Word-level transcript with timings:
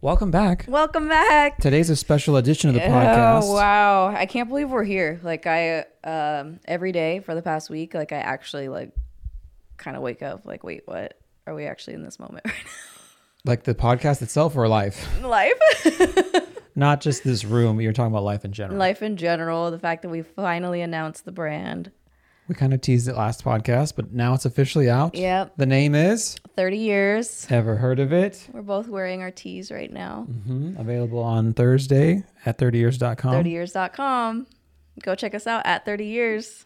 Welcome 0.00 0.30
back. 0.30 0.64
Welcome 0.68 1.08
back. 1.08 1.58
Today's 1.58 1.90
a 1.90 1.96
special 1.96 2.36
edition 2.36 2.68
of 2.70 2.74
the 2.74 2.82
podcast. 2.82 3.42
Oh 3.42 3.54
wow! 3.54 4.06
I 4.06 4.26
can't 4.26 4.48
believe 4.48 4.70
we're 4.70 4.84
here. 4.84 5.18
Like 5.24 5.44
I, 5.44 5.86
um, 6.04 6.60
every 6.66 6.92
day 6.92 7.18
for 7.18 7.34
the 7.34 7.42
past 7.42 7.68
week, 7.68 7.94
like 7.94 8.12
I 8.12 8.18
actually 8.18 8.68
like, 8.68 8.92
kind 9.76 9.96
of 9.96 10.02
wake 10.04 10.22
up 10.22 10.42
like, 10.44 10.62
wait, 10.62 10.82
what? 10.86 11.18
Are 11.48 11.54
we 11.54 11.66
actually 11.66 11.94
in 11.94 12.04
this 12.04 12.20
moment 12.20 12.44
right 12.46 12.54
now? 12.64 12.70
Like 13.44 13.64
the 13.64 13.74
podcast 13.74 14.22
itself 14.22 14.56
or 14.56 14.68
life? 14.68 15.04
Life, 15.20 15.58
Not 16.76 17.00
just 17.00 17.24
this 17.24 17.44
room, 17.44 17.80
you're 17.80 17.92
talking 17.92 18.12
about 18.12 18.22
life 18.22 18.44
in 18.44 18.52
general. 18.52 18.78
life 18.78 19.02
in 19.02 19.16
general. 19.16 19.72
The 19.72 19.80
fact 19.80 20.02
that 20.02 20.10
we 20.10 20.22
finally 20.22 20.80
announced 20.80 21.24
the 21.24 21.32
brand. 21.32 21.90
We 22.48 22.54
kind 22.54 22.72
of 22.72 22.80
teased 22.80 23.08
it 23.08 23.14
last 23.14 23.44
podcast, 23.44 23.92
but 23.94 24.12
now 24.12 24.32
it's 24.32 24.46
officially 24.46 24.88
out. 24.88 25.14
Yep. 25.14 25.58
The 25.58 25.66
name 25.66 25.94
is 25.94 26.36
Thirty 26.56 26.78
years. 26.78 27.46
Ever 27.50 27.76
Heard 27.76 28.00
of 28.00 28.10
It? 28.12 28.48
We're 28.52 28.62
both 28.62 28.88
wearing 28.88 29.20
our 29.20 29.30
tees 29.30 29.70
right 29.70 29.92
now. 29.92 30.22
hmm 30.22 30.74
Available 30.78 31.18
on 31.18 31.52
Thursday 31.52 32.24
at 32.46 32.56
30years.com. 32.58 33.44
30years.com. 33.44 34.46
Go 35.02 35.14
check 35.14 35.34
us 35.34 35.46
out 35.46 35.64
at 35.66 35.84
30 35.84 36.06
years. 36.06 36.64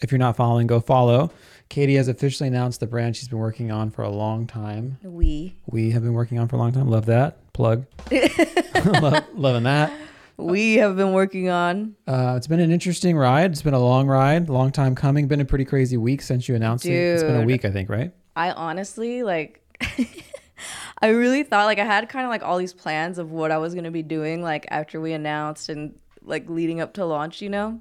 If 0.00 0.10
you're 0.12 0.18
not 0.18 0.36
following, 0.36 0.66
go 0.66 0.80
follow. 0.80 1.30
Katie 1.68 1.96
has 1.96 2.08
officially 2.08 2.48
announced 2.48 2.80
the 2.80 2.86
brand 2.86 3.14
she's 3.16 3.28
been 3.28 3.38
working 3.38 3.70
on 3.70 3.90
for 3.90 4.02
a 4.02 4.08
long 4.10 4.46
time. 4.46 4.96
We. 5.02 5.56
We 5.66 5.90
have 5.90 6.02
been 6.02 6.14
working 6.14 6.38
on 6.38 6.48
for 6.48 6.56
a 6.56 6.58
long 6.58 6.72
time. 6.72 6.88
Love 6.88 7.06
that. 7.06 7.52
Plug. 7.52 7.84
Love, 8.84 9.24
loving 9.34 9.64
that. 9.64 9.92
We 10.38 10.74
have 10.74 10.96
been 10.96 11.12
working 11.12 11.48
on. 11.48 11.96
Uh, 12.06 12.34
it's 12.36 12.46
been 12.46 12.60
an 12.60 12.70
interesting 12.70 13.16
ride. 13.16 13.50
It's 13.50 13.62
been 13.62 13.74
a 13.74 13.80
long 13.80 14.06
ride, 14.06 14.48
long 14.48 14.70
time 14.70 14.94
coming. 14.94 15.26
Been 15.26 15.40
a 15.40 15.44
pretty 15.44 15.64
crazy 15.64 15.96
week 15.96 16.22
since 16.22 16.48
you 16.48 16.54
announced 16.54 16.86
it. 16.86 16.92
It's 16.92 17.24
been 17.24 17.42
a 17.42 17.44
week, 17.44 17.64
I 17.64 17.72
think, 17.72 17.88
right? 17.88 18.12
I 18.36 18.52
honestly 18.52 19.24
like 19.24 19.60
I 21.02 21.08
really 21.08 21.42
thought 21.42 21.66
like 21.66 21.80
I 21.80 21.84
had 21.84 22.08
kind 22.08 22.24
of 22.24 22.30
like 22.30 22.44
all 22.44 22.56
these 22.56 22.72
plans 22.72 23.18
of 23.18 23.32
what 23.32 23.50
I 23.50 23.58
was 23.58 23.74
going 23.74 23.84
to 23.84 23.90
be 23.90 24.04
doing 24.04 24.40
like 24.40 24.66
after 24.70 25.00
we 25.00 25.12
announced 25.12 25.68
and 25.68 25.98
like 26.22 26.48
leading 26.48 26.80
up 26.80 26.94
to 26.94 27.04
launch, 27.04 27.42
you 27.42 27.48
know? 27.48 27.80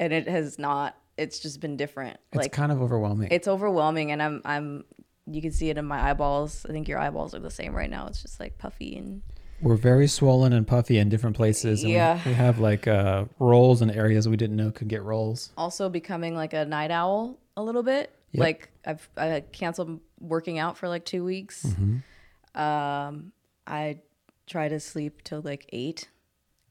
And 0.00 0.12
it 0.12 0.26
has 0.26 0.58
not. 0.58 0.96
It's 1.16 1.38
just 1.38 1.60
been 1.60 1.76
different. 1.76 2.18
It's 2.32 2.38
like 2.42 2.52
kind 2.52 2.72
of 2.72 2.82
overwhelming. 2.82 3.28
it's 3.30 3.46
overwhelming 3.46 4.10
and 4.10 4.20
I'm 4.20 4.42
I'm 4.44 4.84
you 5.26 5.40
can 5.40 5.52
see 5.52 5.70
it 5.70 5.78
in 5.78 5.84
my 5.84 6.10
eyeballs. 6.10 6.66
I 6.68 6.72
think 6.72 6.88
your 6.88 6.98
eyeballs 6.98 7.32
are 7.32 7.38
the 7.40 7.50
same 7.50 7.74
right 7.76 7.90
now. 7.90 8.08
It's 8.08 8.22
just 8.22 8.40
like 8.40 8.58
puffy 8.58 8.96
and 8.96 9.22
We're 9.62 9.76
very 9.76 10.06
swollen 10.08 10.52
and 10.52 10.66
puffy 10.66 10.98
in 10.98 11.08
different 11.08 11.36
places. 11.36 11.82
And 11.82 11.90
we- 11.90 11.96
Yeah. 11.96 12.20
we, 12.24 12.32
have 12.32 12.58
like 12.58 12.86
uh, 12.88 13.26
rolls 13.38 13.82
in 13.82 13.90
areas 13.90 14.28
we 14.28 14.36
didn't 14.36 14.56
know 14.56 14.70
could 14.70 14.88
get 14.88 15.02
rolls. 15.02 15.52
also 15.56 15.88
becoming 15.88 16.34
like 16.34 16.52
a 16.54 16.64
night 16.64 16.90
owl 16.90 17.38
a 17.56 17.62
little 17.62 17.82
bit. 17.82 18.14
Yep. 18.32 18.40
Like 18.40 18.70
I've 18.86 19.08
I 19.16 19.40
canceled 19.52 20.00
working 20.20 20.58
out 20.58 20.78
for 20.78 20.88
like 20.88 21.04
2 21.04 21.24
weeks. 21.24 21.64
Mm-hmm. 21.66 22.60
Um 22.60 23.32
I 23.66 23.98
try 24.46 24.68
to 24.68 24.80
sleep 24.80 25.22
till 25.24 25.40
like 25.42 25.66
8 25.72 26.08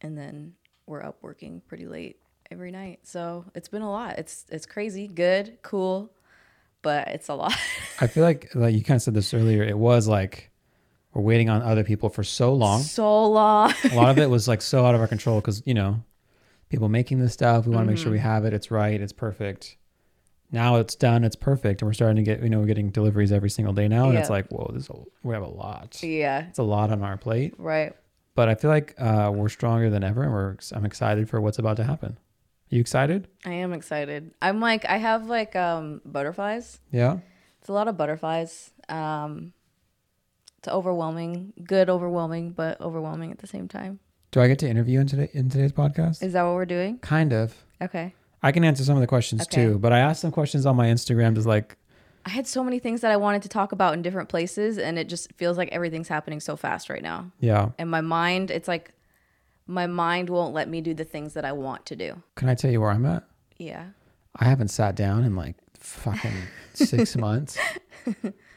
and 0.02 0.18
then 0.18 0.54
we're 0.86 1.04
up 1.04 1.18
working 1.22 1.62
pretty 1.68 1.86
late 1.86 2.18
every 2.50 2.72
night. 2.72 3.00
So, 3.04 3.46
it's 3.54 3.68
been 3.68 3.84
a 3.84 3.92
lot. 3.92 4.18
It's 4.18 4.46
it's 4.50 4.66
crazy, 4.66 5.08
good, 5.08 5.60
cool, 5.62 6.12
but 6.82 7.08
it's 7.10 7.28
a 7.30 7.36
lot. 7.36 7.54
I 8.02 8.08
feel 8.08 8.24
like, 8.24 8.50
like 8.56 8.74
you 8.74 8.82
kind 8.84 8.96
of 8.96 9.02
said 9.04 9.14
this 9.14 9.34
earlier. 9.34 9.62
It 9.64 9.78
was 9.78 10.08
like 10.08 10.49
we're 11.14 11.22
waiting 11.24 11.50
on 11.50 11.62
other 11.62 11.84
people 11.84 12.10
for 12.10 12.24
so 12.24 12.54
long. 12.54 12.82
so 12.82 13.26
long. 13.30 13.74
a 13.92 13.96
lot 13.96 14.10
of 14.10 14.18
it 14.20 14.30
was 14.30 14.48
like 14.48 14.62
so 14.62 14.86
out 14.86 14.96
of 14.96 15.02
our 15.02 15.08
control 15.16 15.40
because 15.42 15.62
you 15.66 15.74
know 15.74 16.04
people 16.70 16.88
making 16.90 17.20
this 17.20 17.34
stuff 17.34 17.66
we 17.66 17.74
want 17.74 17.86
to 17.88 17.92
make 17.92 17.98
sure 17.98 18.12
we 18.12 18.20
have 18.20 18.46
it 18.46 18.54
it's 18.54 18.70
right 18.70 19.02
it's 19.02 19.12
perfect 19.14 19.76
now 20.52 20.76
it's 20.76 20.96
done 20.96 21.24
it's 21.24 21.36
perfect 21.36 21.82
and 21.82 21.88
we're 21.90 21.94
starting 21.94 22.16
to 22.16 22.22
get 22.24 22.42
you 22.44 22.50
know 22.50 22.60
we're 22.60 22.66
getting 22.68 22.90
deliveries 22.92 23.32
every 23.32 23.50
single 23.50 23.74
day 23.74 23.88
now 23.88 24.10
and 24.10 24.18
it's 24.18 24.30
like 24.30 24.48
whoa 24.50 24.70
this 24.74 24.84
is 24.84 24.90
a, 24.90 24.94
we 25.24 25.34
have 25.34 25.44
a 25.44 25.48
lot 25.48 25.98
yeah, 26.04 26.48
it's 26.48 26.60
a 26.60 26.64
lot 26.64 26.92
on 26.92 27.02
our 27.04 27.18
plate 27.18 27.54
right. 27.58 27.96
but 28.36 28.50
i 28.50 28.56
feel 28.56 28.70
like 28.70 28.94
uh, 29.00 29.32
we're 29.34 29.50
stronger 29.50 29.90
than 29.90 30.04
ever 30.04 30.22
and 30.24 30.32
we're 30.32 30.56
i'm 30.74 30.86
excited 30.86 31.28
for 31.30 31.42
what's 31.42 31.58
about 31.60 31.78
to 31.78 31.84
happen 31.84 32.18
Are 32.72 32.76
you 32.76 32.82
excited 32.82 33.28
I 33.46 33.54
am 33.54 33.74
excited. 33.74 34.32
I'm 34.42 34.60
like 34.60 34.86
I 34.86 34.98
have 34.98 35.26
like 35.28 35.56
um 35.56 36.02
butterflies. 36.06 36.80
yeah 36.92 37.18
It's 37.62 37.70
a 37.70 37.74
lot 37.74 37.88
of 37.88 37.98
butterflies. 37.98 38.72
Um, 38.90 39.54
it's 40.60 40.68
overwhelming, 40.68 41.54
good, 41.64 41.90
overwhelming, 41.90 42.52
but 42.52 42.80
overwhelming 42.82 43.32
at 43.32 43.40
the 43.40 43.48
same 43.48 43.68
time. 43.68 44.00
do 44.32 44.42
i 44.42 44.48
get 44.48 44.60
to 44.60 44.68
interview 44.70 45.00
in 45.00 45.08
today 45.08 45.30
in 45.34 45.50
today's 45.50 45.72
podcast 45.72 46.22
Is 46.22 46.34
that 46.34 46.44
what 46.44 46.54
we're 46.54 46.66
doing? 46.78 47.00
kind 47.00 47.32
of 47.34 47.56
Okay. 47.82 48.14
i 48.44 48.52
can 48.52 48.64
answer 48.66 48.84
some 48.84 48.96
of 48.96 49.02
the 49.02 49.08
questions 49.08 49.42
Okay. 49.44 49.64
too 49.64 49.80
but 49.80 49.92
i 49.94 50.00
asked 50.00 50.22
some 50.22 50.32
questions 50.32 50.66
on 50.66 50.76
my 50.76 50.88
instagram 50.88 51.34
just 51.36 51.48
like 51.48 51.76
I 52.26 52.32
had 52.32 52.46
so 52.46 52.64
many 52.66 52.80
things 52.80 53.00
that 53.02 53.12
I 53.12 53.18
wanted 53.18 53.42
to 53.44 53.50
talk 53.50 53.72
about 53.72 53.94
in 53.96 54.02
different 54.02 54.28
places, 54.28 54.78
and 54.78 55.00
it 55.00 55.08
just 55.08 55.32
feels 55.40 55.58
like 55.58 55.70
everything's 55.72 56.10
happening 56.10 56.42
so 56.42 56.58
fast 56.58 56.90
right 56.90 57.02
now. 57.02 57.32
yeah 57.40 57.70
And 57.80 57.90
my 57.90 58.02
mind, 58.02 58.52
it's 58.52 58.68
like 58.68 58.92
my 59.66 59.88
mind 59.88 60.30
won't 60.30 60.54
let 60.54 60.68
me 60.68 60.82
do 60.82 60.94
the 60.94 61.06
things 61.06 61.34
that 61.36 61.46
I 61.46 61.54
want 61.54 61.86
to 61.88 61.96
do. 61.96 62.22
can 62.36 62.50
i 62.50 62.56
tell 62.56 62.70
you 62.74 62.82
where 62.82 62.92
i'm 62.92 63.06
at 63.06 63.24
Yeah. 63.58 63.86
I 64.36 64.46
haven't 64.46 64.68
sat 64.68 64.94
down 64.96 65.24
in 65.24 65.34
like 65.44 65.56
fucking 65.80 66.34
six 66.74 67.16
months. 67.18 67.58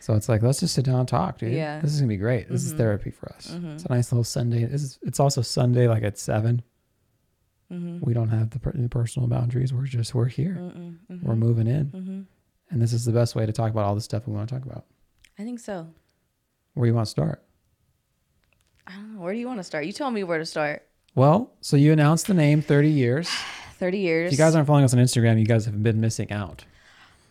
So 0.00 0.14
it's 0.14 0.28
like, 0.28 0.42
let's 0.42 0.60
just 0.60 0.74
sit 0.74 0.84
down 0.84 1.00
and 1.00 1.08
talk, 1.08 1.38
dude. 1.38 1.52
Yeah. 1.52 1.80
This 1.80 1.92
is 1.92 2.00
gonna 2.00 2.08
be 2.08 2.16
great. 2.16 2.48
This 2.48 2.64
is 2.64 2.70
mm-hmm. 2.70 2.78
therapy 2.78 3.10
for 3.10 3.32
us. 3.32 3.48
Mm-hmm. 3.52 3.70
It's 3.70 3.84
a 3.84 3.92
nice 3.92 4.10
little 4.10 4.24
Sunday. 4.24 4.64
This 4.64 4.82
is 4.82 4.98
it's 5.02 5.20
also 5.20 5.42
Sunday 5.42 5.86
like 5.86 6.02
at 6.02 6.18
7 6.18 6.62
mm-hmm. 7.72 7.98
We 8.04 8.12
don't 8.12 8.28
have 8.28 8.50
the 8.50 8.88
personal 8.88 9.28
boundaries. 9.28 9.72
We're 9.72 9.84
just 9.84 10.14
we're 10.14 10.26
here. 10.26 10.58
We're 11.22 11.36
moving 11.36 11.66
in. 11.66 12.26
And 12.70 12.80
this 12.80 12.92
is 12.92 13.04
the 13.04 13.12
best 13.12 13.34
way 13.34 13.44
to 13.44 13.52
talk 13.52 13.70
about 13.70 13.84
all 13.84 13.94
the 13.94 14.00
stuff 14.00 14.26
we 14.26 14.32
want 14.32 14.48
to 14.48 14.54
talk 14.54 14.64
about. 14.64 14.86
I 15.38 15.44
think 15.44 15.60
so. 15.60 15.86
Where 16.74 16.86
do 16.86 16.88
you 16.88 16.94
want 16.94 17.06
to 17.06 17.10
start? 17.10 17.44
I 18.86 18.92
don't 18.92 19.14
know. 19.14 19.20
Where 19.20 19.32
do 19.32 19.38
you 19.38 19.46
want 19.46 19.58
to 19.58 19.64
start? 19.64 19.84
You 19.84 19.92
tell 19.92 20.10
me 20.10 20.24
where 20.24 20.38
to 20.38 20.46
start. 20.46 20.86
Well, 21.14 21.52
so 21.60 21.76
you 21.76 21.92
announced 21.92 22.26
the 22.26 22.34
name 22.34 22.62
30 22.62 22.88
years. 22.88 23.30
30 23.78 23.98
years. 23.98 24.26
If 24.28 24.32
you 24.32 24.38
guys 24.38 24.54
aren't 24.54 24.66
following 24.66 24.84
us 24.84 24.94
on 24.94 25.00
Instagram, 25.00 25.38
you 25.38 25.44
guys 25.44 25.66
have 25.66 25.82
been 25.82 26.00
missing 26.00 26.32
out. 26.32 26.64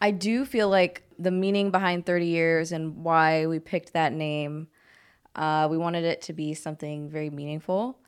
I 0.02 0.12
do 0.12 0.46
feel 0.46 0.68
like 0.68 1.04
the 1.20 1.32
meaning 1.32 1.70
behind 1.70 2.06
30 2.08 2.26
years 2.26 2.72
and 2.72 3.04
why 3.04 3.46
we 3.46 3.60
picked 3.60 3.94
that 3.94 4.12
name, 4.12 4.68
uh, 5.36 5.68
we 5.70 5.78
wanted 5.78 6.04
it 6.04 6.24
to 6.24 6.34
be 6.34 6.56
something 6.56 7.08
very 7.08 7.30
meaningful. 7.30 8.00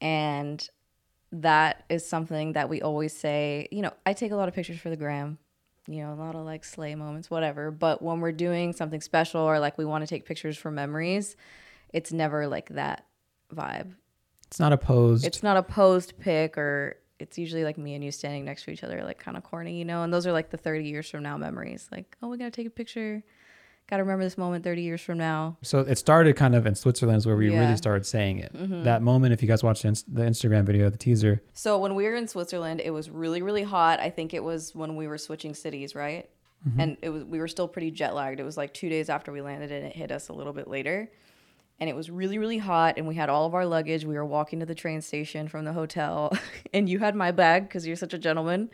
And 0.00 0.66
that 1.30 1.84
is 1.90 2.08
something 2.08 2.54
that 2.54 2.70
we 2.70 2.80
always 2.80 3.14
say. 3.14 3.68
You 3.70 3.82
know, 3.82 3.92
I 4.06 4.14
take 4.14 4.32
a 4.32 4.36
lot 4.36 4.48
of 4.48 4.54
pictures 4.54 4.78
for 4.78 4.88
the 4.88 4.96
gram, 4.96 5.38
you 5.86 6.02
know, 6.02 6.14
a 6.14 6.16
lot 6.16 6.34
of 6.34 6.46
like 6.46 6.64
sleigh 6.64 6.94
moments, 6.94 7.30
whatever. 7.30 7.70
But 7.70 8.00
when 8.00 8.20
we're 8.20 8.32
doing 8.32 8.72
something 8.72 9.02
special 9.02 9.42
or 9.42 9.58
like 9.58 9.76
we 9.76 9.84
want 9.84 10.02
to 10.02 10.08
take 10.08 10.24
pictures 10.24 10.56
for 10.56 10.70
memories, 10.70 11.36
it's 11.92 12.10
never 12.10 12.46
like 12.46 12.70
that 12.70 13.04
vibe. 13.54 13.94
It's 14.46 14.60
not 14.60 14.72
opposed. 14.72 15.26
It's 15.26 15.42
not 15.42 15.56
a 15.56 15.62
posed 15.62 16.18
pic 16.18 16.56
or 16.56 16.96
it's 17.18 17.38
usually 17.38 17.64
like 17.64 17.78
me 17.78 17.94
and 17.94 18.02
you 18.04 18.10
standing 18.10 18.44
next 18.44 18.64
to 18.64 18.70
each 18.70 18.82
other, 18.84 19.02
like 19.04 19.18
kind 19.18 19.36
of 19.36 19.44
corny, 19.44 19.78
you 19.78 19.84
know? 19.84 20.02
And 20.02 20.12
those 20.12 20.26
are 20.26 20.32
like 20.32 20.50
the 20.50 20.56
30 20.56 20.84
years 20.84 21.08
from 21.10 21.22
now 21.22 21.36
memories. 21.36 21.88
Like, 21.92 22.16
oh, 22.22 22.28
we 22.28 22.36
got 22.38 22.46
to 22.46 22.50
take 22.50 22.66
a 22.66 22.70
picture. 22.70 23.22
Got 23.88 23.98
to 23.98 24.02
remember 24.02 24.24
this 24.24 24.38
moment 24.38 24.64
30 24.64 24.82
years 24.82 25.00
from 25.02 25.18
now. 25.18 25.58
So 25.62 25.80
it 25.80 25.98
started 25.98 26.36
kind 26.36 26.54
of 26.54 26.66
in 26.66 26.74
Switzerland 26.74 27.18
is 27.18 27.26
where 27.26 27.36
we 27.36 27.52
Yeah. 27.52 27.60
really 27.60 27.76
started 27.76 28.06
saying 28.06 28.38
it. 28.38 28.52
Mm-hmm. 28.54 28.84
That 28.84 29.02
moment, 29.02 29.34
if 29.34 29.42
you 29.42 29.48
guys 29.48 29.62
watched 29.62 29.82
the 29.82 30.02
the 30.08 30.22
Instagram 30.22 30.64
video, 30.64 30.88
the 30.90 30.96
teaser, 30.96 31.42
So 31.52 31.78
when 31.78 31.94
we 31.94 32.04
were 32.04 32.14
in 32.16 32.26
Switzerland, 32.26 32.80
it 32.80 32.90
was 32.90 33.10
really, 33.10 33.42
really 33.42 33.62
hot. 33.62 34.00
I 34.00 34.08
think 34.10 34.32
it 34.32 34.42
was 34.42 34.74
when 34.74 34.96
we 34.96 35.06
were 35.06 35.18
switching 35.18 35.54
cities, 35.54 35.94
right? 35.94 36.28
Mm-hmm. 36.66 36.80
And 36.80 36.96
it 37.02 37.10
was 37.10 37.24
we 37.24 37.38
were 37.38 37.48
still 37.48 37.68
pretty 37.68 37.90
jet 37.90 38.14
lagged. 38.14 38.40
It 38.40 38.44
was 38.44 38.56
like 38.56 38.72
two 38.72 38.88
days 38.88 39.10
after 39.10 39.30
we 39.32 39.42
landed 39.42 39.70
and 39.70 39.84
it 39.86 39.94
hit 39.94 40.10
us 40.10 40.28
a 40.30 40.32
little 40.32 40.54
bit 40.54 40.66
later. 40.66 41.10
And 41.80 41.90
it 41.90 41.96
was 41.96 42.08
really, 42.10 42.38
really 42.38 42.58
hot. 42.58 42.94
And 42.98 43.06
we 43.08 43.14
had 43.14 43.28
all 43.28 43.46
of 43.46 43.54
our 43.54 43.66
luggage. 43.66 44.04
We 44.04 44.14
were 44.14 44.24
walking 44.24 44.60
to 44.60 44.66
the 44.66 44.74
train 44.74 45.00
station 45.02 45.48
from 45.48 45.64
the 45.64 45.72
hotel. 45.72 46.32
and 46.74 46.88
you 46.88 46.98
had 47.00 47.14
my 47.14 47.30
bag 47.32 47.68
because 47.68 47.86
you're 47.86 47.96
such 47.96 48.14
a 48.14 48.18
gentleman. 48.18 48.70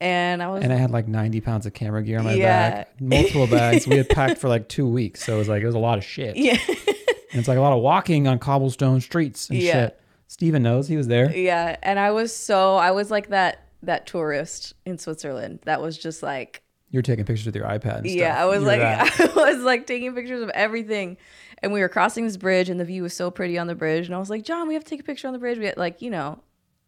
And 0.00 0.42
I 0.42 0.48
was 0.48 0.62
and 0.64 0.72
I 0.72 0.76
had 0.76 0.90
like 0.90 1.06
90 1.08 1.40
pounds 1.40 1.66
of 1.66 1.72
camera 1.72 2.02
gear 2.02 2.18
on 2.18 2.24
my 2.24 2.34
Yeah. 2.34 2.70
back, 2.70 3.00
multiple 3.00 3.46
bags. 3.46 3.86
We 3.86 3.96
had 3.96 4.08
packed 4.10 4.38
for 4.38 4.48
like 4.48 4.68
two 4.68 4.86
weeks. 4.88 5.24
So 5.24 5.36
it 5.36 5.38
was 5.38 5.48
like, 5.48 5.62
it 5.62 5.66
was 5.66 5.76
a 5.76 5.78
lot 5.80 5.98
of 5.98 6.04
shit. 6.04 6.36
Yeah. 6.36 6.58
And 6.68 7.40
it's 7.40 7.48
like 7.48 7.58
a 7.58 7.60
lot 7.60 7.72
of 7.72 7.80
walking 7.82 8.26
on 8.28 8.38
cobblestone 8.38 9.00
streets 9.00 9.48
and 9.48 9.58
Yeah. 9.60 9.72
shit. 9.72 10.00
Steven 10.26 10.62
knows 10.64 10.88
he 10.88 10.96
was 10.96 11.06
there. 11.06 11.34
Yeah, 11.36 11.76
and 11.82 11.98
I 12.00 12.10
was 12.10 12.34
so 12.34 12.74
I 12.76 12.90
was 12.90 13.10
like 13.10 13.28
that 13.28 13.66
that 13.84 14.06
tourist 14.06 14.74
in 14.84 14.98
Switzerland 14.98 15.60
that 15.64 15.80
was 15.80 15.96
just 15.96 16.22
like 16.22 16.62
you're 16.90 17.02
taking 17.02 17.24
pictures 17.24 17.46
with 17.46 17.54
your 17.54 17.66
iPad 17.66 17.98
and 17.98 18.06
stuff. 18.06 18.18
yeah, 18.18 18.42
I 18.42 18.46
was 18.46 18.60
You 18.60 18.66
were 18.66 18.66
like 18.66 18.80
that. 18.80 19.20
I 19.36 19.52
was 19.52 19.62
like 19.62 19.86
taking 19.86 20.12
pictures 20.14 20.42
of 20.42 20.48
everything. 20.50 21.16
And 21.64 21.72
we 21.72 21.80
were 21.80 21.88
crossing 21.88 22.24
this 22.24 22.36
bridge 22.36 22.68
and 22.68 22.78
the 22.78 22.84
view 22.84 23.02
was 23.02 23.14
so 23.14 23.30
pretty 23.30 23.58
on 23.58 23.66
the 23.66 23.74
bridge 23.74 24.06
and 24.06 24.14
I 24.14 24.18
was 24.18 24.30
like, 24.30 24.44
"John, 24.44 24.68
we 24.68 24.74
have 24.74 24.84
to 24.84 24.90
take 24.90 25.00
a 25.00 25.04
picture 25.04 25.26
on 25.26 25.32
the 25.32 25.38
bridge." 25.38 25.58
We 25.58 25.64
had 25.64 25.76
like, 25.76 26.02
you 26.02 26.10
know, 26.10 26.40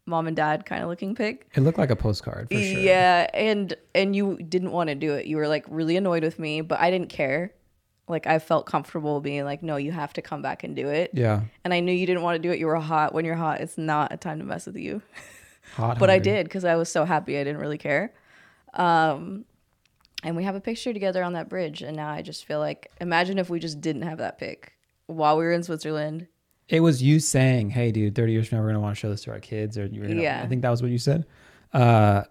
mom 0.06 0.26
and 0.26 0.36
dad 0.36 0.64
kind 0.64 0.82
of 0.82 0.88
looking 0.88 1.14
pic. 1.14 1.48
It 1.54 1.60
looked 1.60 1.78
like 1.78 1.90
a 1.90 1.96
postcard 1.96 2.48
for 2.48 2.54
sure. 2.54 2.78
Yeah, 2.80 3.28
and 3.34 3.74
and 3.94 4.14
you 4.14 4.36
didn't 4.36 4.70
want 4.72 4.88
to 4.88 4.94
do 4.94 5.14
it. 5.14 5.26
You 5.26 5.36
were 5.36 5.48
like 5.48 5.64
really 5.68 5.96
annoyed 5.96 6.22
with 6.22 6.38
me, 6.38 6.60
but 6.60 6.80
I 6.80 6.90
didn't 6.90 7.08
care. 7.08 7.52
Like 8.08 8.26
I 8.26 8.38
felt 8.38 8.66
comfortable 8.66 9.20
being 9.20 9.44
like, 9.44 9.62
"No, 9.62 9.76
you 9.76 9.92
have 9.92 10.12
to 10.12 10.22
come 10.22 10.42
back 10.42 10.62
and 10.62 10.76
do 10.76 10.88
it." 10.88 11.10
Yeah. 11.12 11.42
And 11.64 11.74
I 11.74 11.80
knew 11.80 11.92
you 11.92 12.06
didn't 12.06 12.22
want 12.22 12.36
to 12.36 12.48
do 12.48 12.52
it. 12.52 12.58
You 12.58 12.66
were 12.66 12.76
hot. 12.76 13.12
When 13.12 13.24
you're 13.24 13.34
hot, 13.34 13.60
it's 13.60 13.76
not 13.76 14.12
a 14.12 14.16
time 14.16 14.38
to 14.38 14.44
mess 14.44 14.66
with 14.66 14.76
you. 14.76 15.02
Hot. 15.74 15.98
but 15.98 16.08
I 16.10 16.18
did 16.18 16.44
because 16.44 16.64
I 16.64 16.76
was 16.76 16.88
so 16.88 17.04
happy 17.04 17.38
I 17.38 17.44
didn't 17.44 17.60
really 17.60 17.78
care. 17.78 18.12
Um, 18.74 19.44
and 20.26 20.36
we 20.36 20.44
have 20.44 20.54
a 20.54 20.60
picture 20.60 20.92
together 20.92 21.22
on 21.22 21.32
that 21.34 21.48
bridge, 21.48 21.80
and 21.82 21.96
now 21.96 22.10
I 22.10 22.20
just 22.20 22.44
feel 22.44 22.58
like 22.58 22.90
imagine 23.00 23.38
if 23.38 23.48
we 23.48 23.58
just 23.60 23.80
didn't 23.80 24.02
have 24.02 24.18
that 24.18 24.38
pic 24.38 24.72
while 25.06 25.38
we 25.38 25.44
were 25.44 25.52
in 25.52 25.62
Switzerland. 25.62 26.26
It 26.68 26.80
was 26.80 27.02
you 27.02 27.20
saying, 27.20 27.70
"Hey, 27.70 27.92
dude, 27.92 28.14
thirty 28.14 28.32
years 28.32 28.48
from 28.48 28.58
now, 28.58 28.62
we're 28.64 28.70
gonna 28.70 28.80
want 28.80 28.96
to 28.96 29.00
show 29.00 29.08
this 29.08 29.22
to 29.22 29.30
our 29.30 29.38
kids," 29.40 29.78
or 29.78 29.86
you 29.86 30.02
gonna, 30.02 30.20
Yeah. 30.20 30.42
I 30.42 30.46
think 30.48 30.62
that 30.62 30.70
was 30.70 30.82
what 30.82 30.90
you 30.90 30.98
said. 30.98 31.24
Uh, 31.72 32.24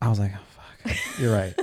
I 0.00 0.08
was 0.08 0.18
like, 0.18 0.32
oh, 0.34 0.40
"Fuck, 0.86 0.96
you're 1.20 1.32
right." 1.34 1.54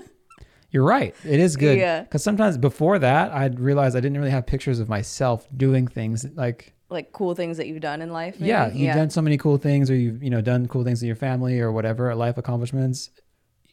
You're 0.73 0.85
right. 0.85 1.13
It 1.25 1.41
is 1.41 1.57
good. 1.57 1.77
Yeah. 1.77 2.03
Because 2.03 2.23
sometimes 2.23 2.57
before 2.57 2.97
that, 2.99 3.33
I'd 3.33 3.59
realized 3.59 3.97
I 3.97 3.99
didn't 3.99 4.17
really 4.17 4.31
have 4.31 4.45
pictures 4.45 4.79
of 4.79 4.87
myself 4.87 5.45
doing 5.57 5.85
things 5.85 6.25
like 6.35 6.73
Like 6.89 7.11
cool 7.11 7.35
things 7.35 7.57
that 7.57 7.67
you've 7.67 7.81
done 7.81 8.01
in 8.01 8.13
life. 8.13 8.39
maybe? 8.39 8.47
yeah, 8.51 8.71
you've 8.71 8.95
done 8.95 9.09
so 9.09 9.21
many 9.21 9.37
cool 9.37 9.57
things, 9.57 9.91
or 9.91 9.95
you've 9.95 10.23
you 10.23 10.29
know 10.29 10.39
done 10.39 10.67
cool 10.69 10.85
things 10.85 11.01
in 11.03 11.07
your 11.07 11.17
family 11.17 11.59
or 11.59 11.73
whatever, 11.73 12.15
life 12.15 12.37
accomplishments. 12.37 13.09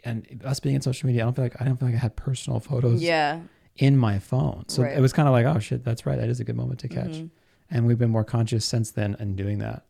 And 0.05 0.43
us 0.45 0.61
being 0.61 0.75
in 0.77 0.81
social 0.83 1.07
media, 1.07 1.23
I 1.23 1.25
don't 1.25 1.35
feel 1.35 1.45
like 1.45 1.61
I 1.61 1.65
don't 1.65 1.77
feel 1.77 1.89
like 1.89 1.97
I 1.97 2.01
had 2.01 2.15
personal 2.17 2.61
photos 2.61 3.03
Yeah. 3.03 3.41
in 3.77 3.97
my 3.97 4.19
phone. 4.19 4.65
So 4.69 4.83
Right. 4.83 4.97
it 4.97 5.01
was 5.01 5.13
kind 5.13 5.29
of 5.29 5.33
like, 5.33 5.45
oh 5.47 5.59
shit, 5.59 5.85
that's 5.85 6.07
right. 6.07 6.19
That 6.19 6.29
is 6.29 6.41
a 6.41 6.45
good 6.45 6.57
moment 6.57 6.81
to 6.81 6.89
catch. 6.89 7.11
Mhm. 7.11 7.31
And 7.71 7.87
we've 7.87 7.99
been 7.99 8.11
more 8.11 8.25
conscious 8.25 8.65
since 8.65 8.91
then 8.93 9.17
in 9.19 9.35
doing 9.37 9.59
that. 9.59 9.85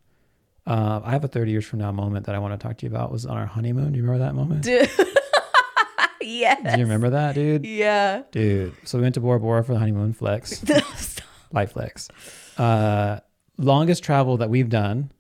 Uh, 0.67 1.01
I 1.05 1.13
have 1.13 1.25
a 1.25 1.29
30 1.29 1.51
years 1.53 1.65
from 1.65 1.79
now 1.79 1.93
moment 1.93 2.27
that 2.27 2.35
I 2.35 2.39
want 2.39 2.59
to 2.59 2.67
talk 2.67 2.77
to 2.79 2.87
you 2.87 2.91
about 2.93 3.11
was 3.13 3.25
on 3.25 3.37
our 3.37 3.47
honeymoon. 3.47 3.93
Do 3.93 3.97
you 3.99 4.03
remember 4.05 4.25
that 4.25 4.35
moment? 4.35 4.63
Dude. 4.65 4.91
yes. 6.21 6.63
Do 6.63 6.79
you 6.79 6.85
remember 6.85 7.11
that, 7.11 7.35
dude? 7.35 7.65
Yeah. 7.65 8.23
Dude. 8.31 8.75
So 8.85 8.99
we 8.99 9.03
went 9.03 9.15
to 9.15 9.21
Bora 9.21 9.41
Bora 9.41 9.63
for 9.65 9.73
the 9.75 9.79
honeymoon 9.79 10.13
flex, 10.13 10.65
life 11.53 11.73
flex. 11.73 12.09
Uh, 12.57 13.21
longest 13.57 14.03
travel 14.03 14.37
that 14.39 14.51
we've 14.51 14.69
done. 14.69 15.11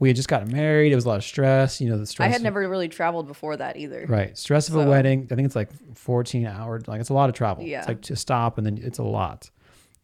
We 0.00 0.08
had 0.08 0.16
just 0.16 0.28
gotten 0.28 0.52
married. 0.52 0.92
It 0.92 0.96
was 0.96 1.04
a 1.04 1.08
lot 1.08 1.16
of 1.18 1.24
stress. 1.24 1.80
You 1.80 1.88
know, 1.88 1.98
the 1.98 2.06
stress. 2.06 2.26
I 2.28 2.32
had 2.32 2.42
never 2.42 2.68
really 2.68 2.88
traveled 2.88 3.26
before 3.28 3.56
that 3.56 3.76
either. 3.76 4.06
Right. 4.08 4.36
Stress 4.36 4.68
of 4.68 4.74
a 4.76 4.84
wedding. 4.88 5.28
I 5.30 5.34
think 5.34 5.46
it's 5.46 5.54
like 5.56 5.70
14 5.96 6.46
hours. 6.46 6.88
Like 6.88 7.00
it's 7.00 7.10
a 7.10 7.14
lot 7.14 7.28
of 7.28 7.34
travel. 7.34 7.64
Yeah. 7.64 7.78
It's 7.78 7.88
like 7.88 8.02
to 8.02 8.16
stop 8.16 8.58
and 8.58 8.66
then 8.66 8.78
it's 8.82 8.98
a 8.98 9.04
lot. 9.04 9.50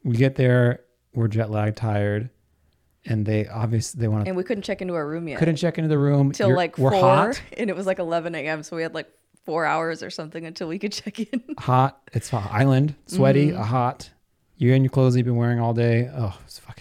We 0.05 0.17
get 0.17 0.37
there, 0.37 0.81
we're 1.13 1.29
jet 1.29 1.51
lagged, 1.51 1.77
tired, 1.77 2.31
and 3.05 3.27
they 3.27 3.47
obviously 3.49 4.01
they 4.01 4.09
want 4.09 4.25
to 4.25 4.29
And 4.29 4.37
we 4.37 4.45
couldn't 4.45 4.63
check 4.63 4.81
into 4.81 4.95
our 4.95 5.07
room 5.07 5.27
yet. 5.29 5.39
couldn't 5.39 5.57
check 5.57 5.77
into 5.77 5.89
the 5.89 5.99
room 5.99 6.33
till 6.33 6.55
like 6.55 6.79
we're 6.79 6.91
four, 6.93 7.01
hot, 7.01 7.43
and 7.59 7.69
it 7.69 7.77
was 7.77 7.85
like 7.87 7.99
11 7.99 8.35
a.m. 8.35 8.63
So 8.63 8.77
we 8.77 8.83
had 8.83 8.95
like 8.95 9.09
four 9.45 9.67
hours 9.67 10.03
or 10.03 10.09
something 10.11 10.47
until 10.47 10.69
we 10.69 10.79
could 10.79 10.93
check 10.95 11.19
in. 11.19 11.43
hot. 11.59 12.01
It's 12.13 12.33
a 12.33 12.37
island, 12.37 12.95
sweaty, 13.07 13.49
Mm-hmm. 13.49 13.61
a 13.61 13.65
hot. 13.65 14.11
You're 14.57 14.75
in 14.77 14.85
your 14.85 14.91
clothes 14.91 15.17
you've 15.17 15.27
been 15.27 15.37
wearing 15.37 15.59
all 15.61 15.75
day. 15.75 16.09
Oh, 16.15 16.39
it's 16.45 16.59
fucking. 16.61 16.80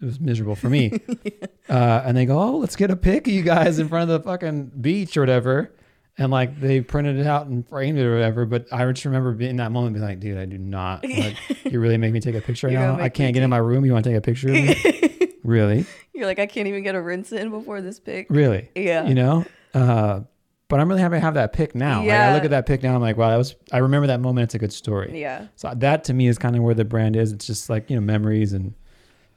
It 0.00 0.04
was 0.06 0.18
miserable 0.18 0.56
for 0.56 0.70
me. 0.70 0.92
uh, 1.68 2.02
and 2.04 2.16
they 2.16 2.24
go, 2.24 2.40
"Oh, 2.40 2.56
let's 2.56 2.76
get 2.76 2.90
a 2.90 2.96
pic 2.96 3.26
of 3.26 3.32
you 3.32 3.42
guys 3.42 3.78
in 3.78 3.88
front 3.88 4.10
of 4.10 4.22
the 4.22 4.28
fucking 4.28 4.72
beach 4.80 5.16
or 5.16 5.20
whatever." 5.20 5.72
And 6.16 6.30
like 6.30 6.58
they 6.60 6.80
printed 6.80 7.18
it 7.18 7.26
out 7.26 7.46
and 7.46 7.66
framed 7.68 7.98
it 7.98 8.04
or 8.04 8.14
whatever. 8.14 8.46
But 8.46 8.66
I 8.72 8.90
just 8.92 9.04
remember 9.04 9.32
being 9.32 9.50
in 9.50 9.56
that 9.56 9.72
moment, 9.72 9.94
being 9.94 10.06
like, 10.06 10.20
"Dude, 10.20 10.38
I 10.38 10.46
do 10.46 10.58
not. 10.58 11.04
Like, 11.08 11.36
you 11.64 11.80
really 11.80 11.98
make 11.98 12.12
me 12.12 12.20
take 12.20 12.34
a 12.34 12.40
picture 12.40 12.70
You're 12.70 12.80
now. 12.80 12.98
I 12.98 13.10
can't 13.10 13.34
get 13.34 13.42
in 13.42 13.50
my 13.50 13.58
room. 13.58 13.84
You 13.84 13.92
want 13.92 14.04
to 14.04 14.10
take 14.10 14.18
a 14.18 14.22
picture 14.22 14.48
of 14.48 14.54
me? 14.54 15.32
really, 15.44 15.84
You're 16.14 16.26
like, 16.26 16.38
I 16.38 16.46
can't 16.46 16.66
even 16.66 16.82
get 16.82 16.94
a 16.94 17.00
rinse 17.00 17.32
in 17.32 17.50
before 17.50 17.82
this 17.82 18.00
pic. 18.00 18.26
really? 18.30 18.70
Yeah. 18.74 19.06
You 19.06 19.14
know." 19.14 19.44
Uh, 19.74 20.20
but 20.68 20.78
I'm 20.78 20.88
really 20.88 21.02
happy 21.02 21.16
to 21.16 21.20
have 21.20 21.34
that 21.34 21.52
pic 21.52 21.74
now. 21.74 22.00
Like, 22.00 22.12
I 22.12 22.32
look 22.32 22.44
at 22.44 22.50
that 22.50 22.64
pic 22.64 22.82
now. 22.82 22.94
I'm 22.94 23.00
like, 23.00 23.16
wow, 23.16 23.30
that 23.30 23.36
was. 23.36 23.56
I 23.72 23.78
remember 23.78 24.06
that 24.06 24.20
moment. 24.20 24.44
It's 24.44 24.54
a 24.54 24.58
good 24.58 24.72
story. 24.72 25.20
Yeah. 25.20 25.48
So 25.56 25.72
that 25.76 26.04
to 26.04 26.14
me 26.14 26.28
is 26.28 26.38
kind 26.38 26.56
of 26.56 26.62
where 26.62 26.74
the 26.74 26.84
brand 26.84 27.16
is. 27.16 27.32
It's 27.32 27.46
just 27.46 27.68
like 27.68 27.90
you 27.90 27.96
know 27.96 28.02
memories 28.02 28.52
and 28.52 28.72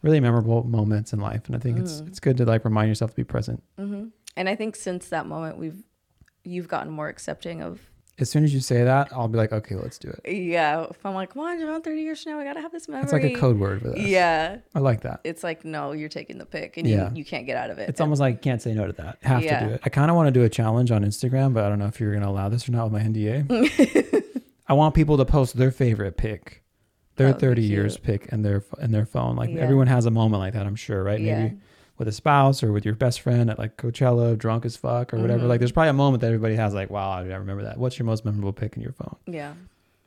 really 0.03 0.19
memorable 0.19 0.63
moments 0.63 1.11
in 1.13 1.19
life, 1.19 1.47
and 1.47 1.55
I 1.55 1.59
think 1.59 1.79
it's 1.79 2.01
Mm. 2.01 2.07
it's 2.09 2.19
good 2.19 2.37
to 2.37 2.45
like 2.45 2.63
remind 2.65 2.89
yourself 2.89 3.11
to 3.11 3.15
be 3.15 3.23
present. 3.23 3.63
hmm 3.77 4.05
And 4.37 4.47
I 4.49 4.55
think 4.55 4.75
since 4.75 5.09
that 5.09 5.25
moment, 5.25 5.57
we've 5.57 5.81
you've 6.43 6.67
gotten 6.67 6.91
more 6.91 7.07
accepting 7.07 7.61
of 7.61 7.79
As 8.19 8.29
soon 8.29 8.43
as 8.43 8.53
you 8.53 8.59
say 8.59 8.83
that, 8.83 9.07
I'll 9.11 9.27
be 9.27 9.37
like, 9.39 9.51
okay, 9.51 9.73
let's 9.75 9.97
do 9.97 10.09
it. 10.09 10.31
yeah. 10.31 10.85
If 10.89 11.03
I'm 11.03 11.15
like, 11.15 11.33
come 11.33 11.41
on, 11.41 11.59
John, 11.59 11.81
30 11.81 12.01
years 12.01 12.21
from 12.21 12.33
now, 12.33 12.37
we 12.37 12.43
gotta 12.43 12.61
have 12.61 12.71
this 12.71 12.87
memory. 12.87 13.03
It's 13.05 13.13
like 13.13 13.23
a 13.23 13.33
code 13.33 13.57
word 13.57 13.81
for 13.81 13.89
this. 13.89 13.99
Yeah. 14.05 14.57
I 14.75 14.79
like 14.79 15.01
that. 15.01 15.21
It's 15.23 15.41
like, 15.43 15.65
no, 15.65 15.93
you're 15.93 16.09
taking 16.09 16.37
the 16.37 16.45
pick, 16.45 16.77
and 16.77 16.85
Yeah. 16.87 17.09
you, 17.09 17.17
you 17.19 17.25
can't 17.25 17.45
get 17.47 17.57
out 17.57 17.71
of 17.71 17.79
it. 17.79 17.89
It's 17.89 17.99
almost 18.01 18.19
like 18.21 18.35
you 18.35 18.39
can't 18.41 18.61
say 18.61 18.73
no 18.75 18.85
to 18.85 18.93
that. 18.93 19.17
Have 19.23 19.41
to 19.41 19.59
do 19.67 19.73
it. 19.75 19.81
I 19.83 19.89
kind 19.89 20.11
of 20.11 20.15
want 20.17 20.27
to 20.27 20.31
do 20.31 20.43
a 20.43 20.49
challenge 20.49 20.91
on 20.91 21.03
Instagram, 21.03 21.53
but 21.55 21.63
I 21.63 21.69
don't 21.69 21.79
know 21.79 21.87
if 21.87 21.99
you're 21.99 22.11
going 22.11 22.21
to 22.23 22.29
allow 22.29 22.49
this 22.49 22.67
or 22.69 22.71
not 22.73 22.91
with 22.91 22.93
my 22.93 23.01
NDA. 23.07 24.23
I 24.67 24.73
want 24.73 24.95
people 24.95 25.17
to 25.17 25.25
post 25.25 25.57
their 25.57 25.71
favorite 25.71 26.15
pic, 26.17 26.62
their 27.15 27.31
That 27.33 27.39
30 27.39 27.61
years 27.61 27.97
pick 27.97 28.31
and 28.31 28.43
their 28.43 28.63
in 28.81 28.91
their 28.91 29.05
phone. 29.05 29.35
Like 29.35 29.49
Yeah. 29.51 29.61
everyone 29.61 29.87
has 29.87 30.05
a 30.05 30.11
moment 30.11 30.39
like 30.41 30.53
that, 30.53 30.65
I'm 30.65 30.75
sure, 30.75 31.03
right? 31.03 31.19
Yeah. 31.19 31.43
Maybe 31.43 31.57
with 31.99 32.07
a 32.07 32.11
spouse 32.11 32.63
or 32.63 32.71
with 32.71 32.85
your 32.85 32.95
best 32.95 33.21
friend 33.21 33.49
at 33.51 33.59
like 33.59 33.77
Coachella, 33.77 34.35
drunk 34.37 34.65
as 34.65 34.75
fuck 34.75 35.13
or 35.13 35.19
whatever. 35.19 35.43
Mhm. 35.43 35.47
Like 35.49 35.59
there's 35.59 35.71
probably 35.71 35.89
a 35.91 35.93
moment 35.93 36.21
that 36.21 36.27
everybody 36.27 36.55
has 36.55 36.73
like, 36.73 36.89
wow, 36.89 37.11
I 37.11 37.21
remember 37.23 37.63
that. 37.63 37.77
What's 37.77 37.99
your 37.99 38.07
most 38.07 38.25
memorable 38.25 38.51
pick 38.53 38.75
in 38.75 38.81
your 38.81 38.93
phone? 38.93 39.15
yeah. 39.27 39.53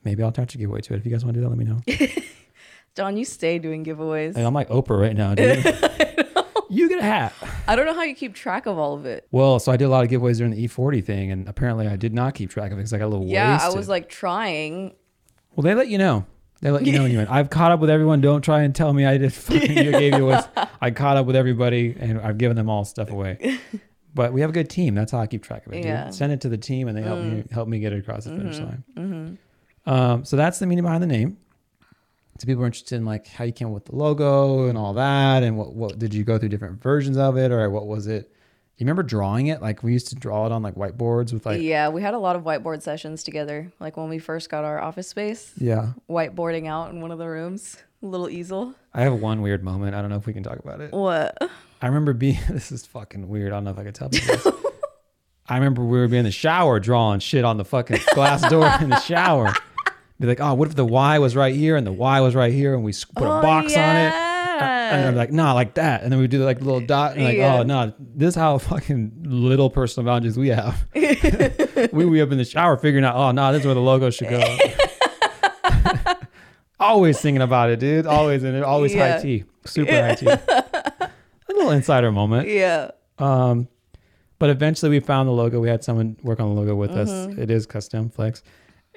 Maybe 0.04 0.22
I'll 0.22 0.28
attach 0.28 0.54
a 0.54 0.58
giveaway 0.58 0.80
to 0.82 0.94
it. 0.94 0.98
If 0.98 1.04
you 1.06 1.10
guys 1.10 1.24
want 1.24 1.34
to 1.34 1.40
do 1.40 1.44
that, 1.44 1.48
let 1.48 1.58
me 1.58 1.64
know. 1.64 1.80
John, 2.94 3.16
you 3.16 3.24
stay 3.24 3.58
doing 3.58 3.84
giveaways. 3.84 4.34
Like, 4.36 4.44
I'm 4.44 4.54
like 4.54 4.68
Oprah 4.68 5.00
right 5.00 5.16
now, 5.16 5.34
dude. 5.34 5.64
you 6.70 6.88
get 6.88 6.98
a 7.00 7.02
hat. 7.02 7.32
I 7.68 7.76
don't 7.76 7.86
know 7.86 7.92
how 7.94 8.02
you 8.04 8.14
keep 8.14 8.34
track 8.34 8.66
of 8.66 8.78
all 8.78 8.94
of 8.94 9.04
it. 9.04 9.26
Well, 9.32 9.58
so 9.58 9.70
I 9.72 9.76
did 9.76 9.84
a 9.84 9.88
lot 9.88 10.04
of 10.04 10.10
giveaways 10.10 10.38
during 10.38 10.52
the 10.52 10.66
E40 10.66 11.04
thing, 11.04 11.30
and 11.32 11.48
apparently 11.48 11.86
I 11.88 11.96
did 11.96 12.14
not 12.14 12.34
keep 12.34 12.50
track 12.50 12.70
of 12.72 12.78
it 12.78 12.82
because 12.82 12.92
I 12.92 12.98
got 12.98 13.06
a 13.06 13.08
little 13.08 13.26
Yeah, 13.26 13.54
wasted. 13.54 13.72
I 13.74 13.76
was 13.76 13.88
like 13.88 14.08
trying. 14.08 14.94
well, 15.54 15.62
they 15.62 15.74
let 15.74 15.88
you 15.88 15.98
know. 15.98 16.24
They 16.60 16.70
let 16.70 16.86
you 16.86 16.92
know 16.92 17.02
when 17.04 17.12
you 17.12 17.18
win. 17.18 17.28
I've 17.28 17.50
caught 17.50 17.70
up 17.72 17.80
with 17.80 17.90
everyone. 17.90 18.20
Don't 18.20 18.42
try 18.42 18.62
and 18.62 18.74
tell 18.74 18.92
me 18.92 19.04
I 19.04 19.18
did. 19.18 19.32
Fucking, 19.32 19.76
you 19.84 19.92
gave 19.92 20.14
you 20.14 20.28
away. 20.30 20.40
I 20.80 20.90
caught 20.90 21.16
up 21.16 21.26
with 21.26 21.36
everybody, 21.36 21.94
and 21.98 22.20
I've 22.20 22.38
given 22.38 22.56
them 22.56 22.68
all 22.70 22.84
stuff 22.84 23.10
away. 23.10 23.58
But 24.14 24.32
we 24.32 24.40
have 24.40 24.48
a 24.48 24.52
good 24.54 24.70
team. 24.70 24.94
That's 24.94 25.12
how 25.12 25.18
I 25.18 25.26
keep 25.26 25.42
track 25.42 25.66
of 25.66 25.74
it. 25.74 25.82
dude. 25.82 25.84
Yeah. 25.84 26.08
Send 26.08 26.32
it 26.32 26.40
to 26.40 26.48
the 26.48 26.56
team, 26.56 26.88
and 26.88 26.96
they 26.96 27.02
help 27.02 27.20
me 27.20 27.44
help 27.50 27.68
me 27.68 27.80
get 27.80 27.92
it 27.92 27.98
across 27.98 28.24
the 28.24 28.30
finish 28.30 28.58
line. 28.58 28.84
hmm 28.96 29.34
Um, 29.90 30.24
so 30.24 30.36
that's 30.38 30.58
the 30.58 30.66
meaning 30.66 30.84
behind 30.84 31.02
the 31.02 31.06
name. 31.06 31.36
So 32.38 32.46
people 32.46 32.62
are 32.62 32.66
interested 32.66 32.96
in 32.96 33.04
like 33.04 33.26
how 33.26 33.44
you 33.44 33.52
came 33.52 33.68
up 33.68 33.74
with 33.74 33.84
the 33.84 33.94
logo 33.94 34.68
and 34.68 34.78
all 34.78 34.94
that, 34.94 35.42
and 35.42 35.58
what 35.58 35.74
what 35.74 35.98
did 35.98 36.14
you 36.14 36.24
go 36.24 36.38
through 36.38 36.48
different 36.48 36.82
versions 36.82 37.18
of 37.18 37.36
it, 37.36 37.52
or 37.52 37.68
what 37.68 37.86
was 37.86 38.06
it? 38.06 38.32
You 38.78 38.84
remember 38.84 39.02
drawing 39.02 39.46
it? 39.46 39.62
Like 39.62 39.82
we 39.82 39.92
used 39.94 40.08
to 40.08 40.14
draw 40.14 40.44
it 40.44 40.52
on 40.52 40.62
like 40.62 40.74
whiteboards 40.74 41.32
with 41.32 41.46
like 41.46 41.62
yeah, 41.62 41.88
we 41.88 42.02
had 42.02 42.12
a 42.12 42.18
lot 42.18 42.36
of 42.36 42.42
whiteboard 42.42 42.82
sessions 42.82 43.22
together. 43.22 43.72
Like 43.80 43.96
when 43.96 44.10
we 44.10 44.18
first 44.18 44.50
got 44.50 44.64
our 44.64 44.78
office 44.78 45.08
space, 45.08 45.52
yeah. 45.56 45.92
whiteboarding 46.10 46.66
out 46.68 46.90
in 46.90 47.00
one 47.00 47.10
of 47.10 47.18
the 47.18 47.26
rooms, 47.26 47.78
a 48.02 48.06
little 48.06 48.28
easel. 48.28 48.74
I 48.92 49.02
have 49.02 49.14
one 49.14 49.40
weird 49.40 49.64
moment. 49.64 49.94
I 49.94 50.02
don't 50.02 50.10
know 50.10 50.16
if 50.16 50.26
we 50.26 50.34
can 50.34 50.42
talk 50.42 50.58
about 50.58 50.82
it. 50.82 50.92
What? 50.92 51.38
I 51.80 51.86
remember 51.86 52.12
being 52.12 52.38
this 52.50 52.70
is 52.70 52.84
fucking 52.84 53.28
weird. 53.28 53.52
I 53.52 53.56
don't 53.56 53.64
know 53.64 53.70
if 53.70 53.78
I 53.78 53.84
could 53.84 53.94
tell 53.94 54.10
people 54.10 54.36
this. 54.36 54.46
I 55.48 55.54
remember 55.54 55.82
we 55.82 55.98
were 55.98 56.08
being 56.08 56.20
in 56.20 56.24
the 56.26 56.30
shower 56.32 56.78
drawing 56.78 57.20
shit 57.20 57.44
on 57.44 57.56
the 57.56 57.64
fucking 57.64 58.00
glass 58.12 58.46
door 58.50 58.70
in 58.80 58.90
the 58.90 59.00
shower. 59.00 59.54
Be 60.18 60.26
like, 60.26 60.40
oh, 60.40 60.54
what 60.54 60.68
if 60.68 60.74
the 60.74 60.84
Y 60.84 61.18
was 61.18 61.36
right 61.36 61.54
here 61.54 61.76
and 61.76 61.86
the 61.86 61.92
Y 61.92 62.20
was 62.20 62.34
right 62.34 62.52
here 62.52 62.74
and 62.74 62.82
we 62.82 62.92
put 63.14 63.24
a 63.26 63.38
Oh, 63.38 63.42
box 63.42 63.76
on 63.76 63.96
it? 63.96 64.25
And 64.46 65.08
I'm 65.08 65.14
like, 65.16 65.32
nah, 65.32 65.52
like 65.52 65.74
that. 65.74 66.02
And 66.02 66.12
then 66.12 66.18
we 66.20 66.26
do 66.28 66.44
like 66.44 66.60
little 66.60 66.80
dot 66.80 67.16
and 67.16 67.24
like, 67.24 67.36
Yeah. 67.36 67.56
oh 67.58 67.62
no, 67.62 67.92
this 67.98 68.28
is 68.30 68.34
how 68.34 68.58
fucking 68.58 69.24
little 69.24 69.68
personal 69.70 70.06
boundaries 70.06 70.38
we 70.38 70.48
have. 70.48 70.86
we 71.92 72.04
we 72.06 72.20
up 72.22 72.30
in 72.32 72.38
the 72.38 72.44
shower 72.44 72.76
figuring 72.76 73.04
out, 73.04 73.16
oh 73.16 73.30
no, 73.32 73.52
this 73.52 73.60
is 73.60 73.66
where 73.66 73.74
the 73.74 73.80
logo 73.80 74.10
should 74.10 74.28
go. 74.30 74.40
always 76.80 77.20
thinking 77.20 77.42
about 77.42 77.70
it, 77.70 77.80
dude. 77.80 78.06
Always 78.06 78.42
and 78.44 78.62
always 78.64 78.92
high 78.92 79.08
Yeah. 79.08 79.18
tea. 79.20 79.44
Super 79.64 79.92
high 79.92 80.14
tea. 80.14 80.26
a 80.48 81.10
little 81.48 81.70
insider 81.70 82.12
moment. 82.12 82.48
yeah. 82.48 82.90
Um 83.18 83.68
but 84.38 84.50
eventually 84.50 84.90
we 84.90 85.00
found 85.00 85.28
the 85.28 85.32
logo. 85.32 85.60
We 85.60 85.68
had 85.68 85.82
someone 85.82 86.16
work 86.22 86.40
on 86.40 86.54
the 86.54 86.60
logo 86.60 86.74
with 86.74 86.90
Mm-hmm. 86.90 87.32
us. 87.32 87.38
It 87.38 87.50
is 87.50 87.66
custom 87.66 88.10
flex. 88.10 88.42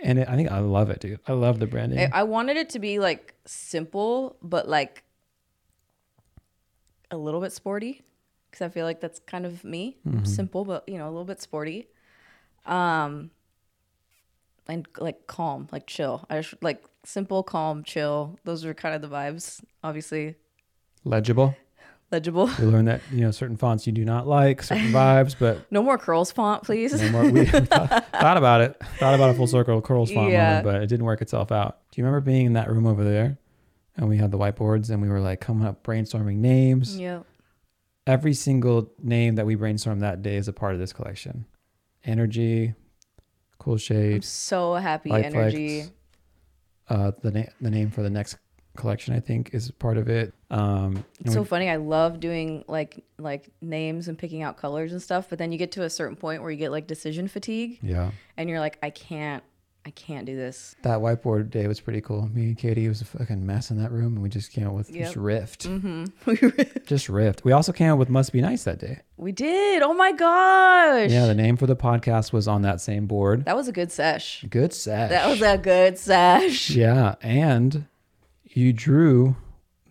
And 0.02 0.20
it, 0.20 0.28
I 0.30 0.36
think 0.36 0.52
I 0.52 0.60
love 0.60 0.90
it, 0.90 1.00
dude. 1.02 1.20
I 1.28 1.34
love 1.34 1.60
the 1.60 1.68
branding. 1.68 2.00
I, 2.00 2.20
I 2.20 2.24
wanted 2.24 2.56
it 2.58 2.70
to 2.72 2.80
be 2.80 3.00
like 3.00 3.34
simple, 3.46 4.38
but 4.42 4.68
like 4.68 5.04
a 7.12 7.18
little 7.18 7.42
bit 7.42 7.52
sporty, 7.54 8.02
because 8.50 8.66
I 8.66 8.70
feel 8.70 8.86
like 8.86 9.00
that's 9.02 9.20
kind 9.28 9.46
of 9.46 9.64
me. 9.64 9.98
Mm-hmm. 10.08 10.26
Simple, 10.26 10.66
but 10.66 10.88
you 10.88 10.98
know, 10.98 11.06
a 11.06 11.12
little 11.12 11.26
bit 11.26 11.42
sporty. 11.42 11.88
Um, 12.66 13.32
and 14.68 14.88
like 15.00 15.26
calm, 15.28 15.68
like 15.72 15.88
chill. 15.88 16.26
I 16.30 16.42
just 16.42 16.62
like 16.62 16.84
simple, 17.04 17.42
calm, 17.44 17.84
chill. 17.84 18.38
Those 18.44 18.66
are 18.66 18.74
kind 18.74 18.96
of 18.96 19.02
the 19.02 19.08
vibes. 19.16 19.62
Obviously, 19.84 20.36
Legible. 21.04 21.56
legible. 22.12 22.48
We 22.60 22.66
learned 22.66 22.88
that, 22.90 23.02
you 23.12 23.22
know, 23.22 23.32
certain 23.32 23.58
fonts 23.58 23.88
you 23.88 23.94
do 23.94 24.04
not 24.06 24.28
like, 24.28 24.62
certain 24.62 24.92
vibes, 24.92 25.36
but 25.40 25.66
No 25.72 25.82
more 25.82 25.98
curls 25.98 26.32
font, 26.32 26.64
please. 26.64 27.02
No 27.02 27.10
more, 27.12 27.30
we, 27.32 27.46
thought, 27.46 28.06
thought 28.12 28.38
about 28.38 28.62
it. 28.62 28.76
Thought 29.00 29.16
about 29.16 29.30
a 29.32 29.34
full 29.34 29.48
circle 29.48 29.82
curls 29.82 30.12
font 30.12 30.30
Yeah. 30.32 30.48
moment, 30.62 30.66
but 30.66 30.76
it 30.84 30.88
didn't 30.88 31.06
work 31.06 31.22
itself 31.22 31.52
out. 31.52 31.80
Do 31.92 32.00
you 32.02 32.06
remember 32.06 32.24
being 32.24 32.46
in 32.46 32.54
that 32.54 32.70
room 32.70 32.86
over 32.86 33.04
there? 33.04 33.38
And 34.00 34.08
we 34.10 34.18
had 34.18 34.32
the 34.32 34.38
whiteboards 34.38 34.90
and 34.90 35.02
we 35.02 35.10
were 35.10 35.20
like 35.20 35.42
coming 35.42 35.68
up 35.68 35.84
brainstorming 35.84 36.38
names. 36.38 36.98
yeah. 36.98 37.20
Every 38.08 38.34
single 38.34 38.92
name 39.04 39.36
that 39.36 39.46
we 39.46 39.56
brainstormed 39.56 40.00
that 40.00 40.24
day 40.24 40.38
is 40.38 40.48
a 40.48 40.54
part 40.54 40.74
of 40.74 40.80
this 40.80 40.92
collection. 40.94 41.46
Energy, 42.04 42.74
cool 43.60 43.78
shade. 43.78 44.16
I'm 44.16 44.22
so 44.24 44.74
happy. 44.76 45.10
Light 45.10 45.26
Energy. 45.26 45.82
Flex. 45.82 45.92
uh, 46.90 47.12
the 47.22 47.32
name 47.32 47.50
the 47.62 47.70
name 47.70 47.92
for 47.92 48.02
the 48.02 48.10
next 48.10 48.38
collection 48.78 49.14
I 49.14 49.20
think 49.20 49.54
is 49.54 49.70
part 49.72 49.98
of 49.98 50.08
it. 50.08 50.34
Um, 50.50 51.04
It's 51.20 51.34
so 51.34 51.42
we- 51.42 51.48
funny. 51.48 51.70
I 51.70 51.76
love 51.76 52.20
doing 52.22 52.64
like 52.68 53.04
like 53.20 53.52
names 53.62 54.08
and 54.08 54.18
picking 54.18 54.42
out 54.42 54.56
colors 54.58 54.92
and 54.94 55.02
stuff, 55.02 55.28
but 55.30 55.38
then 55.38 55.52
you 55.52 55.58
get 55.60 55.74
to 55.74 55.84
a 55.84 55.90
certain 55.90 56.16
point 56.16 56.42
where 56.42 56.50
you 56.50 56.58
get 56.58 56.72
like 56.72 56.88
decision 56.88 57.28
fatigue 57.28 57.80
yeah, 57.84 58.12
and 58.38 58.50
you're 58.50 58.62
like, 58.62 58.80
I 58.82 58.90
can't 58.92 59.44
I 59.90 59.92
can't 59.94 60.28
do 60.28 60.36
this. 60.36 60.76
That 60.84 61.00
whiteboard 61.00 61.50
day 61.50 61.66
was 61.66 61.80
pretty 61.80 62.00
cool. 62.00 62.30
Me 62.32 62.44
and 62.50 62.58
Katie 62.60 62.88
was 62.88 63.02
a 63.02 63.06
fucking 63.06 63.44
mess 63.44 63.72
in 63.72 63.82
that 63.82 63.92
room, 63.92 64.14
and 64.14 64.22
we 64.22 64.30
just 64.30 64.52
came 64.52 64.68
up 64.68 64.74
with 64.74 64.92
Yep. 64.92 65.04
just 65.04 65.18
riffed, 65.18 65.68
Mm-hmm. 65.68 66.82
just 66.86 67.08
riffed. 67.08 67.44
We 67.44 67.54
also 67.54 67.72
came 67.72 67.92
up 67.92 67.98
with 67.98 68.08
"Must 68.08 68.32
Be 68.32 68.40
Nice" 68.40 68.66
that 68.66 68.78
day. 68.78 69.00
we 69.18 69.32
did. 69.32 69.82
Oh 69.82 69.96
my 69.96 70.12
gosh. 70.12 71.10
Yeah, 71.10 71.26
the 71.26 71.34
name 71.34 71.58
for 71.58 71.66
the 71.66 71.76
podcast 71.76 72.32
was 72.32 72.48
on 72.48 72.62
that 72.62 72.82
same 72.82 73.08
board. 73.08 73.46
that 73.46 73.56
was 73.56 73.68
a 73.68 73.72
good 73.72 73.92
sesh. 73.92 74.46
Good 74.48 74.74
sesh. 74.74 75.10
That 75.10 75.28
was 75.28 75.42
a 75.42 75.58
good 75.58 75.98
sesh. 75.98 76.70
yeah, 76.70 77.16
and 77.24 77.86
you 78.44 78.72
drew 78.72 79.36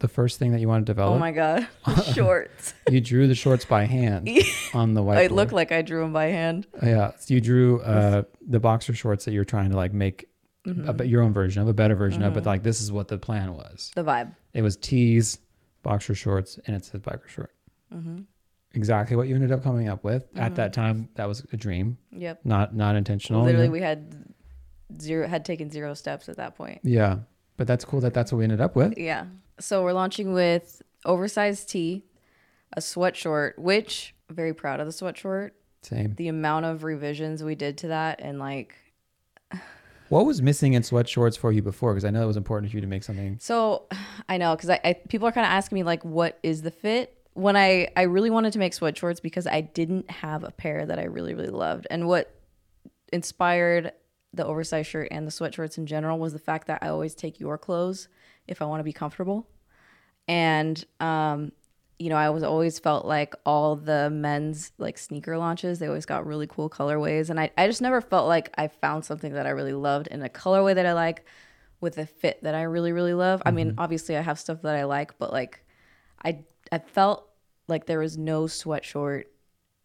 the 0.01 0.09
first 0.09 0.39
thing 0.39 0.53
that 0.53 0.61
you 0.61 0.69
wanted 0.69 0.87
to 0.87 0.91
develop. 0.93 1.15
Oh 1.17 1.19
my 1.19 1.33
god. 1.33 1.67
Shorts. 2.15 2.75
You 2.91 3.01
drew 3.01 3.27
the 3.27 3.35
shorts 3.35 3.65
by 3.65 3.85
hand 3.97 4.29
on 4.75 4.95
the 4.95 5.03
whiteboard. 5.03 5.25
It 5.25 5.33
looked 5.33 5.53
like 5.53 5.73
I 5.73 5.83
drew 5.83 6.01
them 6.01 6.13
by 6.13 6.27
hand. 6.27 6.67
Yeah, 6.83 7.13
so 7.19 7.35
you 7.35 7.41
drew 7.41 7.81
uh, 7.83 8.23
the 8.47 8.61
boxer 8.61 8.95
shorts 8.95 9.25
that 9.27 9.33
you're 9.33 9.45
trying 9.45 9.71
to 9.71 9.77
like 9.77 9.93
make 9.93 10.27
Mm-hmm. 10.67 11.01
a, 11.01 11.05
your 11.05 11.23
own 11.23 11.33
version 11.33 11.63
of, 11.63 11.69
a 11.69 11.73
better 11.73 11.95
version 11.95 12.23
of, 12.23 12.35
but 12.35 12.45
like 12.45 12.63
this 12.63 12.83
is 12.83 12.93
what 12.93 13.09
the 13.09 13.17
plan 13.17 13.55
was. 13.55 13.91
The 13.95 14.03
vibe. 14.05 14.35
It 14.53 14.61
was 14.61 14.77
tees, 14.77 15.39
boxer 15.83 16.15
shorts, 16.15 16.59
and 16.67 16.77
it 16.77 16.85
said 16.85 17.03
biker 17.03 17.27
short. 17.27 17.55
Mm-hmm. 17.95 18.19
Exactly 18.75 19.17
what 19.17 19.29
you 19.29 19.35
ended 19.35 19.51
up 19.51 19.63
coming 19.63 19.89
up 19.89 20.05
with 20.05 20.27
at 20.37 20.57
that 20.57 20.75
time. 20.75 21.09
That 21.15 21.27
was 21.27 21.47
a 21.53 21.57
dream, 21.57 21.97
Yep. 22.13 22.41
not 22.45 22.75
not 22.75 22.97
intentional. 22.97 23.45
Literally, 23.45 23.67
yeah. 23.67 23.73
we 23.73 23.81
had 23.81 24.15
zero 25.01 25.27
had 25.27 25.45
taken 25.47 25.71
zero 25.71 25.95
steps 25.95 26.29
at 26.29 26.37
that 26.37 26.55
point. 26.55 26.81
yeah, 26.83 27.19
but 27.57 27.67
that's 27.67 27.85
cool 27.87 28.01
that 28.01 28.13
that's 28.13 28.31
what 28.31 28.39
we 28.39 28.45
ended 28.45 28.61
up 28.61 28.77
with. 28.77 28.93
Yeah. 28.99 29.25
So 29.61 29.83
we're 29.83 29.93
launching 29.93 30.33
with 30.33 30.83
oversized 31.05 31.69
tee, 31.69 32.05
a 32.73 32.81
sweatshort, 32.81 33.59
which 33.59 34.15
I'm 34.29 34.37
very 34.37 34.55
proud 34.55 34.81
of 34.81 34.87
the 34.87 34.93
sweatshort. 34.93 35.51
Same. 35.83 36.15
The 36.15 36.29
amount 36.29 36.67
of 36.67 36.85
revisions 36.85 37.43
we 37.43 37.55
did 37.55 37.79
to 37.79 37.89
that 37.89 38.21
and 38.21 38.39
like 38.39 38.75
What 40.09 40.25
was 40.25 40.41
missing 40.41 40.73
in 40.73 40.83
sweat 40.83 41.09
shorts 41.09 41.37
for 41.37 41.53
you 41.53 41.61
before? 41.61 41.93
Because 41.93 42.05
I 42.05 42.11
know 42.11 42.23
it 42.23 42.27
was 42.27 42.39
important 42.39 42.71
for 42.71 42.77
you 42.77 42.81
to 42.81 42.87
make 42.87 43.05
something. 43.05 43.39
So 43.41 43.87
I 44.29 44.37
know 44.37 44.55
because 44.57 44.71
I, 44.71 44.81
I 44.85 44.93
people 45.09 45.29
are 45.29 45.33
kind 45.33 45.47
of 45.47 45.53
asking 45.53 45.77
me 45.77 45.83
like, 45.83 46.05
what 46.05 46.39
is 46.43 46.63
the 46.63 46.71
fit? 46.71 47.15
When 47.35 47.57
I 47.57 47.89
I 47.97 48.03
really 48.03 48.31
wanted 48.31 48.53
to 48.55 48.59
make 48.59 48.75
sweat 48.75 48.97
shorts 48.97 49.21
because 49.21 49.47
I 49.47 49.61
didn't 49.61 50.11
have 50.11 50.45
a 50.45 50.51
pair 50.51 50.87
that 50.87 50.99
I 50.99 51.05
really 51.05 51.35
really 51.35 51.51
loved, 51.51 51.87
and 51.91 52.09
what 52.09 52.35
inspired 53.13 53.93
the 54.35 54.45
oversized 54.45 54.91
shirt 54.91 55.09
and 55.11 55.27
the 55.27 55.31
sweat 55.31 55.55
shorts 55.55 55.79
in 55.79 55.87
general 55.87 56.19
was 56.19 56.33
the 56.33 56.39
fact 56.39 56.67
that 56.67 56.83
I 56.83 56.89
always 56.89 57.15
take 57.15 57.41
your 57.41 57.57
clothes 57.57 58.09
if 58.49 58.61
I 58.63 58.65
want 58.65 58.81
to 58.81 58.85
be 58.85 58.93
comfortable, 58.93 59.47
and 60.27 60.83
um, 61.01 61.53
you 61.99 62.09
know 62.11 62.17
I 62.17 62.31
was 62.31 62.43
always 62.43 62.79
felt 62.79 63.05
like 63.07 63.35
all 63.45 63.77
the 63.77 64.11
men's 64.11 64.73
like 64.79 64.99
sneaker 64.99 65.37
launches 65.39 65.79
they 65.79 65.87
always 65.87 66.07
got 66.07 66.27
really 66.27 66.47
cool 66.47 66.69
colorways, 66.71 67.31
and 67.31 67.39
I 67.41 67.51
I 67.57 67.67
just 67.67 67.83
never 67.83 68.01
felt 68.01 68.29
like 68.29 68.51
I 68.57 68.69
found 68.69 69.05
something 69.05 69.33
that 69.35 69.47
I 69.47 69.51
really 69.51 69.73
loved 69.73 70.09
in 70.09 70.23
a 70.23 70.29
colorway 70.29 70.75
that 70.75 70.87
I 70.87 70.93
like 70.93 71.25
with 71.81 71.99
a 71.99 72.07
fit 72.07 72.43
that 72.43 72.55
I 72.55 72.63
really 72.63 72.93
really 72.93 73.15
love. 73.15 73.43
I 73.47 73.51
mean, 73.53 73.75
obviously 73.79 74.17
I 74.17 74.21
have 74.23 74.39
stuff 74.39 74.63
that 74.63 74.75
I 74.75 74.85
like, 74.85 75.19
but 75.19 75.33
like 75.33 75.65
I 76.25 76.41
I 76.73 76.79
felt 76.79 77.29
like 77.69 77.87
there 77.87 78.01
was 78.01 78.17
no 78.19 78.45
sweatshort 78.45 79.25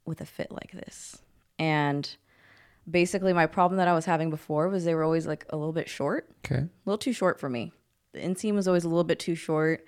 with 0.05 0.21
a 0.21 0.25
fit 0.25 0.51
like 0.51 0.71
this. 0.71 1.21
And 1.59 2.09
basically 2.89 3.31
my 3.33 3.45
problem 3.45 3.77
that 3.77 3.87
I 3.87 3.93
was 3.93 4.05
having 4.05 4.29
before 4.29 4.67
was 4.69 4.83
they 4.85 4.95
were 4.95 5.03
always 5.03 5.25
like 5.27 5.45
a 5.49 5.55
little 5.57 5.71
bit 5.73 5.87
short, 5.89 6.29
Okay. 6.45 6.61
a 6.63 6.69
little 6.85 6.97
too 6.97 7.13
short 7.13 7.39
for 7.39 7.49
me. 7.49 7.71
The 8.13 8.19
inseam 8.19 8.53
was 8.55 8.67
always 8.67 8.83
a 8.83 8.89
little 8.89 9.03
bit 9.03 9.19
too 9.19 9.35
short, 9.35 9.85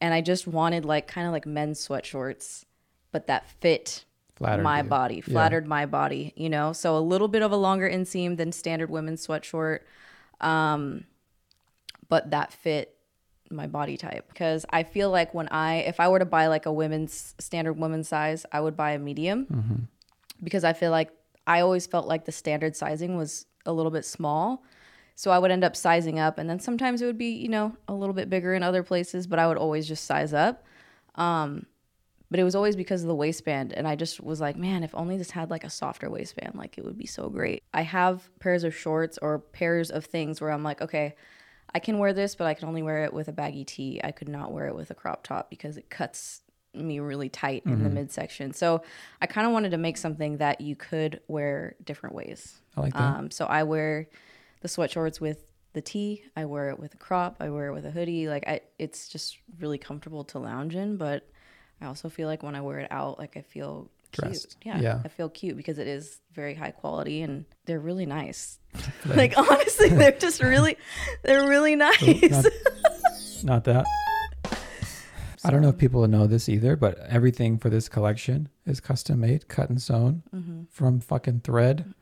and 0.00 0.12
I 0.12 0.20
just 0.20 0.46
wanted 0.46 0.84
like 0.84 1.06
kind 1.06 1.26
of 1.26 1.32
like 1.32 1.46
men's 1.46 1.86
sweatshorts, 1.86 2.64
but 3.12 3.26
that 3.28 3.48
fit 3.60 4.04
Flattered 4.36 4.62
my 4.62 4.78
you. 4.82 4.88
body, 4.88 5.14
Yeah. 5.16 5.32
flattered 5.32 5.66
my 5.66 5.86
body, 5.86 6.32
you 6.36 6.48
know. 6.48 6.72
So 6.72 6.96
a 6.96 7.00
little 7.00 7.28
bit 7.28 7.42
of 7.42 7.52
a 7.52 7.56
longer 7.56 7.88
inseam 7.88 8.36
than 8.36 8.52
standard 8.52 8.90
women's 8.90 9.26
sweatshort, 9.26 9.80
um, 10.40 11.04
but 12.08 12.30
that 12.30 12.52
fit 12.52 12.96
my 13.52 13.66
body 13.66 13.96
type 13.96 14.28
because 14.28 14.64
I 14.70 14.84
feel 14.84 15.10
like 15.10 15.34
when 15.34 15.48
I 15.48 15.76
if 15.78 15.98
I 15.98 16.06
were 16.08 16.20
to 16.20 16.24
buy 16.24 16.46
like 16.46 16.66
a 16.66 16.72
women's 16.72 17.34
standard 17.38 17.74
women's 17.74 18.08
size, 18.08 18.46
I 18.52 18.60
would 18.60 18.76
buy 18.76 18.92
a 18.92 18.98
medium 18.98 19.46
Mm-hmm. 19.46 19.74
because 20.42 20.64
I 20.64 20.72
feel 20.72 20.90
like 20.92 21.10
I 21.46 21.60
always 21.60 21.86
felt 21.86 22.06
like 22.06 22.24
the 22.26 22.32
standard 22.32 22.76
sizing 22.76 23.16
was 23.16 23.46
a 23.66 23.72
little 23.72 23.90
bit 23.90 24.04
small. 24.04 24.62
So 25.20 25.30
I 25.30 25.38
would 25.38 25.50
end 25.50 25.64
up 25.64 25.76
sizing 25.76 26.18
up 26.18 26.38
and 26.38 26.48
then 26.48 26.58
sometimes 26.58 27.02
it 27.02 27.04
would 27.04 27.18
be, 27.18 27.32
you 27.32 27.50
know, 27.50 27.76
a 27.88 27.92
little 27.92 28.14
bit 28.14 28.30
bigger 28.30 28.54
in 28.54 28.62
other 28.62 28.82
places, 28.82 29.26
but 29.26 29.38
I 29.38 29.46
would 29.46 29.58
always 29.58 29.86
just 29.86 30.06
size 30.06 30.32
up. 30.32 30.64
Um 31.14 31.66
but 32.30 32.40
it 32.40 32.44
was 32.44 32.54
always 32.54 32.74
because 32.74 33.02
of 33.02 33.08
the 33.08 33.14
waistband 33.14 33.74
and 33.74 33.86
I 33.86 33.96
just 33.96 34.22
was 34.22 34.40
like, 34.40 34.56
man, 34.56 34.82
if 34.82 34.94
only 34.94 35.18
this 35.18 35.30
had 35.30 35.50
like 35.50 35.62
a 35.62 35.68
softer 35.68 36.08
waistband, 36.08 36.54
like 36.54 36.78
it 36.78 36.86
would 36.86 36.96
be 36.96 37.04
so 37.04 37.28
great. 37.28 37.62
I 37.74 37.82
have 37.82 38.30
pairs 38.40 38.64
of 38.64 38.74
shorts 38.74 39.18
or 39.20 39.40
pairs 39.40 39.90
of 39.90 40.06
things 40.06 40.40
where 40.40 40.50
I'm 40.50 40.62
like, 40.62 40.80
okay, 40.80 41.14
I 41.74 41.80
can 41.80 41.98
wear 41.98 42.14
this, 42.14 42.34
but 42.34 42.46
I 42.46 42.54
can 42.54 42.66
only 42.66 42.82
wear 42.82 43.04
it 43.04 43.12
with 43.12 43.28
a 43.28 43.32
baggy 43.32 43.66
tee. 43.66 44.00
I 44.02 44.12
could 44.12 44.28
not 44.28 44.52
wear 44.52 44.68
it 44.68 44.74
with 44.74 44.90
a 44.90 44.94
crop 44.94 45.22
top 45.22 45.50
because 45.50 45.76
it 45.76 45.90
cuts 45.90 46.40
me 46.72 46.98
really 46.98 47.28
tight 47.28 47.64
in 47.66 47.82
the 47.82 47.90
midsection. 47.90 48.54
So 48.54 48.82
I 49.20 49.26
kind 49.26 49.46
of 49.46 49.52
wanted 49.52 49.72
to 49.72 49.76
make 49.76 49.98
something 49.98 50.38
that 50.38 50.62
you 50.62 50.76
could 50.76 51.20
wear 51.28 51.74
different 51.84 52.14
ways. 52.14 52.62
I 52.74 52.80
like 52.80 52.94
that. 52.94 53.02
Um, 53.02 53.30
so 53.30 53.44
I 53.44 53.64
wear 53.64 54.08
the 54.60 54.68
sweatshorts 54.68 55.20
with 55.20 55.44
the 55.72 55.80
tee. 55.80 56.24
I 56.36 56.44
wear 56.46 56.70
it 56.70 56.78
with 56.78 56.94
a 56.94 56.96
crop. 56.98 57.36
I 57.40 57.50
wear 57.50 57.68
it 57.68 57.72
with 57.74 57.86
a 57.86 57.90
hoodie. 57.90 58.28
Like 58.28 58.44
I, 58.46 58.60
it's 58.78 59.08
just 59.08 59.38
really 59.58 59.78
comfortable 59.78 60.24
to 60.24 60.38
lounge 60.38 60.74
in. 60.74 60.96
But 60.96 61.28
I 61.80 61.86
also 61.86 62.08
feel 62.08 62.28
like 62.28 62.42
when 62.42 62.54
I 62.54 62.60
wear 62.60 62.80
it 62.80 62.88
out, 62.90 63.18
like 63.18 63.36
I 63.36 63.42
feel 63.42 63.90
Dressed. 64.12 64.56
cute. 64.60 64.74
Yeah, 64.74 64.80
Yeah. 64.80 65.00
I 65.04 65.08
feel 65.08 65.28
cute 65.28 65.56
because 65.56 65.78
it 65.78 65.86
is 65.86 66.18
very 66.32 66.54
high 66.54 66.72
quality 66.72 67.22
and 67.22 67.44
they're 67.66 67.78
really 67.80 68.06
nice. 68.06 68.58
like 69.06 69.36
honestly, 69.38 69.88
they're 69.88 70.10
just 70.12 70.42
really, 70.42 70.76
they're 71.22 71.48
really 71.48 71.76
nice. 71.76 72.02
not, 72.30 72.44
not 73.44 73.64
that. 73.64 73.86
I 75.42 75.50
don't 75.50 75.62
know 75.62 75.70
if 75.70 75.78
people 75.78 76.06
know 76.06 76.26
this 76.26 76.48
either, 76.50 76.76
but 76.76 76.98
everything 77.08 77.56
for 77.58 77.70
this 77.70 77.88
collection 77.88 78.48
is 78.66 78.78
custom 78.80 79.20
made, 79.20 79.48
cut 79.48 79.70
and 79.70 79.80
sewn 79.80 80.22
Mm-hmm. 80.34 80.62
from 80.70 81.00
fucking 81.00 81.40
thread. 81.40 81.94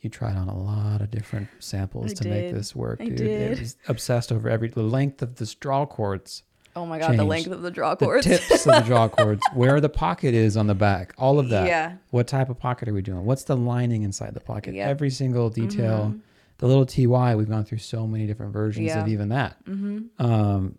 You 0.00 0.10
tried 0.10 0.36
on 0.36 0.48
a 0.48 0.56
lot 0.56 1.00
of 1.00 1.10
different 1.10 1.48
samples 1.58 2.12
I 2.12 2.14
to 2.22 2.28
make 2.28 2.54
this 2.54 2.74
work, 2.76 3.00
I 3.00 3.06
dude. 3.06 3.16
did. 3.16 3.52
It 3.52 3.58
was 3.60 3.76
obsessed 3.88 4.30
over 4.30 4.48
every 4.48 4.68
the 4.68 4.82
length 4.82 5.22
of 5.22 5.36
the 5.36 5.54
draw 5.60 5.86
cords, 5.86 6.44
Oh 6.76 6.86
my 6.86 7.00
god, 7.00 7.16
the 7.18 7.24
length 7.24 7.48
of 7.50 7.62
the 7.62 7.70
draw 7.72 7.96
cords. 7.96 8.24
the 8.24 8.38
tips 8.38 8.66
of 8.66 8.74
the 8.74 8.80
draw 8.82 9.08
cords, 9.18 9.42
where 9.54 9.80
the 9.80 9.88
pocket 9.88 10.34
is 10.34 10.56
on 10.56 10.68
the 10.68 10.74
back, 10.76 11.14
all 11.18 11.40
of 11.40 11.48
that. 11.48 11.66
Yeah. 11.66 11.94
What 12.10 12.28
type 12.28 12.48
of 12.50 12.58
pocket 12.60 12.88
are 12.88 12.92
we 12.94 13.02
doing? 13.02 13.24
What's 13.24 13.42
the 13.44 13.56
lining 13.56 14.02
inside 14.02 14.34
the 14.34 14.40
pocket? 14.40 14.74
Yep. 14.74 14.82
Mm-hmm. 14.84 14.90
Every 14.90 15.10
single 15.10 15.50
detail. 15.50 16.14
The 16.58 16.66
little 16.66 16.86
TY, 16.86 17.34
we've 17.36 17.48
gone 17.48 17.64
through 17.64 17.78
so 17.78 18.06
many 18.06 18.26
different 18.26 18.52
versions 18.52 18.86
Yeah. 18.88 19.00
of 19.02 19.08
even 19.08 19.28
that. 19.30 19.64
Mm-hmm. 19.64 20.24
Um, 20.24 20.78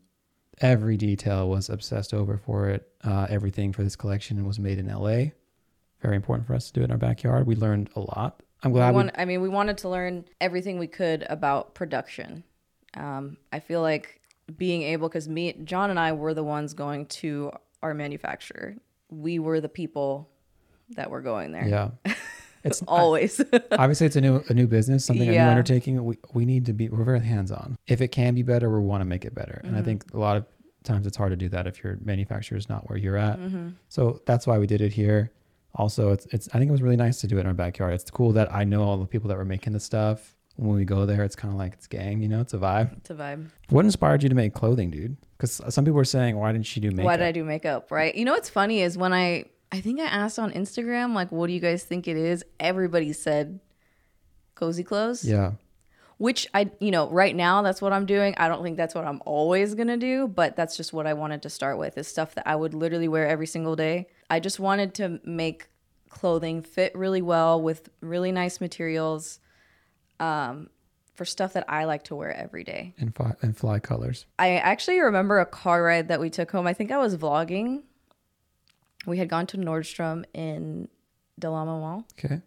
every 0.62 0.96
detail 0.98 1.50
was 1.50 1.70
obsessed 1.70 2.14
over 2.14 2.38
for 2.38 2.70
it. 2.70 2.88
Uh, 3.04 3.28
everything 3.30 3.72
for 3.74 3.84
this 3.84 3.96
collection 3.96 4.46
was 4.46 4.60
made 4.60 4.78
in 4.78 4.88
LA. 4.88 5.32
Very 6.02 6.16
important 6.16 6.48
for 6.48 6.54
us 6.54 6.68
to 6.68 6.74
do 6.74 6.82
it 6.82 6.86
in 6.86 6.92
our 6.92 6.98
backyard. 6.98 7.46
We 7.48 7.56
learned 7.56 7.90
a 7.96 8.00
lot. 8.02 8.42
I'm 8.64 8.72
glad 8.72 8.90
we, 8.90 8.96
want, 8.96 9.12
I 9.16 9.26
mean, 9.26 9.42
we 9.42 9.50
wanted 9.50 9.78
to 9.80 9.90
learn 9.90 10.26
everything 10.42 10.80
we 10.80 10.88
could 10.88 11.26
about 11.30 11.74
production. 11.76 12.44
Um, 12.96 13.38
I 13.54 13.60
feel 13.60 13.82
like 13.82 14.20
being 14.58 14.82
able, 14.84 15.08
because 15.08 15.30
me, 15.30 15.54
John, 15.64 15.90
and 15.90 16.00
I 16.00 16.12
were 16.12 16.34
the 16.34 16.44
ones 16.44 16.74
going 16.74 17.06
to 17.08 17.52
our 17.82 17.94
manufacturer. 17.94 18.76
We 19.10 19.40
were 19.40 19.62
the 19.62 19.70
people 19.70 20.30
that 20.96 21.10
were 21.10 21.22
going 21.22 21.52
there. 21.52 21.68
yeah. 21.68 21.92
It's 22.62 22.84
Always. 22.90 23.40
obviously 23.72 24.06
it's 24.08 24.18
a 24.18 24.22
new 24.22 24.44
a 24.50 24.54
new 24.54 24.68
business, 24.68 25.06
something 25.06 25.30
a 25.30 25.32
new 25.32 25.40
undertaking. 25.40 26.04
We 26.04 26.18
we 26.34 26.44
need 26.44 26.66
to 26.66 26.74
be 26.74 26.90
we're 26.90 27.06
very 27.06 27.22
hands 27.22 27.54
on. 27.54 27.78
If 27.88 28.02
it 28.02 28.10
can 28.10 28.36
be 28.36 28.44
better, 28.44 28.70
we 28.70 28.86
want 28.86 29.00
to 29.00 29.06
make 29.06 29.24
it 29.24 29.34
better. 29.34 29.62
And 29.64 29.76
I 29.76 29.80
Mm-hmm. 29.80 29.86
think 29.86 30.14
a 30.14 30.18
lot 30.20 30.36
of 30.36 30.46
times 30.84 31.08
it's 31.08 31.16
hard 31.16 31.30
to 31.32 31.38
do 31.38 31.48
that 31.50 31.68
if 31.68 31.82
your 31.82 31.98
manufacturer 32.04 32.58
is 32.58 32.68
not 32.68 32.90
where 32.90 32.98
you're 32.98 33.16
at. 33.16 33.40
Mm-hmm. 33.40 33.70
So 33.88 34.22
that's 34.26 34.46
why 34.46 34.58
we 34.58 34.68
did 34.68 34.82
it 34.82 34.92
here. 34.92 35.32
Also, 35.76 36.12
it's 36.12 36.26
it's 36.28 36.48
I 36.50 36.58
think 36.58 36.70
it 36.70 36.72
was 36.72 36.82
really 36.82 36.96
nice 36.96 37.22
to 37.22 37.28
do 37.28 37.38
it 37.38 37.42
in 37.42 37.48
our 37.48 37.54
backyard. 37.54 37.94
It's 37.94 38.10
cool 38.10 38.32
that 38.34 38.54
I 38.54 38.64
know 38.64 38.84
all 38.84 38.98
the 38.98 39.06
people 39.06 39.30
that 39.30 39.38
were 39.38 39.46
making 39.46 39.74
the 39.74 39.80
stuff. 39.80 40.36
When 40.56 40.76
we 40.76 40.84
go 40.84 41.06
there, 41.06 41.24
it's 41.24 41.38
kind 41.38 41.54
of 41.54 41.58
like 41.58 41.74
it's 41.74 41.88
gang, 41.88 42.22
you 42.22 42.28
know, 42.28 42.42
it's 42.42 42.54
a 42.54 42.58
vibe. 42.58 42.98
it's 42.98 43.10
a 43.10 43.16
vibe. 43.16 43.50
What 43.70 43.86
inspired 43.86 44.24
you 44.24 44.30
to 44.30 44.36
make 44.36 44.54
clothing, 44.54 44.92
dude? 44.92 45.16
Because 45.38 45.62
some 45.70 45.86
people 45.86 45.96
were 45.96 46.04
saying, 46.04 46.36
why 46.36 46.52
didn't 46.52 46.66
she 46.66 46.82
do 46.82 46.90
makeup? 46.92 47.06
Why 47.06 47.16
did 47.16 47.26
I 47.26 47.32
do 47.32 47.46
makeup? 47.46 47.92
Right. 47.92 48.14
You 48.14 48.26
know 48.26 48.34
what's 48.34 48.50
funny 48.50 48.82
is 48.82 48.98
when 48.98 49.14
I 49.14 49.46
I 49.72 49.80
think 49.80 50.00
I 50.02 50.06
asked 50.06 50.38
on 50.40 50.52
Instagram 50.52 51.14
like, 51.14 51.32
what 51.32 51.48
do 51.48 51.54
you 51.54 51.60
guys 51.60 51.84
think 51.84 52.08
it 52.08 52.18
is? 52.18 52.44
Everybody 52.60 53.14
said 53.14 53.62
cozy 54.56 54.84
clothes. 54.84 55.24
Yeah, 55.24 55.54
Which 56.20 56.48
I 56.54 56.70
you 56.80 56.92
know 56.92 57.10
right 57.10 57.36
now 57.36 57.62
that's 57.64 57.82
what 57.82 57.92
I'm 57.94 58.06
doing. 58.06 58.36
I 58.38 58.48
don't 58.48 58.62
think 58.62 58.78
that's 58.78 58.94
what 58.94 59.06
I'm 59.06 59.22
always 59.26 59.74
gonna 59.74 59.98
do, 59.98 60.28
but 60.28 60.56
that's 60.56 60.78
just 60.78 60.94
what 60.94 61.08
I 61.08 61.14
wanted 61.14 61.42
to 61.44 61.50
start 61.50 61.78
with. 61.80 61.98
Is 61.98 62.08
stuff 62.08 62.36
that 62.36 62.46
I 62.48 62.56
would 62.56 62.74
literally 62.74 63.08
wear 63.08 63.26
every 63.28 63.48
single 63.48 63.76
day. 63.76 64.08
I 64.30 64.40
just 64.40 64.60
wanted 64.60 64.94
to 64.96 65.20
make 65.24 65.68
clothing 66.10 66.62
fit 66.62 66.96
really 66.96 67.22
well 67.22 67.62
with 67.62 67.90
really 68.02 68.32
nice 68.32 68.60
materials. 68.62 69.40
Um, 70.20 70.70
for 71.16 71.26
stuff 71.26 71.52
that 71.54 71.66
I 71.68 71.84
like 71.84 72.04
to 72.06 72.16
wear 72.16 72.32
every 72.34 72.64
day. 72.64 72.94
and 72.98 73.14
fly, 73.14 73.34
and 73.42 73.56
fly 73.56 73.80
colors. 73.80 74.26
I 74.38 74.56
actually 74.56 75.00
remember 75.02 75.40
a 75.40 75.46
car 75.46 75.84
ride 75.84 76.08
that 76.10 76.20
we 76.22 76.30
took 76.30 76.50
home. 76.52 76.66
I 76.66 76.74
think 76.74 76.92
I 76.92 76.98
was 76.98 77.18
vlogging. 77.18 77.84
We 79.06 79.18
had 79.18 79.28
gone 79.30 79.46
to 79.48 79.58
Nordstrom 79.58 80.24
in 80.34 80.88
Del 81.38 81.54
Amo 81.56 81.80
Mall, 81.80 82.06
Okay, 82.24 82.42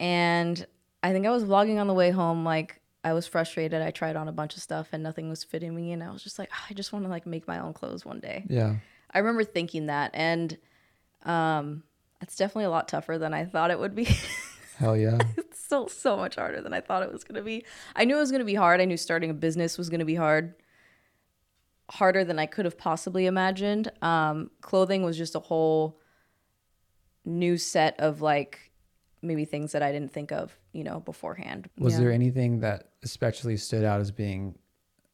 and 0.00 0.66
I 1.02 1.12
think 1.12 1.26
I 1.26 1.30
was 1.30 1.44
vlogging 1.44 1.80
on 1.80 1.86
the 1.86 1.94
way 1.94 2.10
home. 2.10 2.44
Like 2.44 2.80
I 3.04 3.12
was 3.12 3.26
frustrated. 3.26 3.82
I 3.82 3.90
tried 3.90 4.16
on 4.16 4.28
a 4.28 4.32
bunch 4.32 4.56
of 4.56 4.62
stuff 4.62 4.88
and 4.92 5.02
nothing 5.02 5.28
was 5.28 5.42
fitting 5.42 5.74
me, 5.74 5.92
and 5.92 6.02
I 6.02 6.10
was 6.10 6.22
just 6.22 6.38
like, 6.38 6.50
"Ah, 6.52 6.66
I 6.70 6.74
just 6.74 6.92
want 6.92 7.04
to 7.04 7.10
like 7.10 7.26
make 7.26 7.48
my 7.48 7.58
own 7.58 7.72
clothes 7.72 8.04
one 8.04 8.20
day. 8.20 8.44
Yeah. 8.48 8.76
I 9.12 9.18
remember 9.18 9.44
thinking 9.44 9.86
that, 9.86 10.10
and 10.14 10.56
um, 11.24 11.82
it's 12.20 12.36
definitely 12.36 12.64
a 12.64 12.70
lot 12.70 12.88
tougher 12.88 13.18
than 13.18 13.34
I 13.34 13.44
thought 13.44 13.70
it 13.70 13.78
would 13.78 13.94
be. 13.94 14.04
Hell 14.76 14.96
yeah. 14.96 15.18
it's 15.36 15.64
so 15.64 15.86
so 15.86 16.16
much 16.16 16.36
harder 16.36 16.60
than 16.60 16.72
I 16.72 16.80
thought 16.80 17.02
it 17.02 17.12
was 17.12 17.24
gonna 17.24 17.42
be. 17.42 17.64
I 17.94 18.04
knew 18.04 18.16
it 18.16 18.20
was 18.20 18.32
gonna 18.32 18.44
be 18.44 18.54
hard. 18.54 18.80
I 18.80 18.84
knew 18.84 18.96
starting 18.96 19.30
a 19.30 19.34
business 19.34 19.76
was 19.76 19.90
gonna 19.90 20.04
be 20.04 20.14
hard, 20.14 20.54
harder 21.90 22.24
than 22.24 22.38
I 22.38 22.46
could 22.46 22.64
have 22.64 22.78
possibly 22.78 23.26
imagined. 23.26 23.90
Um, 24.00 24.50
clothing 24.60 25.02
was 25.02 25.18
just 25.18 25.34
a 25.34 25.40
whole 25.40 25.98
new 27.24 27.56
set 27.58 27.98
of 28.00 28.20
like 28.20 28.70
maybe 29.20 29.44
things 29.44 29.72
that 29.72 29.82
I 29.82 29.92
didn't 29.92 30.12
think 30.12 30.32
of, 30.32 30.56
you 30.72 30.84
know, 30.84 31.00
beforehand. 31.00 31.68
Was 31.78 31.94
Yeah. 31.94 32.00
there 32.00 32.12
anything 32.12 32.60
that 32.60 32.88
especially 33.02 33.56
stood 33.56 33.84
out 33.84 34.00
as 34.00 34.10
being 34.10 34.56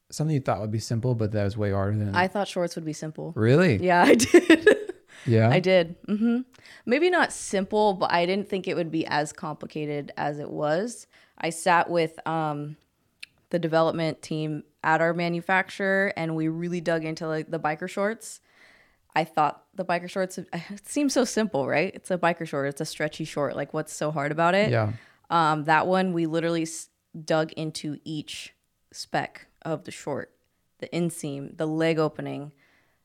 something 0.09 0.33
you 0.33 0.39
thought 0.41 0.59
would 0.61 0.71
be 0.71 0.79
simple, 0.79 1.15
but 1.15 1.31
that 1.33 1.43
was 1.43 1.57
way 1.57 1.71
harder 1.71 1.97
than? 1.97 2.15
I 2.15 2.27
thought 2.27 2.47
shorts 2.47 2.75
would 2.75 2.85
be 2.85 2.93
simple. 2.93 3.33
really? 3.35 3.77
Yeah, 3.77 4.03
I 4.07 4.15
did. 4.15 4.93
Yeah. 5.25 5.49
I 5.49 5.59
did. 5.59 5.95
hmm 6.07 6.39
Maybe 6.85 7.09
not 7.09 7.31
simple, 7.33 7.93
but 7.93 8.11
I 8.11 8.25
didn't 8.25 8.49
think 8.49 8.67
it 8.67 8.75
would 8.75 8.89
be 8.91 9.05
as 9.05 9.31
complicated 9.33 10.11
as 10.17 10.39
it 10.39 10.49
was. 10.49 11.07
I 11.37 11.49
sat 11.51 11.89
with 11.89 12.25
um, 12.27 12.77
the 13.49 13.59
development 13.59 14.21
team 14.21 14.63
at 14.83 15.01
our 15.01 15.13
manufacturer, 15.13 16.13
and 16.15 16.35
we 16.35 16.47
really 16.47 16.81
dug 16.81 17.03
into 17.05 17.27
like 17.27 17.51
the 17.51 17.59
biker 17.59 17.87
shorts. 17.89 18.39
I 19.15 19.23
thought 19.25 19.63
the 19.75 19.83
biker 19.85 20.09
shorts 20.09 20.37
it 20.53 20.87
seems 20.87 21.13
so 21.13 21.25
simple, 21.25 21.67
right? 21.67 21.93
It's 21.93 22.09
a 22.11 22.17
biker 22.17 22.47
short. 22.47 22.67
It's 22.69 22.81
a 22.81 22.85
stretchy 22.85 23.25
short. 23.25 23.55
Like, 23.55 23.73
what's 23.73 23.93
so 23.93 24.11
hard 24.11 24.31
about 24.31 24.55
it? 24.55 24.71
Yeah. 24.71 24.93
Um, 25.29 25.65
that 25.65 25.87
one 25.87 26.13
we 26.13 26.25
literally 26.25 26.63
s- 26.63 26.89
dug 27.23 27.51
into 27.53 27.97
each 28.03 28.53
spec 28.91 29.47
of 29.63 29.83
the 29.83 29.91
short, 29.91 30.31
the 30.79 30.87
inseam, 30.89 31.55
the 31.57 31.65
leg 31.67 31.99
opening, 31.99 32.51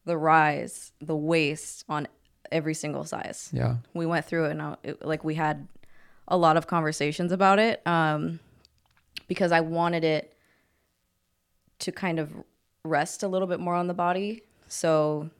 the 0.05 0.17
rise, 0.17 0.93
the 1.01 1.17
waist 1.17 1.85
on 1.89 2.09
every 2.51 2.75
single 2.75 3.05
size. 3.05 3.51
Yeah. 3.53 3.77
We 3.93 4.07
went 4.07 4.25
through 4.27 4.47
it 4.47 4.51
and 4.53 4.63
I, 4.63 4.77
it, 4.83 5.05
like 5.05 5.25
we 5.25 5.35
had 5.35 5.69
a 6.29 6.37
lot 6.37 6.57
of 6.57 6.67
conversations 6.67 7.33
about 7.33 7.59
it 7.59 7.87
um, 7.87 8.41
because 9.29 9.53
I 9.53 9.61
wanted 9.61 10.05
it 10.05 10.35
to 11.81 11.93
kind 11.93 12.19
of 12.19 12.33
rest 12.85 13.23
a 13.23 13.29
little 13.29 13.49
bit 13.49 13.61
more 13.61 13.75
on 13.75 13.87
the 13.89 13.95
body. 13.95 14.43
So, 14.69 15.31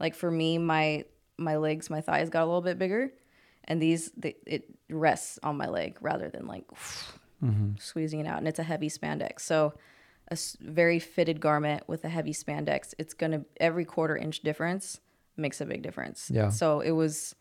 like 0.00 0.14
for 0.14 0.30
me, 0.30 0.58
my 0.58 1.04
my 1.38 1.56
legs, 1.56 1.90
my 1.90 2.00
thighs 2.00 2.30
got 2.30 2.42
a 2.42 2.46
little 2.46 2.62
bit 2.62 2.78
bigger, 2.78 3.12
and 3.68 3.80
these 3.82 4.10
they, 4.16 4.36
it 4.46 4.64
rests 4.90 5.38
on 5.42 5.56
my 5.56 5.66
leg 5.68 5.98
rather 6.00 6.28
than 6.28 6.46
like 6.46 6.64
squeezing 7.78 8.20
it 8.20 8.26
out. 8.26 8.38
And 8.38 8.48
it's 8.48 8.58
a 8.58 8.62
heavy 8.64 8.88
spandex, 8.88 9.40
so 9.40 9.74
a 10.30 10.36
very 10.60 10.98
fitted 10.98 11.40
garment 11.40 11.84
with 11.86 12.04
a 12.04 12.08
heavy 12.08 12.32
spandex. 12.32 12.94
It's 12.98 13.14
gonna 13.14 13.42
every 13.60 13.84
quarter 13.84 14.16
inch 14.16 14.40
difference 14.40 15.00
makes 15.36 15.60
a 15.60 15.66
big 15.66 15.82
difference. 15.82 16.30
Yeah. 16.32 16.48
So 16.50 16.80
it 16.80 16.92
was 16.92 17.34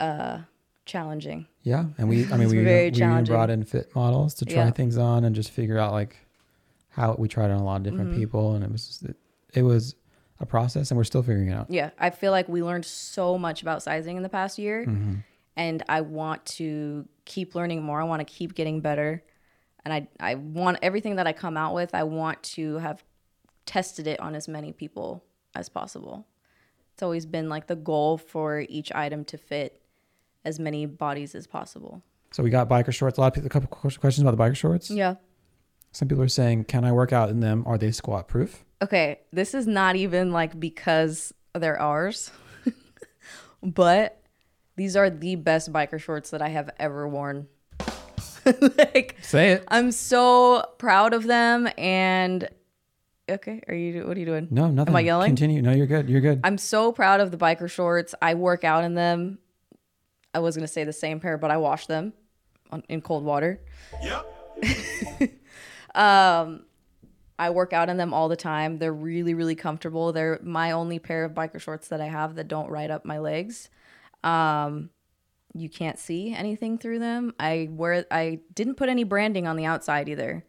uh 0.00 0.38
challenging. 0.86 1.46
Yeah. 1.62 1.86
And 1.98 2.08
we, 2.08 2.24
I 2.30 2.36
mean, 2.36 2.48
we, 2.50 2.62
very 2.62 2.90
we 2.90 3.22
brought 3.22 3.48
in 3.50 3.64
fit 3.64 3.94
models 3.94 4.34
to 4.34 4.44
try 4.44 4.64
Yeah. 4.64 4.70
things 4.70 4.98
on 4.98 5.24
and 5.24 5.34
just 5.34 5.50
figure 5.50 5.78
out 5.78 5.92
like 5.92 6.16
how 6.90 7.14
we 7.18 7.26
tried 7.28 7.50
on 7.50 7.58
a 7.60 7.64
lot 7.64 7.76
of 7.76 7.82
different 7.84 8.10
Mm-hmm. 8.10 8.18
people. 8.20 8.54
And 8.54 8.64
it 8.64 8.70
was, 8.70 9.02
it, 9.08 9.16
it 9.54 9.62
was 9.62 9.94
a 10.40 10.46
process 10.46 10.90
and 10.90 10.98
we're 10.98 11.04
still 11.04 11.22
figuring 11.22 11.48
it 11.48 11.52
out. 11.54 11.70
Yeah, 11.70 11.90
I 11.98 12.10
feel 12.10 12.32
like 12.32 12.48
we 12.48 12.62
learned 12.62 12.84
so 12.84 13.38
much 13.38 13.62
about 13.62 13.82
sizing 13.82 14.16
in 14.16 14.22
the 14.22 14.28
past 14.28 14.58
year, 14.58 14.84
Mm-hmm. 14.86 15.14
and 15.56 15.82
I 15.88 16.00
want 16.00 16.44
to 16.46 17.06
keep 17.24 17.54
learning 17.54 17.82
more. 17.82 18.00
I 18.00 18.04
want 18.04 18.20
to 18.20 18.24
keep 18.32 18.54
getting 18.54 18.80
better, 18.80 19.22
and 19.84 19.94
I 19.94 20.08
I 20.20 20.34
want 20.34 20.78
everything 20.82 21.16
that 21.16 21.26
I 21.26 21.32
come 21.32 21.56
out 21.56 21.74
with. 21.74 21.94
I 21.94 22.02
want 22.04 22.42
to 22.54 22.76
have 22.78 23.04
tested 23.66 24.06
it 24.06 24.20
on 24.20 24.34
as 24.34 24.48
many 24.48 24.72
people 24.72 25.24
as 25.54 25.68
possible. 25.68 26.26
It's 26.92 27.02
always 27.02 27.26
been 27.26 27.48
like 27.48 27.66
the 27.66 27.76
goal 27.76 28.18
for 28.18 28.60
each 28.68 28.92
item 28.92 29.24
to 29.26 29.38
fit 29.38 29.80
as 30.44 30.58
many 30.60 30.84
bodies 30.86 31.34
as 31.34 31.46
possible. 31.46 32.02
So 32.32 32.42
we 32.42 32.50
got 32.50 32.68
biker 32.68 32.92
shorts. 32.92 33.16
A 33.18 33.20
lot 33.20 33.28
of 33.28 33.34
people, 33.34 33.46
a 33.46 33.50
couple 33.50 33.68
ques- 33.68 33.96
questions 33.96 34.22
about 34.26 34.36
the 34.36 34.42
biker 34.42 34.56
shorts. 34.56 34.90
Yeah. 34.90 35.14
Some 35.92 36.08
people 36.08 36.22
are 36.24 36.28
saying, 36.28 36.64
can 36.64 36.84
I 36.84 36.90
work 36.92 37.12
out 37.12 37.30
in 37.30 37.38
them? 37.40 37.62
Are 37.66 37.78
they 37.78 37.92
squat 37.92 38.26
proof? 38.28 38.63
Okay, 38.82 39.20
this 39.32 39.54
is 39.54 39.66
not 39.66 39.96
even 39.96 40.32
like 40.32 40.58
because 40.58 41.32
they're 41.54 41.80
ours, 41.80 42.30
but 43.62 44.20
these 44.76 44.96
are 44.96 45.08
the 45.08 45.36
best 45.36 45.72
biker 45.72 46.00
shorts 46.00 46.30
that 46.30 46.42
I 46.42 46.48
have 46.48 46.70
ever 46.78 47.08
worn. 47.08 47.46
like, 48.60 49.16
Say 49.22 49.52
it. 49.52 49.64
I'm 49.68 49.90
so 49.90 50.64
proud 50.78 51.14
of 51.14 51.24
them. 51.24 51.68
And 51.78 52.48
okay, 53.28 53.62
are 53.68 53.74
you? 53.74 54.06
What 54.06 54.16
are 54.16 54.20
you 54.20 54.26
doing? 54.26 54.48
No, 54.50 54.68
nothing. 54.68 54.92
Am 54.92 54.96
I 54.96 55.00
yelling? 55.00 55.28
Continue. 55.30 55.62
No, 55.62 55.72
you're 55.72 55.86
good. 55.86 56.08
You're 56.10 56.20
good. 56.20 56.40
I'm 56.44 56.58
so 56.58 56.92
proud 56.92 57.20
of 57.20 57.30
the 57.30 57.36
biker 57.36 57.70
shorts. 57.70 58.14
I 58.20 58.34
work 58.34 58.64
out 58.64 58.84
in 58.84 58.94
them. 58.94 59.38
I 60.34 60.40
was 60.40 60.56
gonna 60.56 60.68
say 60.68 60.84
the 60.84 60.92
same 60.92 61.20
pair, 61.20 61.38
but 61.38 61.50
I 61.50 61.56
wash 61.56 61.86
them 61.86 62.12
on, 62.70 62.82
in 62.88 63.00
cold 63.00 63.24
water. 63.24 63.60
Yep. 64.02 65.30
um, 65.94 66.64
I 67.38 67.50
work 67.50 67.72
out 67.72 67.88
in 67.88 67.96
them 67.96 68.14
all 68.14 68.28
the 68.28 68.36
time. 68.36 68.78
They're 68.78 68.92
really, 68.92 69.34
really 69.34 69.56
comfortable. 69.56 70.12
They're 70.12 70.38
my 70.42 70.70
only 70.70 70.98
pair 70.98 71.24
of 71.24 71.32
biker 71.32 71.60
shorts 71.60 71.88
that 71.88 72.00
I 72.00 72.06
have 72.06 72.36
that 72.36 72.48
don't 72.48 72.70
ride 72.70 72.90
up 72.90 73.04
my 73.04 73.18
legs. 73.18 73.70
Um, 74.22 74.90
you 75.54 75.68
can't 75.68 75.98
see 75.98 76.32
anything 76.32 76.78
through 76.78 77.00
them. 77.00 77.34
I 77.38 77.68
wear. 77.70 78.06
I 78.10 78.40
didn't 78.54 78.76
put 78.76 78.88
any 78.88 79.04
branding 79.04 79.46
on 79.46 79.56
the 79.56 79.64
outside 79.64 80.08
either. 80.08 80.44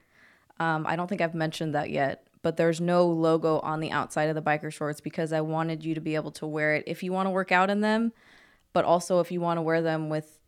Um, 0.59 0.85
I 0.87 0.95
don't 0.95 1.07
think 1.07 1.21
I've 1.21 1.35
mentioned 1.35 1.75
that 1.75 1.89
yet, 1.89 2.27
but 2.41 2.57
there's 2.57 2.79
no 2.79 3.07
logo 3.07 3.59
on 3.59 3.79
the 3.79 3.91
outside 3.91 4.29
of 4.29 4.35
the 4.35 4.41
biker 4.41 4.71
shorts 4.71 5.01
because 5.01 5.33
I 5.33 5.41
wanted 5.41 5.83
you 5.83 5.95
to 5.95 6.01
be 6.01 6.15
able 6.15 6.31
to 6.31 6.47
wear 6.47 6.75
it 6.75 6.85
if 6.87 7.03
you 7.03 7.11
want 7.11 7.27
to 7.27 7.31
work 7.31 7.51
out 7.51 7.69
in 7.69 7.81
them, 7.81 8.13
but 8.71 8.85
also 8.85 9.19
if 9.19 9.31
you 9.31 9.41
want 9.41 9.57
to 9.57 9.61
wear 9.61 9.81
them 9.81 10.09
with, 10.09 10.39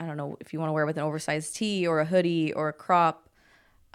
I 0.00 0.06
don't 0.06 0.16
know, 0.16 0.36
if 0.40 0.52
you 0.52 0.58
want 0.58 0.70
to 0.70 0.72
wear 0.72 0.84
it 0.84 0.86
with 0.86 0.96
an 0.96 1.02
oversized 1.02 1.54
tee 1.54 1.86
or 1.86 2.00
a 2.00 2.06
hoodie 2.06 2.52
or 2.52 2.68
a 2.68 2.72
crop, 2.72 3.25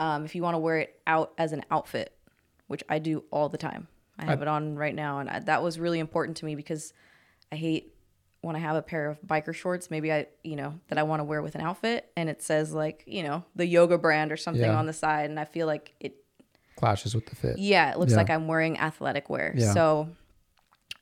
um, 0.01 0.25
if 0.25 0.35
you 0.35 0.41
want 0.41 0.55
to 0.55 0.59
wear 0.59 0.79
it 0.79 0.99
out 1.07 1.31
as 1.37 1.53
an 1.53 1.63
outfit, 1.71 2.11
which 2.67 2.83
I 2.89 2.99
do 2.99 3.23
all 3.31 3.47
the 3.47 3.57
time. 3.57 3.87
I 4.19 4.25
have 4.25 4.41
it 4.41 4.47
on 4.47 4.75
right 4.75 4.93
now, 4.93 5.19
and 5.19 5.29
I, 5.29 5.39
that 5.39 5.63
was 5.63 5.79
really 5.79 5.99
important 5.99 6.37
to 6.37 6.45
me 6.45 6.55
because 6.55 6.93
I 7.51 7.55
hate 7.55 7.95
when 8.41 8.55
I 8.55 8.59
have 8.59 8.75
a 8.75 8.81
pair 8.81 9.07
of 9.07 9.19
biker 9.21 9.53
shorts, 9.53 9.89
maybe 9.89 10.11
I, 10.11 10.27
you 10.43 10.55
know, 10.55 10.79
that 10.89 10.97
I 10.97 11.03
want 11.03 11.19
to 11.21 11.23
wear 11.23 11.41
with 11.41 11.55
an 11.55 11.61
outfit, 11.61 12.11
and 12.17 12.29
it 12.29 12.41
says 12.41 12.73
like, 12.73 13.03
you 13.07 13.23
know, 13.23 13.43
the 13.55 13.65
yoga 13.65 13.97
brand 13.97 14.31
or 14.31 14.37
something 14.37 14.63
Yeah. 14.63 14.77
on 14.77 14.85
the 14.87 14.93
side, 14.93 15.29
and 15.29 15.39
I 15.39 15.45
feel 15.45 15.65
like 15.67 15.93
it, 15.99 16.15
Clashes 16.75 17.13
with 17.15 17.25
the 17.27 17.35
fit. 17.35 17.57
yeah, 17.59 17.91
it 17.91 17.99
looks 17.99 18.11
Yeah. 18.11 18.17
like 18.17 18.29
I'm 18.29 18.47
wearing 18.47 18.77
athletic 18.79 19.29
wear. 19.29 19.53
Yeah. 19.55 19.73
So, 19.73 20.09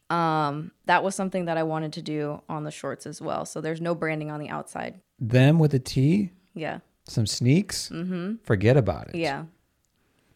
um, 0.10 0.72
that 0.86 1.04
was 1.04 1.16
something 1.16 1.46
that 1.46 1.58
I 1.58 1.64
wanted 1.64 1.94
to 1.94 2.02
do 2.02 2.42
on 2.50 2.64
the 2.64 2.72
shorts 2.72 3.06
as 3.06 3.22
well. 3.22 3.46
So 3.46 3.62
there's 3.62 3.80
no 3.82 3.94
branding 3.96 4.32
on 4.32 4.40
the 4.40 4.50
outside. 4.50 5.00
Them 5.20 5.60
with 5.60 5.74
a 5.74 5.80
T, 5.80 6.32
Yeah, 6.56 6.80
some 7.10 7.26
sneaks. 7.26 7.90
Mm-hmm. 7.90 8.36
Forget 8.44 8.78
about 8.78 9.10
it. 9.10 9.16
yeah. 9.16 9.46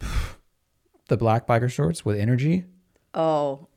The 1.08 1.18
black 1.18 1.46
biker 1.46 1.70
shorts 1.70 2.02
with 2.02 2.18
energy. 2.18 2.64
Oh, 3.12 3.68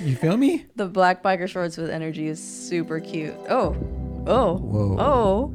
You 0.00 0.16
feel 0.16 0.36
me? 0.38 0.66
the 0.74 0.86
black 0.86 1.22
biker 1.22 1.46
shorts 1.46 1.76
with 1.76 1.90
energy 1.90 2.26
is 2.28 2.42
super 2.42 2.98
cute. 2.98 3.34
Oh, 3.50 3.76
oh, 4.26 4.56
Whoa. 4.56 4.96
oh. 4.98 5.54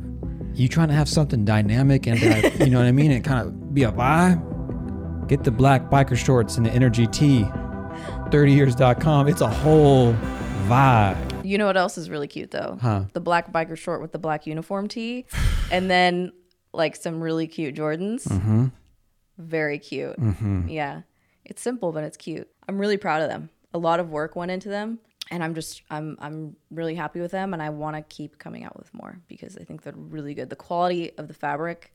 You 0.54 0.68
trying 0.68 0.88
to 0.90 0.94
have 0.94 1.10
something 1.10 1.44
dynamic 1.44 2.06
and 2.08 2.20
that, 2.20 2.60
you 2.60 2.68
know 2.70 2.78
what 2.78 2.86
I 2.88 2.92
mean? 2.92 3.12
And 3.12 3.24
kind 3.24 3.48
of 3.48 3.74
be 3.74 3.82
a 3.84 3.92
vibe. 3.92 5.28
Get 5.28 5.44
the 5.44 5.52
black 5.52 5.90
biker 5.90 6.16
shorts 6.16 6.58
and 6.58 6.66
the 6.66 6.72
energy 6.72 7.08
tee. 7.08 7.44
30years.com. 8.30 9.28
It's 9.28 9.42
a 9.42 9.50
whole 9.50 10.14
vibe. 10.68 11.27
You 11.48 11.58
know 11.58 11.66
what 11.66 11.78
else 11.78 11.98
is 11.98 12.10
really 12.10 12.28
cute 12.28 12.52
though? 12.52 12.78
Huh. 12.82 13.06
The 13.14 13.22
black 13.22 13.54
biker 13.54 13.78
short 13.78 14.02
with 14.02 14.12
the 14.12 14.20
black 14.20 14.46
uniform 14.46 14.90
tee, 14.90 15.26
and 15.72 15.90
then 15.90 16.34
like 16.74 16.98
some 16.98 17.22
really 17.22 17.48
cute 17.48 17.74
Jordans. 17.74 18.28
Mm-hmm. 18.28 18.66
Very 19.38 19.80
cute. 19.80 20.20
Mm-hmm. 20.20 20.68
Yeah, 20.68 21.04
it's 21.46 21.62
simple 21.62 21.94
but 21.94 22.04
it's 22.04 22.18
cute. 22.18 22.50
I'm 22.68 22.78
really 22.78 22.98
proud 22.98 23.22
of 23.22 23.30
them. 23.30 23.50
A 23.74 23.78
lot 23.78 24.02
of 24.02 24.10
work 24.10 24.36
went 24.36 24.52
into 24.52 24.68
them, 24.68 25.00
and 25.32 25.42
I'm 25.42 25.56
just 25.56 25.84
I'm 25.90 26.18
I'm 26.20 26.58
really 26.70 26.96
happy 26.96 27.22
with 27.22 27.32
them, 27.32 27.54
and 27.54 27.64
I 27.64 27.70
want 27.70 27.96
to 27.96 28.02
keep 28.02 28.38
coming 28.40 28.66
out 28.66 28.78
with 28.78 28.94
more 28.94 29.18
because 29.30 29.58
I 29.58 29.64
think 29.64 29.84
they're 29.84 29.94
really 29.96 30.34
good. 30.34 30.50
The 30.50 30.58
quality 30.58 31.18
of 31.18 31.30
the 31.30 31.34
fabric 31.34 31.94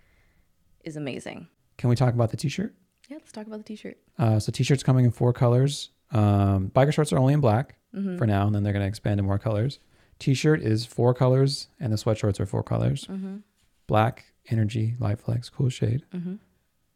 is 0.83 0.97
amazing. 0.97 1.47
Can 1.77 1.91
we 1.91 1.97
talk 1.97 2.15
about 2.15 2.31
the 2.31 2.38
t-shirt? 2.38 2.75
Yeah, 3.11 3.19
let's 3.19 3.33
talk 3.33 3.47
about 3.47 3.59
the 3.59 3.65
t-shirt. 3.65 3.99
Uh, 4.19 4.38
so 4.38 4.51
t-shirts 4.51 4.83
coming 4.83 5.05
in 5.05 5.11
four 5.11 5.35
colors. 5.35 5.91
Um, 6.11 6.71
biker 6.75 6.93
shorts 6.95 7.12
are 7.12 7.19
only 7.19 7.35
in 7.35 7.41
black 7.41 7.77
Mm-hmm. 7.94 8.16
for 8.16 8.26
now, 8.26 8.46
and 8.46 8.55
then 8.55 8.62
they're 8.62 8.72
going 8.72 8.85
to 8.85 8.88
expand 8.88 9.18
to 9.18 9.22
more 9.22 9.38
colors. 9.38 9.78
T-shirt 10.18 10.62
is 10.62 10.87
four 10.87 11.12
colors, 11.12 11.68
and 11.78 11.92
the 11.92 11.96
sweatshorts 11.96 12.40
are 12.40 12.46
four 12.46 12.62
colors. 12.62 13.07
Mm-hmm. 13.11 13.38
Black, 13.87 14.33
energy, 14.48 14.94
light 14.98 15.18
flex, 15.18 15.50
cool 15.50 15.68
shade. 15.68 16.05
Mm-hmm. 16.14 16.37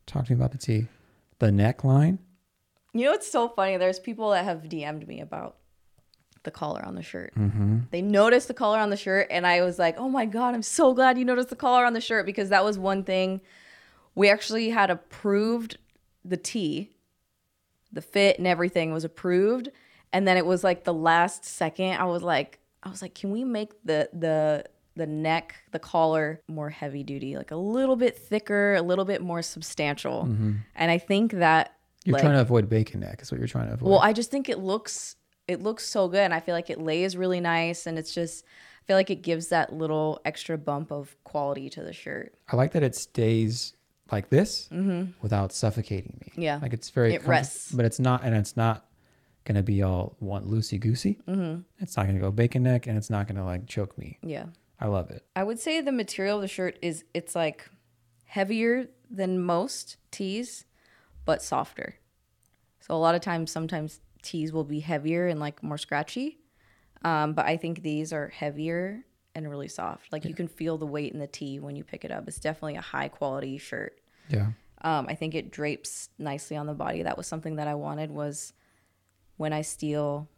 Talk 0.07 0.27
to 0.27 0.33
me 0.33 0.37
about 0.37 0.53
the 0.53 0.59
tee. 0.59 0.87
The 1.39 1.49
neckline. 1.49 2.19
You 2.95 3.05
know 3.05 3.11
what's 3.11 3.31
so 3.31 3.49
funny? 3.49 3.77
There's 3.77 4.01
people 4.01 4.31
that 4.31 4.45
have 4.45 4.63
DM'd 4.63 5.07
me 5.07 5.21
about 5.21 5.57
the 6.45 6.51
collar 6.51 6.83
on 6.83 6.95
the 6.95 7.03
shirt. 7.03 7.35
Mm-hmm. 7.35 7.81
They 7.91 8.01
noticed 8.01 8.49
the 8.49 8.55
collar 8.55 8.79
on 8.79 8.89
the 8.89 8.97
shirt, 8.97 9.27
and 9.31 9.47
I 9.47 9.63
was 9.63 9.79
like, 9.79 9.99
"Oh 9.99 10.09
my 10.09 10.25
god, 10.25 10.55
I'm 10.55 10.63
so 10.63 10.95
glad 10.95 11.19
you 11.19 11.25
noticed 11.25 11.51
the 11.51 11.57
collar 11.57 11.85
on 11.85 11.93
the 11.93 12.01
shirt 12.01 12.25
because 12.25 12.49
that 12.49 12.65
was 12.65 12.79
one 12.79 13.05
thing 13.05 13.43
we 14.15 14.31
actually 14.31 14.71
had 14.71 14.89
approved 14.89 15.77
the 16.25 16.39
tee, 16.39 16.93
the 17.93 18.01
fit 18.01 18.39
and 18.39 18.47
everything 18.47 18.93
was 18.93 19.05
approved, 19.05 19.69
and 20.13 20.27
then 20.27 20.37
it 20.37 20.47
was 20.47 20.63
like 20.65 20.85
the 20.85 20.95
last 20.95 21.45
second. 21.45 21.93
I 22.01 22.05
was 22.05 22.23
like, 22.23 22.59
I 22.83 22.89
was 22.91 23.03
like, 23.03 23.15
can 23.15 23.31
we 23.31 23.45
make 23.45 23.73
the 23.85 24.09
the 24.13 24.65
the 24.95 25.07
neck, 25.07 25.57
the 25.73 25.79
collar 25.79 26.41
more 26.49 26.71
heavy 26.71 27.03
duty, 27.03 27.37
like 27.37 27.51
a 27.51 27.57
little 27.57 27.97
bit 27.97 28.17
thicker, 28.17 28.75
a 28.77 28.83
little 28.83 29.05
bit 29.05 29.21
more 29.21 29.43
substantial. 29.43 30.23
And 30.75 30.91
I 30.91 30.97
think 30.97 31.33
that 31.33 31.75
You're 32.05 32.15
like, 32.15 32.23
trying 32.23 32.33
to 32.35 32.41
avoid 32.41 32.69
bacon 32.71 33.01
neck. 33.01 33.21
Is 33.21 33.31
what 33.31 33.39
you're 33.39 33.47
trying 33.49 33.67
to 33.69 33.75
avoid. 33.75 33.91
well, 33.91 33.99
I 34.01 34.13
just 34.15 34.31
think 34.31 34.49
it 34.49 34.59
looks 34.59 35.17
it 35.49 35.63
looks 35.63 35.85
so 35.87 36.09
good, 36.09 36.21
and 36.21 36.33
I 36.35 36.41
feel 36.41 36.55
like 36.55 36.71
it 36.71 36.81
lays 36.81 37.17
really 37.17 37.41
nice, 37.41 37.87
and 37.87 37.99
it's 37.99 38.13
just 38.15 38.45
I 38.45 38.83
feel 38.87 38.97
like 38.97 39.11
it 39.11 39.23
gives 39.23 39.49
that 39.49 39.73
little 39.73 40.21
extra 40.25 40.57
bump 40.57 40.91
of 40.91 41.15
quality 41.25 41.69
to 41.71 41.83
the 41.83 41.93
shirt. 41.93 42.35
I 42.49 42.57
like 42.57 42.73
that 42.73 42.83
it 42.83 42.95
stays 42.95 43.75
like 44.11 44.31
this 44.31 44.69
without 45.21 45.53
suffocating 45.53 46.17
me. 46.21 46.29
Mm-hmm. 46.31 46.41
Yeah. 46.41 46.59
like 46.63 46.73
it's 46.73 46.89
very 46.91 47.15
It 47.15 47.27
rests. 47.27 47.73
but 47.73 47.85
it's 47.85 47.99
not, 47.99 48.23
and 48.25 48.35
it's 48.35 48.57
not 48.57 48.86
gonna 49.47 49.63
be 49.63 49.83
all 49.83 50.17
one 50.19 50.45
loosey 50.47 50.79
goosey. 50.79 51.19
Mm-hmm. 51.27 51.63
It's 51.79 51.97
not 51.97 52.07
gonna 52.07 52.19
go 52.21 52.31
bacon 52.31 52.65
neck, 52.65 52.87
and 52.87 52.99
it's 52.99 53.09
not 53.09 53.27
gonna 53.27 53.45
like 53.45 53.67
choke 53.67 53.97
me. 53.97 54.19
Yeah. 54.23 54.47
I 54.79 54.89
love 54.89 55.11
it. 55.11 55.25
I 55.35 55.43
would 55.43 55.59
say 55.59 55.81
the 55.81 55.93
material 55.93 56.37
of 56.37 56.43
the 56.43 56.49
shirt 56.49 56.79
is 56.83 57.05
it's 57.15 57.35
like 57.35 57.71
heavier 58.27 58.89
than 59.11 59.41
most 59.41 59.97
tees, 60.11 60.67
but 61.25 61.43
softer. 61.43 61.95
So 62.81 62.95
a 62.95 62.99
lot 62.99 63.15
of 63.15 63.23
times, 63.23 63.51
sometimes 63.51 64.01
tees 64.23 64.53
will 64.53 64.65
be 64.65 64.81
heavier 64.81 65.29
and 65.29 65.41
like 65.41 65.63
more 65.63 65.79
scratchy, 65.79 66.39
um, 67.05 67.33
but 67.33 67.47
I 67.47 67.57
think 67.57 67.83
these 67.83 68.13
are 68.13 68.29
heavier 68.29 69.05
and 69.35 69.49
really 69.49 69.69
soft. 69.69 70.13
Like 70.13 70.25
you 70.25 70.35
can 70.35 70.49
feel 70.49 70.77
the 70.79 70.87
weight 70.87 71.13
in 71.13 71.19
the 71.19 71.27
tee 71.27 71.59
when 71.61 71.77
you 71.77 71.85
pick 71.85 72.05
it 72.05 72.11
up. 72.11 72.27
It's 72.27 72.41
definitely 72.41 72.77
a 72.77 72.81
high 72.81 73.09
quality 73.09 73.59
shirt. 73.59 74.01
Yeah, 74.29 74.53
Um, 74.83 75.07
I 75.09 75.15
think 75.15 75.35
it 75.35 75.51
drapes 75.53 76.09
nicely 76.19 76.57
on 76.57 76.67
the 76.67 76.75
body. 76.75 77.03
That 77.03 77.17
was 77.17 77.27
something 77.27 77.57
that 77.57 77.69
I 77.69 77.75
wanted 77.75 78.11
was 78.11 78.53
when 79.37 79.53
I 79.53 79.63
steal 79.63 80.29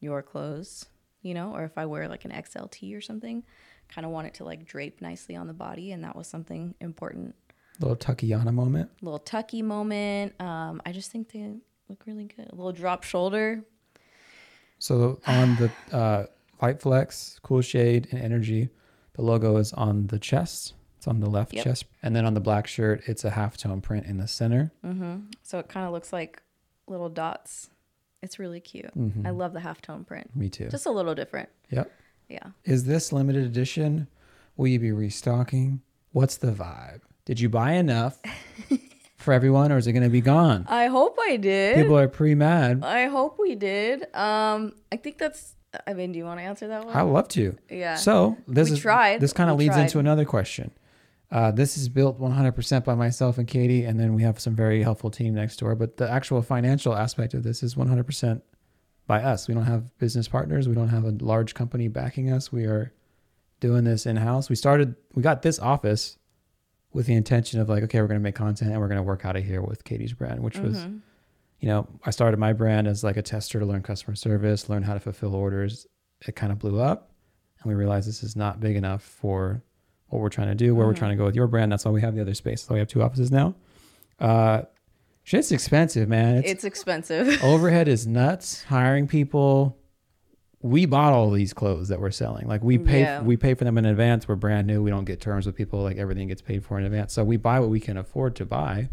your 0.00 0.22
clothes, 0.22 0.86
you 1.22 1.34
know, 1.34 1.54
or 1.54 1.64
if 1.64 1.76
I 1.76 1.86
wear 1.86 2.08
like 2.08 2.24
an 2.24 2.30
XLT 2.32 2.96
or 2.96 3.00
something, 3.00 3.42
kind 3.88 4.04
of 4.06 4.12
want 4.12 4.26
it 4.28 4.34
to 4.34 4.44
like 4.44 4.64
drape 4.64 5.00
nicely 5.00 5.36
on 5.36 5.46
the 5.46 5.52
body, 5.52 5.92
and 5.92 6.02
that 6.04 6.16
was 6.16 6.26
something 6.26 6.74
important. 6.80 7.34
little 7.80 7.96
Tuckiana 7.96 8.52
moment. 8.52 8.90
little 9.02 9.18
tucky 9.18 9.62
moment. 9.62 10.40
Um, 10.40 10.80
I 10.86 10.92
just 10.92 11.10
think 11.10 11.30
they 11.32 11.54
look 11.88 12.02
really 12.06 12.24
good. 12.24 12.48
A 12.50 12.54
little 12.54 12.72
drop 12.72 13.02
shoulder. 13.04 13.62
So 14.78 15.20
on 15.26 15.56
the 15.56 15.70
uh, 15.96 16.26
Light 16.62 16.80
Flex, 16.80 17.38
Cool 17.42 17.60
Shade, 17.60 18.08
and 18.10 18.20
Energy, 18.20 18.70
the 19.14 19.22
logo 19.22 19.56
is 19.56 19.72
on 19.74 20.06
the 20.06 20.18
chest. 20.18 20.74
It's 20.96 21.06
on 21.08 21.20
the 21.20 21.28
left 21.30 21.52
Yep. 21.54 21.64
chest, 21.64 21.84
and 22.02 22.14
then 22.14 22.24
on 22.26 22.34
the 22.34 22.40
black 22.40 22.66
shirt, 22.66 23.02
it's 23.06 23.24
a 23.24 23.30
halftone 23.30 23.82
print 23.82 24.06
in 24.06 24.18
the 24.18 24.28
center. 24.28 24.70
Mm-hmm. 24.84 25.16
So 25.42 25.58
it 25.58 25.68
kind 25.68 25.86
of 25.86 25.92
looks 25.92 26.12
like 26.12 26.42
little 26.86 27.08
dots. 27.08 27.70
It's 28.22 28.38
really 28.38 28.60
cute. 28.60 28.94
Mm-hmm. 28.96 29.26
I 29.26 29.30
love 29.30 29.52
the 29.52 29.60
halftone 29.60 30.06
print. 30.06 30.34
Me 30.36 30.48
too. 30.48 30.68
Just 30.68 30.86
a 30.86 30.90
little 30.90 31.14
different. 31.14 31.48
Yep. 31.70 31.90
Yeah. 32.28 32.46
Is 32.64 32.84
this 32.84 33.12
limited 33.12 33.44
edition? 33.44 34.06
Will 34.56 34.68
you 34.68 34.78
be 34.78 34.92
restocking? 34.92 35.80
What's 36.12 36.36
the 36.36 36.52
vibe? 36.52 37.00
Did 37.24 37.40
you 37.40 37.48
buy 37.48 37.72
enough 37.72 38.18
for 39.16 39.32
everyone, 39.32 39.72
or 39.72 39.78
is 39.78 39.86
it 39.86 39.92
going 39.92 40.02
to 40.02 40.08
be 40.10 40.20
gone? 40.20 40.66
I 40.68 40.86
hope 40.86 41.16
I 41.20 41.36
did. 41.36 41.76
People 41.76 41.98
are 41.98 42.08
pretty 42.08 42.34
mad. 42.34 42.82
I 42.84 43.06
hope 43.06 43.38
we 43.38 43.54
did. 43.54 44.02
Um, 44.14 44.74
I 44.92 44.96
think 44.96 45.18
that's. 45.18 45.54
I 45.86 45.94
mean, 45.94 46.10
do 46.12 46.18
you 46.18 46.24
want 46.24 46.40
to 46.40 46.44
answer 46.44 46.66
that 46.68 46.84
one? 46.84 46.96
I 46.96 47.02
would 47.04 47.12
love 47.12 47.28
to. 47.28 47.56
Yeah. 47.70 47.94
So 47.94 48.36
this 48.48 48.68
We 48.70 48.74
is 48.74 48.80
tried. 48.80 49.20
This 49.20 49.32
kind 49.32 49.48
of 49.50 49.56
We 49.56 49.64
leads 49.64 49.76
tried. 49.76 49.82
into 49.84 49.98
another 50.00 50.24
question. 50.24 50.72
Uh, 51.30 51.52
this 51.52 51.76
is 51.76 51.88
built 51.88 52.20
100% 52.20 52.84
by 52.84 52.94
myself 52.94 53.38
and 53.38 53.46
Katie, 53.46 53.84
and 53.84 54.00
then 54.00 54.14
we 54.14 54.22
have 54.22 54.40
some 54.40 54.56
very 54.56 54.82
helpful 54.82 55.10
team 55.10 55.34
next 55.34 55.56
door. 55.60 55.76
But 55.76 55.96
the 55.96 56.10
actual 56.10 56.42
financial 56.42 56.94
aspect 56.94 57.34
of 57.34 57.44
this 57.44 57.62
is 57.62 57.76
100% 57.76 58.42
by 59.06 59.22
us. 59.22 59.46
We 59.46 59.54
don't 59.54 59.64
have 59.64 59.96
business 59.98 60.26
partners. 60.26 60.68
We 60.68 60.74
don't 60.74 60.88
have 60.88 61.04
a 61.04 61.10
large 61.20 61.54
company 61.54 61.86
backing 61.88 62.30
us. 62.32 62.50
We 62.50 62.64
are 62.64 62.92
doing 63.60 63.84
this 63.84 64.06
in 64.06 64.16
house. 64.16 64.48
We 64.48 64.56
started. 64.56 64.96
We 65.14 65.22
got 65.22 65.42
this 65.42 65.58
office 65.60 66.18
with 66.92 67.06
the 67.06 67.14
intention 67.14 67.60
of 67.60 67.68
like, 67.68 67.84
okay, 67.84 68.00
we're 68.00 68.08
going 68.08 68.18
to 68.18 68.22
make 68.22 68.34
content 68.34 68.72
and 68.72 68.80
we're 68.80 68.88
going 68.88 68.96
to 68.96 69.02
work 69.04 69.24
out 69.24 69.36
of 69.36 69.44
here 69.44 69.62
with 69.62 69.84
Katie's 69.84 70.12
brand, 70.12 70.40
which 70.40 70.58
was 70.58 70.78
Mm-hmm. 70.78 70.96
you 71.60 71.68
know, 71.68 71.86
I 72.04 72.10
started 72.10 72.38
my 72.40 72.52
brand 72.52 72.88
as 72.88 73.04
like 73.04 73.16
a 73.16 73.22
tester 73.22 73.60
to 73.60 73.66
learn 73.66 73.82
customer 73.82 74.16
service, 74.16 74.68
learn 74.68 74.82
how 74.82 74.94
to 74.94 75.00
fulfill 75.00 75.36
orders. 75.36 75.86
It 76.26 76.34
kind 76.34 76.50
of 76.50 76.58
blew 76.58 76.80
up, 76.80 77.12
and 77.62 77.68
we 77.68 77.74
realized 77.76 78.08
this 78.08 78.22
is 78.24 78.34
not 78.34 78.58
big 78.60 78.74
enough 78.76 79.02
for 79.02 79.62
what 80.10 80.20
we're 80.20 80.28
trying 80.28 80.48
to 80.48 80.54
do, 80.54 80.74
where 80.74 80.86
we're 80.86 80.94
trying 80.94 81.12
to 81.12 81.16
go 81.16 81.24
with 81.24 81.34
your 81.34 81.46
brand. 81.46 81.72
That's 81.72 81.84
why 81.84 81.90
we 81.90 82.00
have 82.02 82.14
the 82.14 82.20
other 82.20 82.34
space. 82.34 82.62
So 82.62 82.74
we 82.74 82.78
have 82.80 82.88
two 82.88 83.02
offices 83.02 83.30
now. 83.30 83.54
Uh, 84.18 84.62
shit's 85.22 85.50
expensive, 85.52 86.08
man. 86.08 86.38
It's, 86.38 86.50
It's 86.50 86.64
expensive. 86.64 87.42
overhead 87.44 87.88
is 87.88 88.06
nuts. 88.06 88.64
Hiring 88.64 89.06
people. 89.08 89.76
We 90.62 90.84
bought 90.84 91.14
all 91.14 91.30
these 91.30 91.54
clothes 91.54 91.88
that 91.88 92.00
we're 92.00 92.10
selling. 92.10 92.46
Like 92.46 92.62
we 92.62 92.76
pay, 92.76 93.00
Yeah. 93.00 93.22
we 93.22 93.36
pay 93.38 93.54
for 93.54 93.64
them 93.64 93.78
in 93.78 93.86
advance. 93.86 94.28
We're 94.28 94.34
brand 94.36 94.66
new. 94.66 94.82
We 94.82 94.90
don't 94.90 95.06
get 95.06 95.20
terms 95.20 95.46
with 95.46 95.56
people. 95.56 95.82
Like 95.82 95.96
everything 95.96 96.28
gets 96.28 96.42
paid 96.42 96.62
for 96.64 96.78
in 96.78 96.84
advance. 96.84 97.14
So 97.14 97.24
we 97.24 97.38
buy 97.38 97.60
what 97.60 97.70
we 97.70 97.80
can 97.80 97.96
afford 97.96 98.36
to 98.36 98.44
buy, 98.44 98.90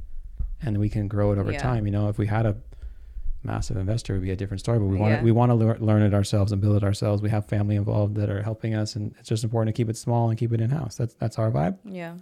and 0.61 0.77
we 0.77 0.87
can 0.87 1.09
grow 1.09 1.33
it 1.33 1.37
over 1.39 1.51
Yeah. 1.51 1.59
time. 1.59 1.85
You 1.85 1.91
know, 1.91 2.07
if 2.07 2.17
we 2.17 2.27
had 2.27 2.45
a 2.45 2.55
massive 3.43 3.77
investor, 3.77 4.13
would 4.13 4.21
be 4.23 4.31
a 4.31 4.35
different 4.35 4.59
story. 4.59 4.79
But 4.79 4.85
we 4.85 4.97
want 4.97 5.11
Yeah. 5.13 5.17
to, 5.19 5.23
we 5.25 5.31
want 5.31 5.49
to 5.51 5.55
lear- 5.55 5.77
learn 5.79 6.01
it 6.01 6.13
ourselves 6.13 6.51
and 6.51 6.61
build 6.61 6.75
it 6.77 6.83
ourselves. 6.83 7.21
We 7.21 7.29
have 7.29 7.45
family 7.45 7.75
involved 7.75 8.15
that 8.15 8.29
are 8.29 8.41
helping 8.41 8.73
us, 8.75 8.95
and 8.95 9.13
it's 9.19 9.29
just 9.29 9.43
important 9.43 9.75
to 9.75 9.79
keep 9.79 9.89
it 9.89 9.97
small 9.97 10.29
and 10.29 10.37
keep 10.37 10.51
it 10.53 10.59
in 10.61 10.69
house. 10.69 10.95
That's 10.97 11.13
that's 11.15 11.37
our 11.39 11.51
vibe. 11.51 11.77
yeah. 11.85 12.15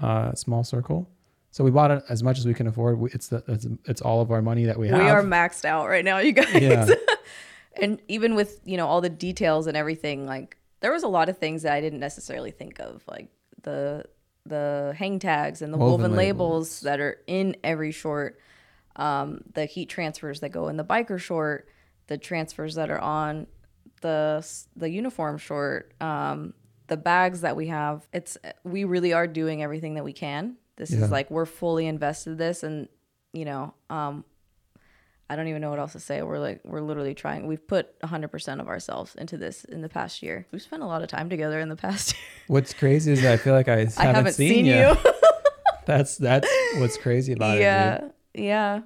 Uh, 0.00 0.32
small 0.34 0.62
circle. 0.62 1.08
So 1.50 1.64
we 1.64 1.70
bought 1.72 1.90
it 1.90 2.04
as 2.08 2.22
much 2.22 2.38
as 2.38 2.46
we 2.46 2.54
can 2.54 2.66
afford. 2.68 2.98
We- 3.00 3.10
It's 3.12 3.28
the 3.28 3.42
it's, 3.48 3.66
it's 3.86 4.00
all 4.00 4.20
of 4.20 4.30
our 4.30 4.42
money 4.42 4.66
that 4.66 4.78
we 4.78 4.88
have. 4.88 4.98
We 5.00 5.08
are 5.08 5.22
maxed 5.22 5.64
out 5.64 5.88
right 5.88 6.04
now, 6.04 6.18
you 6.18 6.32
guys. 6.32 6.54
Yeah. 6.62 6.86
and 7.82 8.00
even 8.08 8.34
with 8.34 8.60
you 8.64 8.76
know 8.76 8.86
all 8.86 9.00
the 9.00 9.08
details 9.10 9.66
and 9.66 9.76
everything, 9.76 10.26
like 10.26 10.56
there 10.80 10.92
was 10.92 11.02
a 11.02 11.08
lot 11.08 11.28
of 11.28 11.38
things 11.38 11.62
that 11.62 11.72
I 11.72 11.80
didn't 11.80 12.00
necessarily 12.00 12.50
think 12.52 12.78
of, 12.78 13.02
like 13.08 13.28
the 13.62 14.04
the 14.46 14.94
hang 14.96 15.18
tags 15.18 15.60
and 15.62 15.72
the 15.74 15.78
Woven 15.78 16.00
woven, 16.02 16.16
labels. 16.16 16.48
labels. 16.48 16.80
that 16.82 17.00
are 17.00 17.18
in 17.26 17.56
every 17.64 17.90
short, 17.92 18.38
um, 18.98 19.40
the 19.54 19.64
heat 19.64 19.88
transfers 19.88 20.40
that 20.40 20.50
go 20.50 20.68
in 20.68 20.76
the 20.76 20.84
biker 20.84 21.18
short, 21.18 21.68
the 22.08 22.18
transfers 22.18 22.74
that 22.74 22.90
are 22.90 22.98
on 23.00 23.46
the 24.00 24.46
the 24.76 24.88
uniform 24.90 25.38
short, 25.38 25.92
um, 26.00 26.54
the 26.88 26.96
bags 26.96 27.40
that 27.42 27.56
we 27.56 27.68
have. 27.68 28.06
It's 28.12 28.36
we 28.64 28.84
really 28.84 29.12
are 29.12 29.26
doing 29.26 29.62
everything 29.62 29.94
that 29.94 30.04
we 30.04 30.12
can. 30.12 30.56
This 30.76 30.90
Yeah. 30.90 31.04
is 31.04 31.10
like 31.10 31.30
we're 31.30 31.46
fully 31.46 31.86
invested 31.86 32.30
in 32.32 32.36
this, 32.36 32.62
and 32.62 32.88
you 33.32 33.44
know, 33.44 33.74
um, 33.90 34.24
I 35.30 35.36
don't 35.36 35.48
even 35.48 35.60
know 35.60 35.70
what 35.70 35.78
else 35.78 35.92
to 35.92 36.00
say. 36.00 36.22
We're 36.22 36.38
like 36.38 36.60
we're 36.64 36.80
literally 36.80 37.14
trying. 37.14 37.46
We've 37.46 37.66
put 37.66 37.98
100% 38.00 38.60
of 38.60 38.68
ourselves 38.68 39.14
into 39.16 39.36
this 39.36 39.64
in 39.64 39.82
the 39.82 39.88
past 39.88 40.22
year. 40.22 40.46
We've 40.52 40.62
spent 40.62 40.82
a 40.82 40.86
lot 40.86 41.02
of 41.02 41.08
time 41.08 41.28
together 41.28 41.60
in 41.60 41.68
the 41.68 41.76
past 41.76 42.14
year. 42.14 42.22
What's 42.46 42.72
crazy 42.72 43.12
is 43.12 43.24
I 43.24 43.36
feel 43.36 43.52
like 43.54 43.68
I 43.68 43.80
haven't, 43.80 43.98
I 43.98 44.04
haven't 44.04 44.32
seen, 44.34 44.48
seen 44.48 44.66
you. 44.66 44.74
you. 44.76 44.96
that's 45.86 46.16
that's 46.16 46.48
what's 46.78 46.96
crazy 46.96 47.32
about 47.32 47.58
it. 47.58 47.62
Yeah, 47.62 48.08
yeah. 48.34 48.80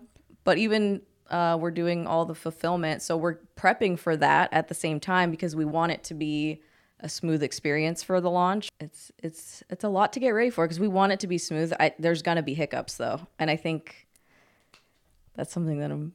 But 0.45 0.59
even 0.59 1.03
uh, 1.31 1.57
we're 1.61 1.71
doing 1.71 2.07
all 2.07 2.25
the 2.25 2.35
fulfillment, 2.35 3.03
so 3.03 3.17
we're 3.17 3.39
prepping 3.57 3.99
for 3.99 4.17
that 4.17 4.53
at 4.53 4.69
the 4.69 4.75
same 4.75 5.01
time 5.01 5.31
because 5.31 5.55
we 5.55 5.65
want 5.65 5.93
it 5.93 6.05
to 6.05 6.15
be 6.15 6.61
a 7.01 7.09
smooth 7.09 7.43
experience 7.43 8.03
for 8.03 8.21
the 8.21 8.31
launch. 8.31 8.69
It's 8.81 9.11
it's 9.19 9.63
it's 9.71 9.85
a 9.85 9.89
lot 9.89 10.13
to 10.15 10.21
get 10.21 10.31
ready 10.31 10.51
for 10.51 10.65
because 10.67 10.79
we 10.81 10.89
want 10.89 11.13
it 11.13 11.21
to 11.21 11.27
be 11.27 11.39
smooth. 11.39 11.73
I, 11.81 11.93
there's 11.99 12.23
gonna 12.23 12.43
be 12.43 12.55
hiccups 12.55 12.97
though, 12.97 13.21
and 13.39 13.51
I 13.51 13.57
think 13.57 14.07
that's 15.35 15.53
something 15.53 15.79
that 15.79 15.91
I'm 15.91 16.13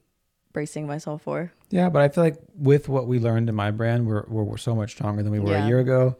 bracing 0.54 0.88
myself 0.88 1.24
for. 1.24 1.52
Yeah, 1.70 1.90
but 1.90 2.02
I 2.02 2.10
feel 2.10 2.24
like 2.24 2.38
with 2.56 2.88
what 2.90 3.08
we 3.08 3.20
learned 3.20 3.50
in 3.50 3.56
my 3.56 3.72
brand, 3.72 4.08
we're 4.08 4.26
we're, 4.28 4.44
we're 4.44 4.58
so 4.58 4.76
much 4.76 4.92
stronger 4.92 5.24
than 5.24 5.32
we 5.32 5.40
were 5.40 5.52
Yeah. 5.52 5.66
a 5.66 5.68
year 5.68 5.80
ago, 5.80 6.18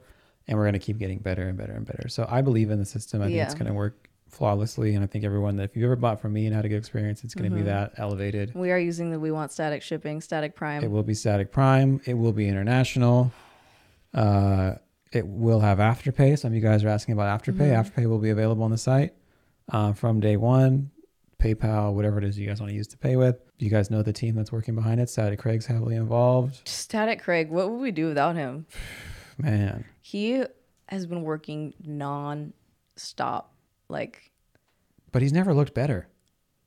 and 0.48 0.58
we're 0.58 0.66
gonna 0.66 0.80
keep 0.80 0.98
getting 0.98 1.20
better 1.20 1.48
and 1.48 1.58
better 1.58 1.74
and 1.74 1.86
better. 1.86 2.08
So 2.10 2.26
I 2.30 2.42
believe 2.42 2.72
in 2.72 2.80
the 2.80 2.86
system. 2.86 3.22
I 3.22 3.26
think 3.26 3.38
it's 3.38 3.54
gonna 3.54 3.74
work 3.74 4.07
flawlessly, 4.30 4.94
and 4.96 5.04
I 5.04 5.08
think 5.08 5.24
everyone 5.26 5.56
that 5.58 5.64
if 5.64 5.76
you 5.76 5.86
ever 5.86 5.96
bought 5.96 6.20
from 6.22 6.34
me 6.34 6.46
and 6.46 6.56
had 6.56 6.66
a 6.66 6.70
good 6.70 6.78
experience, 6.78 7.24
it's 7.24 7.34
gonna 7.36 7.50
be 7.50 7.58
Mm-hmm. 7.58 7.66
that 7.66 7.94
elevated. 7.98 8.54
We 8.56 8.72
are 8.72 8.78
using 8.80 9.12
the 9.12 9.20
We 9.20 9.32
Want 9.32 9.52
Static 9.52 9.82
shipping, 9.82 10.22
Static 10.22 10.56
Prime. 10.56 10.84
It 10.84 10.92
will 10.92 11.04
be 11.04 11.14
static 11.14 11.52
prime. 11.52 12.02
It 12.06 12.14
will 12.16 12.34
be 12.34 12.48
international. 12.48 13.32
Uh, 14.14 14.76
it 15.12 15.26
will 15.28 15.60
have 15.62 15.78
afterpay. 15.80 16.38
Some 16.38 16.50
of 16.52 16.56
you 16.56 16.62
guys 16.62 16.84
are 16.84 16.90
asking 16.90 17.14
about 17.14 17.42
afterpay. 17.42 17.72
Mm-hmm. 17.72 18.02
Afterpay 18.02 18.08
will 18.10 18.20
be 18.20 18.30
available 18.30 18.64
on 18.64 18.72
the 18.72 18.78
site 18.78 19.14
uh, 19.72 19.94
from 19.94 20.20
day 20.20 20.38
one. 20.38 20.92
PayPal, 21.40 21.94
whatever 21.94 22.18
it 22.18 22.24
is 22.24 22.38
you 22.40 22.48
guys 22.48 22.60
want 22.60 22.72
to 22.72 22.76
use 22.76 22.88
to 22.88 22.98
pay 22.98 23.16
with. 23.16 23.38
You 23.60 23.70
guys 23.70 23.92
know 23.92 24.02
the 24.02 24.12
team 24.12 24.34
that's 24.36 24.52
working 24.52 24.74
behind 24.74 25.00
it. 25.00 25.08
Static 25.08 25.38
Craig's 25.40 25.68
heavily 25.68 25.96
involved. 25.96 26.68
Static 26.68 27.22
Craig, 27.22 27.50
what 27.52 27.70
would 27.70 27.80
we 27.80 27.92
do 27.92 28.08
without 28.08 28.36
him? 28.36 28.66
Man, 29.38 29.86
He 30.02 30.44
has 30.88 31.06
been 31.06 31.22
working 31.22 31.76
non-stop. 31.84 33.54
Like 33.90 34.32
but 35.12 35.22
he's 35.22 35.34
never 35.34 35.54
looked 35.54 35.74
better, 35.74 36.08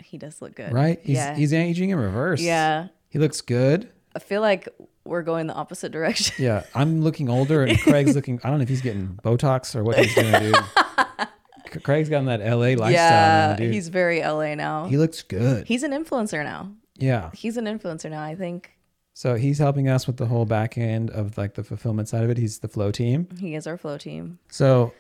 he 0.03 0.19
does 0.19 0.41
look 0.43 0.55
good, 0.55 0.73
right? 0.73 0.99
He's 1.03 1.17
yeah, 1.17 1.35
he's 1.35 1.53
aging 1.53 1.91
in 1.91 1.99
reverse. 1.99 2.41
yeah. 2.41 2.89
he 3.09 3.19
looks 3.19 3.41
good. 3.41 3.91
I 4.15 4.19
feel 4.19 4.41
like 4.41 4.69
we're 5.05 5.23
going 5.23 5.47
the 5.47 5.55
opposite 5.55 5.93
direction. 5.93 6.35
Yeah, 6.45 6.65
I'm 6.75 7.03
looking 7.03 7.29
older, 7.29 7.63
and 7.65 7.79
Craig's 7.83 8.15
looking. 8.15 8.41
I 8.43 8.49
don't 8.49 8.59
know 8.59 8.63
if 8.63 8.69
he's 8.69 8.81
getting 8.83 9.19
Botox 9.23 9.75
or 9.77 9.85
what 9.85 9.99
he's 9.99 10.15
gonna 10.15 10.41
do. 10.41 10.53
Craig's 11.85 12.09
that 12.09 12.41
LA 12.41 12.75
lifestyle. 12.75 12.91
yeah, 12.91 13.57
dude. 13.57 13.73
he's 13.73 13.89
very 13.89 14.21
LA 14.21 14.55
now. 14.57 14.87
he 14.87 14.97
looks 14.97 15.23
good. 15.23 15.67
he's 15.69 15.83
an 15.85 15.93
influencer 15.93 16.43
now. 16.43 16.73
yeah. 16.97 17.31
He's 17.33 17.57
an 17.57 17.67
influencer 17.67 18.11
now. 18.11 18.23
I 18.23 18.35
think 18.35 18.73
So 19.15 19.37
he's 19.37 19.59
helping 19.59 19.89
us 19.89 20.07
with 20.07 20.17
the 20.17 20.27
whole 20.27 20.45
back 20.47 20.77
end 20.77 21.11
of 21.11 21.39
like 21.39 21.55
the 21.55 21.63
fulfillment 21.63 22.09
side 22.09 22.25
of 22.25 22.31
it. 22.31 22.39
He's 22.39 22.59
the 22.59 22.69
flow 22.69 22.91
team. 22.91 23.29
he 23.39 23.55
is 23.55 23.67
our 23.69 23.77
flow 23.77 23.99
team. 23.99 24.39
So 24.51 24.93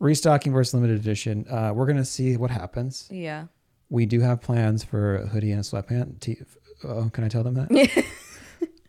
restocking 0.00 0.52
versus 0.52 0.74
limited 0.74 0.98
edition. 0.98 1.46
Uh, 1.48 1.72
we're 1.74 1.86
gonna 1.86 2.04
see 2.04 2.36
what 2.36 2.50
happens. 2.50 3.08
Yeah. 3.10 3.46
We 3.90 4.06
do 4.06 4.20
have 4.20 4.40
plans 4.40 4.82
for 4.84 5.16
a 5.16 5.26
hoodie 5.26 5.50
and 5.52 5.60
a 5.60 5.62
sweatpant. 5.62 6.20
T- 6.20 6.38
oh, 6.84 7.10
can 7.12 7.24
I 7.24 7.28
tell 7.28 7.42
them 7.44 7.54
that? 7.54 7.70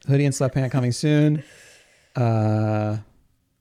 hoodie 0.07 0.25
and 0.25 0.33
sweatpant 0.33 0.71
coming 0.71 0.91
soon. 0.91 1.43
Uh, 2.15 2.97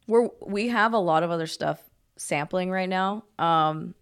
We're 0.07 0.29
we 0.47 0.69
have 0.69 0.93
a 0.93 0.99
lot 0.99 1.23
of 1.23 1.31
other 1.31 1.47
stuff 1.47 1.81
sampling 2.17 2.71
right 2.71 2.89
now. 2.89 3.25
Um 3.39 3.95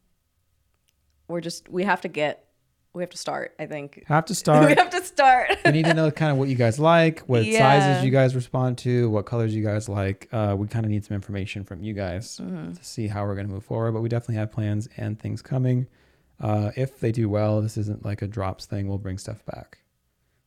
we're 1.29 1.41
just 1.41 1.69
we 1.69 1.85
have 1.85 2.03
to 2.03 2.09
get 2.09 2.42
we 2.95 3.03
have 3.03 3.11
to 3.11 3.17
start, 3.17 3.55
I 3.59 3.67
think. 3.67 4.05
have 4.09 4.27
to 4.27 4.35
start. 4.35 4.69
we 4.69 4.75
have 4.75 4.91
to 4.91 5.03
start. 5.03 5.51
we 5.65 5.71
need 5.73 5.85
to 5.87 5.95
know 5.95 6.11
kind 6.11 6.31
of 6.33 6.37
what 6.39 6.49
you 6.49 6.55
guys 6.57 6.79
like, 6.79 7.21
what 7.21 7.45
Yeah. 7.45 7.59
sizes 7.59 8.05
you 8.05 8.11
guys 8.11 8.35
respond 8.35 8.79
to, 8.79 9.09
what 9.11 9.25
colors 9.27 9.55
you 9.55 9.65
guys 9.65 9.89
like. 9.89 10.29
Uh, 10.33 10.55
we 10.59 10.67
kind 10.67 10.85
of 10.85 10.91
need 10.91 11.05
some 11.05 11.15
information 11.15 11.65
from 11.65 11.83
you 11.83 11.95
guys 11.95 12.39
Mm-hmm. 12.43 12.73
to 12.75 12.85
see 12.85 13.07
how 13.09 13.25
we're 13.25 13.35
going 13.35 13.47
to 13.47 13.53
move 13.53 13.65
forward. 13.65 13.93
But 13.93 14.03
we 14.03 14.09
definitely 14.09 14.37
have 14.37 14.53
plans 14.53 14.89
and 14.97 15.19
things 15.19 15.41
coming. 15.43 15.87
Uh, 16.41 16.73
if 16.77 16.99
they 17.01 17.13
do 17.13 17.29
well, 17.29 17.61
this 17.63 17.77
isn't 17.77 18.05
like 18.05 18.21
a 18.23 18.27
drops 18.27 18.67
thing. 18.67 18.89
We'll 18.89 18.99
bring 18.99 19.17
stuff 19.19 19.45
back 19.47 19.79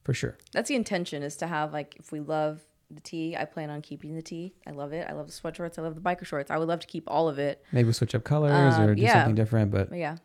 for 0.03 0.13
sure. 0.13 0.37
That's 0.51 0.67
the 0.69 0.75
intention 0.75 1.23
is 1.23 1.35
to 1.37 1.47
have 1.47 1.73
like 1.73 1.95
if 1.99 2.11
we 2.11 2.19
love 2.19 2.61
the 2.91 3.01
tee, 3.01 3.35
I 3.35 3.45
plan 3.45 3.71
on 3.71 3.81
keeping 3.81 4.13
the 4.15 4.21
tee. 4.21 4.53
I 4.67 4.71
love 4.71 4.93
it. 4.93 5.07
I 5.09 5.13
love 5.13 5.25
the 5.27 5.33
sweatshorts. 5.33 5.79
I 5.79 5.81
love 5.81 5.95
the 5.95 6.01
biker 6.01 6.25
shorts. 6.25 6.51
I 6.51 6.57
would 6.59 6.67
love 6.67 6.81
to 6.81 6.87
keep 6.87 7.05
all 7.07 7.27
of 7.27 7.39
it. 7.39 7.63
Maybe 7.71 7.91
switch 7.93 8.13
up 8.13 8.23
colors 8.23 8.75
Um, 8.75 8.81
or 8.83 8.93
do 8.93 9.01
yeah. 9.01 9.13
something 9.13 9.33
different, 9.35 9.71
But 9.71 9.91
yeah. 9.93 10.17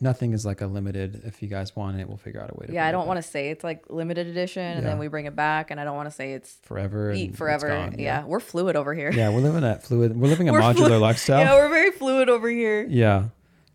Nothing 0.00 0.32
is 0.32 0.44
like 0.46 0.60
a 0.60 0.66
limited. 0.66 1.22
If 1.24 1.42
you 1.42 1.48
guys 1.48 1.76
want 1.76 2.00
it, 2.00 2.08
we'll 2.08 2.16
figure 2.16 2.40
out 2.40 2.50
a 2.50 2.54
way 2.54 2.66
to. 2.66 2.72
Yeah, 2.72 2.86
I 2.86 2.92
don't 2.92 3.06
want 3.06 3.18
to 3.18 3.22
say 3.22 3.50
it's 3.50 3.62
like 3.64 3.84
limited 3.90 4.26
edition 4.26 4.62
and 4.62 4.82
Yeah. 4.82 4.90
then 4.90 4.98
we 4.98 5.08
bring 5.08 5.26
it 5.26 5.36
back 5.36 5.70
and 5.70 5.78
I 5.80 5.84
don't 5.84 5.96
want 5.96 6.08
to 6.08 6.14
say 6.14 6.32
it's 6.32 6.58
forever. 6.62 7.10
and 7.10 7.18
eat 7.18 7.28
it's 7.30 7.38
forever. 7.38 7.68
gone, 7.68 7.96
yeah. 7.98 8.24
we're 8.24 8.40
fluid 8.40 8.76
over 8.76 8.94
here. 8.94 9.10
yeah, 9.12 9.28
we're 9.30 9.40
living 9.40 9.60
that 9.62 9.82
fluid. 9.82 10.16
We're 10.16 10.28
living 10.28 10.48
a 10.48 10.52
We're 10.54 10.60
modular 10.60 11.00
lifestyle. 11.00 11.40
Yeah, 11.40 11.54
we're 11.54 11.68
very 11.68 11.90
fluid 11.90 12.28
over 12.28 12.48
here. 12.48 12.86
Yeah. 12.88 13.26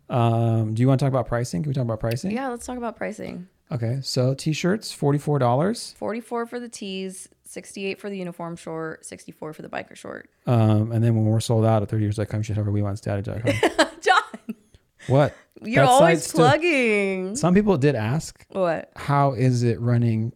Um, 0.08 0.74
do 0.74 0.82
you 0.82 0.88
want 0.88 1.00
to 1.00 1.04
talk 1.06 1.12
about 1.12 1.26
pricing? 1.26 1.62
Can 1.62 1.70
we 1.70 1.74
talk 1.74 1.82
about 1.84 2.00
pricing? 2.00 2.30
Yeah, 2.30 2.48
let's 2.48 2.64
talk 2.66 2.76
about 2.78 2.96
pricing. 2.96 3.48
Okay. 3.72 3.98
So 4.02 4.34
t-shirts, 4.34 4.92
forty-four 4.92 5.38
dollars. 5.40 5.94
44 5.98 6.46
for 6.46 6.60
the 6.60 6.68
tees, 6.68 7.28
68 7.44 8.00
for 8.00 8.08
the 8.08 8.16
uniform 8.16 8.54
short, 8.54 9.04
64 9.04 9.52
for 9.52 9.62
the 9.62 9.68
biker 9.68 9.96
short. 9.96 10.30
Um, 10.46 10.92
and 10.92 11.02
then 11.02 11.16
when 11.16 11.24
we're 11.24 11.40
sold 11.40 11.64
out 11.64 11.82
at 11.82 11.88
30 11.88 12.02
years.com, 12.04 12.38
you 12.38 12.44
should 12.44 12.56
have 12.56 12.68
a 12.68 12.70
we 12.70 12.82
want 12.82 12.98
static.com. 12.98 13.88
What? 15.08 15.34
you're 15.62 15.84
always 15.84 16.24
still- 16.26 16.40
plugging. 16.46 17.34
Some 17.36 17.54
people 17.54 17.76
did 17.78 17.94
ask, 17.94 18.44
What? 18.50 18.90
how 18.96 19.32
is 19.32 19.62
it 19.62 19.80
running? 19.80 20.32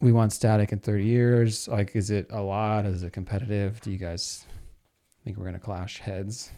We 0.00 0.12
want 0.12 0.32
static 0.32 0.72
in 0.72 0.80
30 0.80 1.04
years. 1.04 1.68
Like, 1.68 1.94
is 1.96 2.10
it 2.10 2.26
a 2.30 2.42
lot? 2.42 2.84
Is 2.86 3.02
it 3.02 3.12
competitive? 3.12 3.80
Do 3.80 3.90
you 3.90 3.98
guys 3.98 4.44
think 5.24 5.36
we're 5.36 5.44
going 5.44 5.54
to 5.54 5.60
clash 5.60 5.98
heads? 6.00 6.50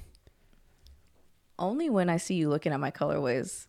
Only 1.59 1.89
when 1.91 2.11
I 2.11 2.17
see 2.17 2.35
you 2.35 2.49
looking 2.49 2.73
at 2.73 2.81
my 2.81 2.91
colorways. 2.91 3.67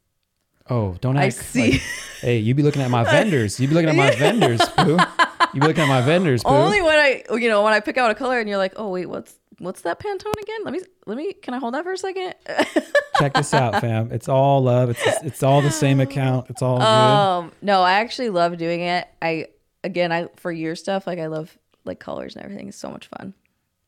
Oh, 0.69 0.95
don't 1.01 1.17
I 1.17 1.29
see. 1.29 1.73
like- 1.73 1.81
hey, 2.21 2.38
you'd 2.39 2.57
be 2.57 2.63
looking 2.63 2.81
at 2.81 2.89
my 2.89 3.03
vendors. 3.11 3.59
You 3.59 3.67
be 3.67 3.75
looking 3.75 3.89
at 3.89 3.95
my 3.95 4.11
vendors. 4.15 4.61
You 4.77 5.59
be 5.61 5.67
looking 5.67 5.83
at 5.83 5.88
my 5.89 6.01
vendors. 6.01 6.41
Only 6.45 6.81
when 6.81 6.97
I, 6.97 7.23
you 7.35 7.49
know, 7.49 7.61
when 7.61 7.73
I 7.73 7.79
pick 7.79 7.97
out 7.97 8.09
a 8.09 8.15
color 8.15 8.39
and 8.39 8.49
you're 8.49 8.57
like, 8.57 8.73
oh 8.77 8.89
wait, 8.89 9.05
what's 9.05 9.35
what's 9.59 9.81
that 9.81 9.99
Pantone 9.99 10.33
again? 10.41 10.59
Let 10.63 10.73
me 10.73 10.81
let 11.05 11.17
me. 11.17 11.33
Can 11.33 11.53
I 11.53 11.57
hold 11.59 11.73
that 11.73 11.83
for 11.83 11.93
a 11.93 11.97
second? 11.97 12.35
Check 13.19 13.33
this 13.33 13.53
out, 13.53 13.79
fam. 13.81 14.11
It's 14.11 14.27
all 14.27 14.61
love. 14.61 14.89
It's 14.89 15.01
it's 15.23 15.43
all 15.43 15.61
the 15.61 15.71
same 15.71 15.99
account. 15.99 16.49
It's 16.49 16.61
all 16.61 16.77
good. 16.77 16.85
um, 16.85 17.51
no, 17.61 17.81
I 17.81 17.93
actually 17.93 18.29
love 18.29 18.57
doing 18.57 18.81
it. 18.81 19.07
I 19.21 19.47
again, 19.83 20.11
I 20.11 20.27
for 20.35 20.51
your 20.51 20.75
stuff, 20.75 21.07
like 21.07 21.19
I 21.19 21.27
love 21.27 21.57
like 21.85 21.99
colors 21.99 22.35
and 22.35 22.43
everything. 22.43 22.67
It's 22.67 22.77
so 22.77 22.89
much 22.89 23.07
fun. 23.07 23.33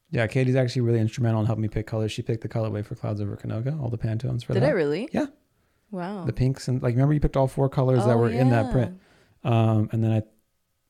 Yeah, 0.10 0.25
Katie's 0.27 0.56
actually 0.56 0.84
really 0.84 0.99
instrumental 1.01 1.41
in 1.41 1.47
helping 1.47 1.63
me 1.63 1.67
pick 1.67 1.86
colors. 1.88 2.12
She 2.13 2.21
picked 2.21 2.41
the 2.41 2.47
colorway 2.47 2.86
for 2.86 2.95
Clouds 2.95 3.19
Over 3.19 3.36
Canoga, 3.36 3.77
all 3.82 3.89
the 3.89 3.97
Pantones 3.97 4.43
for 4.45 4.53
that. 4.53 4.62
Did 4.62 4.63
that. 4.63 4.69
I 4.69 4.73
really? 4.73 5.10
Yeah, 5.12 5.25
Wow. 5.91 6.23
the 6.23 6.32
pinks 6.32 6.67
and 6.69 6.82
like 6.82 6.93
remember 6.93 7.13
you 7.13 7.19
picked 7.19 7.36
all 7.36 7.47
four 7.47 7.67
colors 7.67 8.06
that 8.06 8.12
Oh, 8.13 8.17
were 8.17 8.30
in 8.30 8.49
that 8.51 8.71
print. 8.71 8.99
Um, 9.43 9.89
and 9.91 10.01
then 10.03 10.12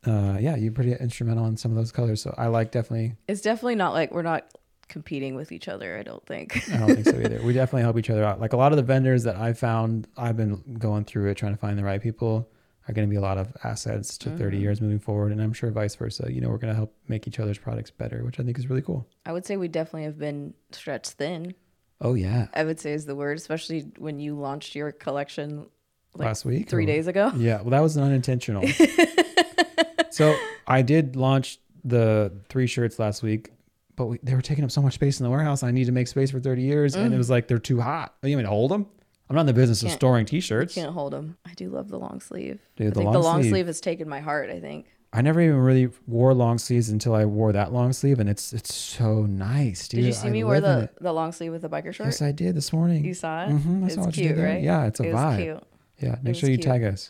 I, 0.06 0.10
uh, 0.10 0.38
yeah, 0.38 0.56
you're 0.56 0.72
pretty 0.72 0.94
instrumental 0.94 1.46
in 1.48 1.58
some 1.58 1.72
of 1.72 1.78
those 1.78 1.92
colors. 1.92 2.22
So 2.22 2.34
I 2.38 2.48
like 2.48 2.72
definitely. 2.72 3.16
It's 3.28 3.42
definitely 3.42 3.76
not 3.76 3.94
like 3.94 4.12
we're 4.12 4.22
not 4.22 4.46
competing 4.88 5.36
with 5.36 5.52
each 5.52 5.68
other. 5.68 5.98
I 5.98 6.04
don't 6.04 6.26
think. 6.26 6.70
I 6.74 6.78
don't 6.78 6.96
think 6.96 7.06
so 7.06 7.20
either. 7.24 7.42
We 7.44 7.54
definitely 7.54 7.82
help 7.84 7.98
each 7.98 8.10
other 8.10 8.24
out. 8.24 8.40
Like 8.40 8.54
a 8.54 8.58
lot 8.58 8.72
of 8.72 8.78
the 8.78 8.84
vendors 8.84 9.24
that 9.24 9.36
I 9.36 9.54
found, 9.54 10.08
I've 10.18 10.38
been 10.38 10.78
going 10.80 11.06
through 11.06 11.30
it 11.30 11.36
trying 11.36 11.54
to 11.54 11.60
find 11.60 11.78
the 11.78 11.84
right 11.84 12.02
people. 12.02 12.50
Are 12.90 12.94
going 12.94 13.06
to 13.06 13.10
be 13.10 13.18
a 13.18 13.22
lot 13.22 13.38
of 13.38 13.52
assets 13.66 14.18
to 14.20 14.30
30 14.30 14.58
Mhm. 14.58 14.62
years 14.62 14.80
moving 14.80 15.00
forward, 15.00 15.34
and 15.34 15.42
I'm 15.42 15.52
sure 15.52 15.70
vice 15.72 15.94
versa. 15.96 16.30
You 16.32 16.40
know, 16.40 16.48
we're 16.48 16.58
going 16.58 16.72
to 16.72 16.76
help 16.76 16.96
make 17.10 17.28
each 17.28 17.38
other's 17.38 17.58
products 17.58 17.92
better, 17.92 18.24
which 18.24 18.40
I 18.40 18.44
think 18.44 18.58
is 18.58 18.70
really 18.70 18.82
cool. 18.82 19.06
I 19.26 19.34
would 19.34 19.46
say 19.46 19.58
we 19.58 19.68
definitely 19.68 20.04
have 20.06 20.18
been 20.18 20.54
stretched 20.72 21.12
thin. 21.12 21.54
Oh 22.00 22.14
yeah, 22.14 22.48
I 22.54 22.64
would 22.64 22.80
say 22.80 22.94
is 22.94 23.06
the 23.06 23.14
word, 23.14 23.36
especially 23.38 23.92
when 23.98 24.20
you 24.22 24.36
launched 24.40 24.74
your 24.74 24.94
collection 24.94 25.66
like 26.14 26.28
last 26.28 26.46
week, 26.46 26.70
three 26.70 26.86
or- 26.86 26.88
days 26.88 27.08
ago. 27.08 27.34
Yeah, 27.36 27.60
well, 27.60 27.72
that 27.72 27.82
was 27.82 27.98
unintentional. 27.98 28.64
so 30.10 30.38
I 30.66 30.82
did 30.82 31.16
launch 31.18 31.60
the 31.84 32.32
three 32.50 32.68
shirts 32.68 33.00
last 33.00 33.22
week, 33.24 33.52
but 33.98 34.06
we, 34.06 34.20
they 34.24 34.34
were 34.34 34.42
taking 34.42 34.64
up 34.64 34.72
so 34.72 34.82
much 34.82 34.94
space 34.94 35.20
in 35.20 35.26
the 35.26 35.30
warehouse. 35.30 35.64
I 35.64 35.72
need 35.72 35.86
to 35.86 35.92
make 35.92 36.08
space 36.08 36.32
for 36.32 36.40
30 36.40 36.62
years, 36.62 36.96
and 36.96 37.14
it 37.14 37.18
was 37.18 37.30
like 37.30 37.50
they're 37.50 37.60
too 37.60 37.82
hot. 37.82 38.16
Oh, 38.24 38.28
you 38.28 38.38
mean 38.38 38.46
to 38.46 38.50
hold 38.50 38.72
them? 38.72 38.86
I'm 39.30 39.36
not 39.36 39.42
in 39.42 39.48
the 39.48 39.54
business 39.54 39.84
of 39.84 39.92
storing 39.92 40.26
t-shirts. 40.26 40.78
You 40.78 40.84
can't 40.84 40.94
hold 40.94 41.12
them. 41.12 41.38
I 41.46 41.54
do 41.56 41.68
love 41.70 41.90
the 41.90 42.00
long 42.00 42.22
sleeve. 42.22 42.60
Dude, 42.78 42.88
I 42.88 42.90
the 42.92 42.96
think 42.96 43.06
long 43.06 43.14
the 43.14 43.20
long 43.20 43.42
sleeve- 43.42 43.52
sleeve 43.52 43.68
has 43.68 43.82
taken 43.82 44.08
my 44.08 44.22
heart. 44.22 44.50
I 44.50 44.62
think. 44.62 44.86
I 45.14 45.22
never 45.22 45.40
even 45.42 45.58
really 45.58 45.90
wore 46.06 46.34
long 46.34 46.58
sleeves 46.58 46.90
until 46.90 47.16
I 47.16 47.26
wore 47.26 47.52
that 47.54 47.74
long 47.74 47.92
sleeve, 47.92 48.20
and 48.20 48.30
it's 48.30 48.54
it's 48.54 48.74
so 48.74 49.26
nice, 49.26 49.88
dude. 49.88 50.02
Did 50.02 50.06
you 50.08 50.14
see 50.14 50.28
I 50.28 50.32
me 50.32 50.44
wear 50.44 50.62
the, 50.62 50.90
the 51.02 51.12
long 51.12 51.32
sleeve 51.32 51.52
with 51.52 51.62
the 51.64 51.70
biker 51.70 51.94
short? 51.94 52.08
Yes, 52.08 52.22
I 52.22 52.32
did 52.32 52.56
this 52.56 52.72
morning. 52.72 53.04
you 53.04 53.14
saw 53.14 53.46
it. 53.46 53.50
Mhm, 53.50 53.84
I 53.84 53.86
it's 53.88 53.96
saw 53.96 54.06
you 54.06 54.12
cute, 54.12 54.38
right? 54.38 54.62
Yeah, 54.62 54.86
it's 54.86 55.00
a 55.00 55.04
it 55.10 55.14
vibe. 55.16 55.38
cute. 55.42 55.64
Yeah, 56.00 56.16
make 56.22 56.36
sure 56.36 56.50
you 56.50 56.58
cute. 56.58 56.68
tag 56.68 56.84
us. 56.84 57.10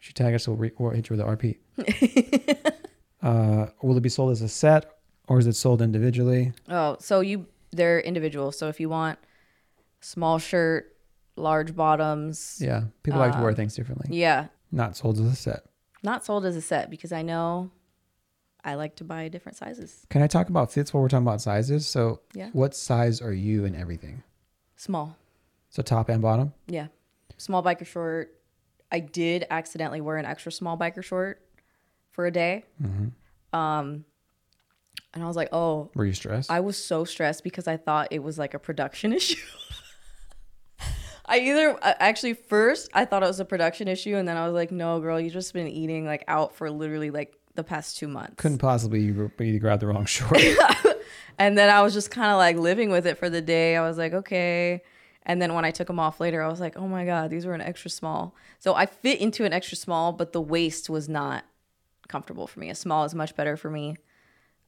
You 0.00 0.04
should 0.06 0.16
tag 0.16 0.34
us. 0.34 0.48
We'll, 0.48 0.56
re- 0.56 0.72
we'll 0.78 0.90
hit 0.90 1.08
you 1.08 1.16
with 1.16 1.24
the 1.24 1.32
RP. 1.86 2.72
uh, 3.22 3.66
will 3.82 3.96
it 3.96 4.00
be 4.02 4.08
sold 4.08 4.32
as 4.32 4.42
a 4.42 4.48
set 4.48 4.95
or 5.28 5.38
is 5.38 5.46
it 5.46 5.54
sold 5.54 5.82
individually? 5.82 6.52
Oh, 6.68 6.96
so 7.00 7.20
you 7.20 7.46
they're 7.72 8.00
individual. 8.00 8.52
So 8.52 8.68
if 8.68 8.80
you 8.80 8.88
want 8.88 9.18
small 10.00 10.38
shirt, 10.38 10.96
large 11.36 11.74
bottoms, 11.76 12.58
Yeah, 12.60 12.84
people 13.02 13.20
like 13.20 13.32
to 13.32 13.38
wear 13.40 13.50
Um, 13.50 13.56
things 13.56 13.74
differently. 13.74 14.16
yeah, 14.16 14.48
Not 14.72 14.96
sold 14.96 15.18
as 15.18 15.26
a 15.26 15.34
set. 15.36 15.66
not 16.02 16.24
sold 16.24 16.44
as 16.46 16.56
a 16.56 16.62
set 16.62 16.90
because 16.90 17.12
I 17.12 17.22
know 17.22 17.70
I 18.64 18.74
like 18.74 18.96
to 18.96 19.04
buy 19.04 19.28
different 19.28 19.56
sizes. 19.56 20.06
Can 20.10 20.22
I 20.22 20.26
talk 20.26 20.48
about 20.48 20.72
fits 20.72 20.92
while 20.92 21.02
we're 21.02 21.08
talking 21.08 21.26
about 21.26 21.40
sizes? 21.40 21.86
So, 21.86 22.20
Yeah. 22.34 22.50
what 22.52 22.74
size 22.74 23.20
are 23.20 23.32
you 23.32 23.64
in 23.64 23.74
everything? 23.76 24.22
Small. 24.76 25.16
So 25.70 25.82
top 25.82 26.08
and 26.08 26.20
bottom. 26.22 26.52
Yeah. 26.66 26.88
Small 27.36 27.62
biker 27.62 27.86
short. 27.86 28.32
I 28.90 29.00
did 29.00 29.46
accidentally 29.50 30.00
wear 30.00 30.16
an 30.16 30.24
extra 30.24 30.50
small 30.52 30.76
biker 30.78 31.02
short 31.02 31.42
for 32.10 32.26
a 32.26 32.30
day. 32.30 32.64
Mm-hmm. 32.82 33.56
Um 33.58 34.04
and 35.16 35.24
I 35.24 35.26
was 35.26 35.34
like, 35.34 35.48
"Oh, 35.50 35.90
Were 35.94 36.04
you 36.04 36.12
stressed? 36.12 36.50
I 36.50 36.60
was 36.60 36.76
so 36.76 37.04
stressed 37.04 37.42
because 37.42 37.66
I 37.66 37.76
thought 37.76 38.08
it 38.10 38.22
was 38.22 38.38
like 38.38 38.54
a 38.54 38.58
production 38.58 39.12
issue. 39.20 39.40
I 41.28 41.40
either 41.40 41.76
actually 41.82 42.34
first 42.34 42.88
I 42.94 43.04
thought 43.04 43.22
it 43.24 43.26
was 43.26 43.40
a 43.40 43.44
production 43.44 43.88
issue, 43.88 44.14
and 44.14 44.28
then 44.28 44.36
I 44.36 44.46
was 44.46 44.54
like, 44.54 44.70
"No, 44.70 45.00
girl, 45.00 45.18
you 45.18 45.30
just 45.30 45.52
been 45.52 45.66
eating 45.66 46.04
like 46.06 46.22
out 46.28 46.54
for 46.54 46.70
literally 46.70 47.10
like 47.10 47.34
the 47.54 47.64
past 47.64 47.96
two 47.96 48.08
months." 48.08 48.34
Couldn't 48.36 48.58
possibly 48.58 49.10
be 49.10 49.58
grab 49.58 49.80
the 49.80 49.86
wrong 49.86 50.04
short. 50.04 50.40
And 51.38 51.56
then 51.56 51.68
I 51.68 51.82
was 51.82 51.92
just 51.92 52.10
kind 52.10 52.32
of 52.32 52.38
like 52.38 52.56
living 52.56 52.90
with 52.90 53.06
it 53.06 53.18
for 53.18 53.28
the 53.28 53.42
day. 53.42 53.76
I 53.76 53.86
was 53.86 53.98
like, 53.98 54.12
okay. 54.12 54.82
And 55.24 55.42
then 55.42 55.54
when 55.54 55.64
I 55.64 55.70
took 55.70 55.86
them 55.86 55.98
off 55.98 56.20
later, 56.20 56.42
I 56.42 56.48
was 56.48 56.60
like, 56.60 56.76
oh 56.76 56.86
my 56.86 57.04
god, 57.04 57.30
these 57.30 57.44
were 57.44 57.54
an 57.54 57.60
extra 57.60 57.90
small. 57.90 58.34
So 58.58 58.74
I 58.74 58.86
fit 58.86 59.20
into 59.20 59.44
an 59.44 59.52
extra 59.52 59.76
small, 59.76 60.12
but 60.12 60.32
the 60.32 60.40
waist 60.40 60.88
was 60.88 61.08
not 61.08 61.44
comfortable 62.08 62.46
for 62.46 62.60
me. 62.60 62.70
A 62.70 62.74
small 62.74 63.04
is 63.04 63.14
much 63.14 63.34
better 63.36 63.56
for 63.56 63.70
me. 63.70 63.96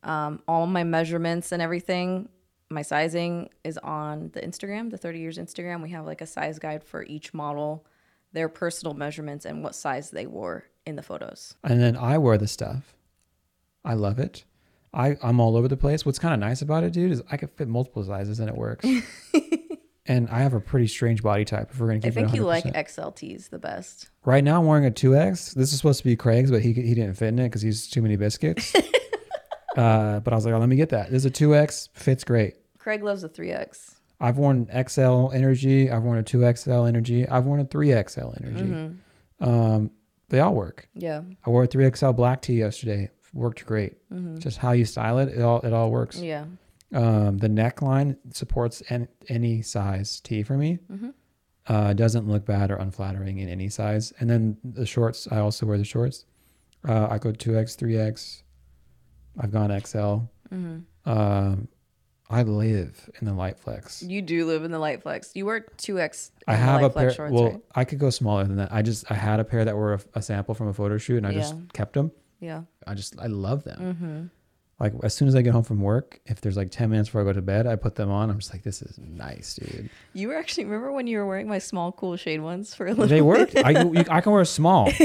Um, 0.02 0.42
all 0.46 0.66
my 0.66 0.84
measurements 0.84 1.52
and 1.52 1.60
everything, 1.60 2.28
my 2.70 2.82
sizing 2.82 3.50
is 3.64 3.78
on 3.78 4.30
the 4.32 4.40
Instagram, 4.40 4.90
the 4.90 4.98
30 4.98 5.18
years 5.18 5.38
Instagram. 5.38 5.82
We 5.82 5.90
have 5.90 6.06
like 6.06 6.20
a 6.20 6.26
size 6.26 6.58
guide 6.58 6.84
for 6.84 7.02
each 7.04 7.34
model, 7.34 7.84
their 8.32 8.48
personal 8.48 8.94
measurements, 8.94 9.44
and 9.44 9.62
what 9.62 9.74
size 9.74 10.10
they 10.10 10.26
wore 10.26 10.64
in 10.86 10.96
the 10.96 11.02
photos. 11.02 11.54
and 11.64 11.80
then 11.80 11.96
I 11.96 12.18
wear 12.18 12.38
the 12.38 12.48
stuff. 12.48 12.94
I 13.84 13.94
love 13.94 14.18
it. 14.18 14.44
I, 14.94 15.16
I'm 15.22 15.38
all 15.40 15.56
over 15.56 15.68
the 15.68 15.76
place. 15.76 16.06
What's 16.06 16.18
kind 16.18 16.32
of 16.34 16.40
nice 16.40 16.62
about 16.62 16.82
it, 16.84 16.92
dude, 16.92 17.12
is 17.12 17.22
I 17.30 17.36
can 17.36 17.48
fit 17.48 17.68
multiple 17.68 18.02
sizes 18.02 18.40
and 18.40 18.48
it 18.48 18.56
works. 18.56 18.86
and 20.06 20.28
I 20.30 20.38
have 20.40 20.54
a 20.54 20.60
pretty 20.60 20.86
strange 20.86 21.22
body 21.22 21.44
type. 21.44 21.70
If 21.70 21.78
we're 21.78 21.88
gonna 21.88 22.00
keep 22.00 22.12
I 22.12 22.14
think 22.14 22.28
it 22.30 22.36
you 22.36 22.44
like 22.44 22.64
XLTs 22.64 23.50
the 23.50 23.58
best. 23.58 24.08
Right 24.24 24.42
now, 24.42 24.60
I'm 24.60 24.66
wearing 24.66 24.86
a 24.86 24.90
2X. 24.90 25.54
This 25.54 25.72
is 25.72 25.76
supposed 25.76 25.98
to 25.98 26.04
be 26.04 26.16
Craig's, 26.16 26.50
but 26.50 26.62
he 26.62 26.72
he 26.72 26.94
didn't 26.94 27.14
fit 27.14 27.28
in 27.28 27.38
it 27.38 27.44
because 27.44 27.62
he's 27.62 27.86
too 27.86 28.02
many 28.02 28.16
biscuits. 28.16 28.74
uh, 29.78 30.20
but 30.20 30.32
I 30.32 30.36
was 30.36 30.44
like, 30.44 30.54
oh, 30.54 30.58
let 30.58 30.68
me 30.68 30.76
get 30.76 30.88
that. 30.90 31.10
This 31.10 31.24
is 31.24 31.26
a 31.26 31.30
2X. 31.30 31.90
Fits 31.92 32.24
great. 32.24 32.56
Craig 32.78 33.02
loves 33.02 33.22
a 33.22 33.28
3X. 33.28 33.94
I've 34.20 34.36
worn 34.36 34.66
XL 34.66 35.30
Energy. 35.32 35.90
I've 35.90 36.02
worn 36.02 36.18
a 36.18 36.24
2XL 36.24 36.88
Energy. 36.88 37.28
I've 37.28 37.46
worn 37.46 37.60
a 37.60 37.64
3XL 37.64 38.42
Energy. 38.42 38.64
Mm-hmm. 38.64 39.48
Um, 39.48 39.90
they 40.28 40.40
all 40.40 40.54
work. 40.54 40.88
Yeah. 40.94 41.22
I 41.46 41.50
wore 41.50 41.62
a 41.62 41.68
3XL 41.68 42.16
black 42.16 42.42
tee 42.42 42.54
yesterday. 42.54 43.10
Worked 43.32 43.64
great. 43.66 43.94
Just 44.38 44.58
how 44.58 44.72
you 44.72 44.84
style 44.84 45.18
it, 45.18 45.28
it 45.28 45.42
all 45.42 45.60
it 45.60 45.72
all 45.72 45.90
works. 45.90 46.16
Mm-hmm. 46.16 46.24
Yeah. 46.24 46.44
Um, 46.94 47.38
the 47.38 47.48
neckline 47.48 48.16
supports 48.32 48.80
an, 48.88 49.06
any 49.28 49.62
size 49.62 50.20
tee 50.20 50.42
for 50.42 50.56
me. 50.56 50.78
Mm-hmm. 50.90 51.10
Uh, 51.66 51.92
doesn't 51.92 52.26
look 52.26 52.46
bad 52.46 52.70
or 52.70 52.76
unflattering 52.76 53.38
in 53.38 53.48
any 53.48 53.68
size. 53.68 54.12
And 54.18 54.28
then 54.28 54.56
the 54.64 54.86
shorts, 54.86 55.28
I 55.30 55.38
also 55.38 55.66
wear 55.66 55.76
the 55.76 55.84
shorts. 55.84 56.24
Uh, 56.88 57.08
I 57.10 57.18
go 57.18 57.30
2X, 57.30 57.76
3X. 57.76 58.42
I've 59.38 59.50
gone 59.50 59.70
XL. 59.80 59.96
Mm-hmm. 60.52 60.78
Um, 61.04 61.68
I 62.30 62.42
live 62.42 63.08
in 63.20 63.26
the 63.26 63.32
light 63.32 63.58
flex. 63.58 64.02
You 64.02 64.20
do 64.20 64.44
live 64.46 64.62
in 64.64 64.70
the 64.70 64.78
light 64.78 65.02
flex. 65.02 65.32
You 65.34 65.46
wear 65.46 65.60
2X. 65.78 66.30
I 66.46 66.54
in 66.54 66.60
the 66.60 66.66
have 66.66 66.82
a 66.82 66.90
pair. 66.90 66.92
flex 66.92 67.14
shorts, 67.16 67.32
well, 67.32 67.44
right? 67.44 67.60
I 67.74 67.84
could 67.84 67.98
go 67.98 68.10
smaller 68.10 68.44
than 68.44 68.56
that. 68.56 68.70
I 68.72 68.82
just 68.82 69.10
I 69.10 69.14
had 69.14 69.40
a 69.40 69.44
pair 69.44 69.64
that 69.64 69.76
were 69.76 69.94
a, 69.94 70.00
a 70.14 70.22
sample 70.22 70.54
from 70.54 70.68
a 70.68 70.74
photo 70.74 70.98
shoot, 70.98 71.16
and 71.18 71.26
I 71.26 71.32
just 71.32 71.54
kept 71.72 71.94
them. 71.94 72.12
Yeah. 72.40 72.62
I 72.86 72.94
just 72.94 73.18
I 73.18 73.26
love 73.26 73.64
them. 73.64 73.80
Mm-hmm. 73.80 74.26
Like 74.80 74.92
as 75.02 75.12
soon 75.14 75.26
as 75.26 75.34
I 75.34 75.42
get 75.42 75.54
home 75.54 75.64
from 75.64 75.80
work, 75.80 76.20
if 76.26 76.40
there's 76.42 76.56
like 76.56 76.70
ten 76.70 76.90
minutes 76.90 77.08
before 77.08 77.22
I 77.22 77.24
go 77.24 77.32
to 77.32 77.42
bed, 77.42 77.66
I 77.66 77.76
put 77.76 77.94
them 77.96 78.10
on. 78.10 78.28
I'm 78.30 78.38
just 78.38 78.52
like, 78.52 78.62
this 78.62 78.82
is 78.82 78.98
nice, 78.98 79.54
dude. 79.54 79.88
You 80.12 80.28
were 80.28 80.36
actually 80.36 80.66
remember 80.66 80.92
when 80.92 81.06
you 81.06 81.18
were 81.18 81.26
wearing 81.26 81.48
my 81.48 81.58
small 81.58 81.92
cool 81.92 82.16
shade 82.16 82.40
ones 82.42 82.74
for 82.74 82.86
a 82.86 82.90
little 82.90 83.06
They 83.06 83.22
work. 83.22 83.52
bit? 83.52 83.64
I 83.64 83.70
you, 83.70 84.04
I 84.10 84.20
can 84.20 84.32
wear 84.32 84.42
a 84.42 84.46
small. 84.46 84.88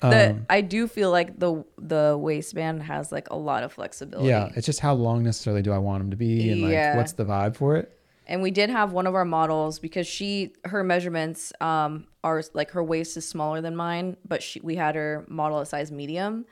the, 0.00 0.30
Um, 0.30 0.46
I 0.50 0.60
do 0.60 0.86
feel 0.88 1.10
like 1.10 1.38
the 1.38 1.64
the 1.78 2.16
waistband 2.20 2.82
has 2.82 3.10
like 3.12 3.28
a 3.30 3.36
lot 3.36 3.62
of 3.62 3.72
flexibility. 3.72 4.28
yeah, 4.28 4.50
it's 4.56 4.66
just 4.66 4.80
how 4.80 4.94
long 4.94 5.22
necessarily 5.22 5.62
do 5.62 5.72
I 5.72 5.78
want 5.78 6.00
them 6.02 6.10
to 6.10 6.16
be, 6.16 6.50
and 6.50 6.62
like 6.62 6.72
Yeah. 6.72 6.96
what's 6.96 7.12
the 7.12 7.24
vibe 7.24 7.56
for 7.56 7.76
it. 7.76 7.92
And 8.28 8.42
we 8.42 8.50
did 8.50 8.70
have 8.70 8.92
one 8.92 9.06
of 9.06 9.14
our 9.14 9.24
models 9.24 9.78
because 9.78 10.06
she 10.06 10.52
her 10.64 10.82
measurements 10.82 11.52
um 11.60 12.06
are 12.24 12.42
like 12.54 12.72
her 12.72 12.82
waist 12.82 13.16
is 13.16 13.28
smaller 13.28 13.60
than 13.60 13.76
mine, 13.76 14.16
but 14.26 14.42
she 14.42 14.60
we 14.60 14.76
had 14.76 14.96
her 14.96 15.24
model 15.28 15.60
a 15.60 15.66
size 15.66 15.90
medium 15.92 16.44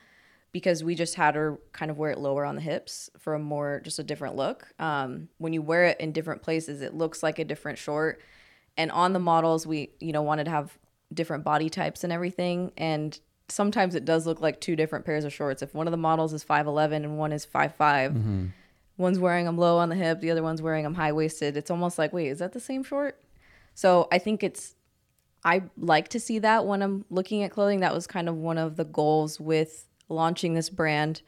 because 0.53 0.85
we 0.85 0.95
just 0.95 1.15
had 1.15 1.35
her 1.35 1.59
kind 1.73 1.91
of 1.91 1.97
wear 1.97 2.11
it 2.11 2.17
lower 2.17 2.45
on 2.45 2.55
the 2.55 2.61
hips 2.61 3.09
for 3.19 3.33
a 3.33 3.39
more 3.39 3.81
just 3.83 3.99
a 3.99 4.03
different 4.03 4.35
look. 4.37 4.67
Um 4.79 5.27
when 5.37 5.51
you 5.51 5.61
wear 5.61 5.83
it 5.85 5.99
in 5.99 6.13
different 6.13 6.41
places, 6.41 6.81
it 6.81 6.93
looks 6.93 7.21
like 7.21 7.39
a 7.39 7.43
different 7.45 7.77
short. 7.77 8.21
And 8.77 8.89
on 8.91 9.11
the 9.13 9.19
models 9.19 9.67
we, 9.67 9.89
you 9.99 10.13
know, 10.13 10.21
wanted 10.21 10.45
to 10.45 10.51
have 10.51 10.77
different 11.13 11.43
body 11.43 11.69
types 11.69 12.03
and 12.05 12.11
everything 12.13 12.71
and 12.77 13.19
sometimes 13.47 13.95
it 13.95 14.05
does 14.05 14.25
look 14.25 14.41
like 14.41 14.59
two 14.59 14.75
different 14.75 15.05
pairs 15.05 15.23
of 15.23 15.33
shorts. 15.33 15.61
If 15.61 15.73
one 15.73 15.87
of 15.87 15.91
the 15.91 15.97
models 15.97 16.33
is 16.33 16.43
5'11 16.43 16.95
and 16.97 17.17
one 17.17 17.31
is 17.31 17.45
5'5, 17.45 17.73
mm-hmm. 17.77 18.45
one's 18.97 19.19
wearing 19.19 19.45
them 19.45 19.57
low 19.57 19.77
on 19.77 19.89
the 19.89 19.95
hip, 19.95 20.21
the 20.21 20.31
other 20.31 20.43
one's 20.43 20.61
wearing 20.61 20.83
them 20.83 20.95
high 20.95 21.11
waisted. 21.11 21.57
It's 21.57 21.71
almost 21.71 21.97
like, 21.97 22.13
wait, 22.13 22.27
is 22.27 22.39
that 22.39 22.53
the 22.53 22.59
same 22.59 22.83
short? 22.83 23.21
So 23.73 24.07
I 24.11 24.17
think 24.17 24.43
it's, 24.43 24.75
I 25.43 25.63
like 25.77 26.07
to 26.09 26.19
see 26.19 26.39
that 26.39 26.65
when 26.65 26.81
I'm 26.81 27.05
looking 27.09 27.43
at 27.43 27.51
clothing. 27.51 27.81
That 27.81 27.93
was 27.93 28.07
kind 28.07 28.27
of 28.27 28.35
one 28.35 28.57
of 28.57 28.77
the 28.77 28.85
goals 28.85 29.39
with 29.39 29.87
launching 30.09 30.55
this 30.55 30.69
brand. 30.69 31.21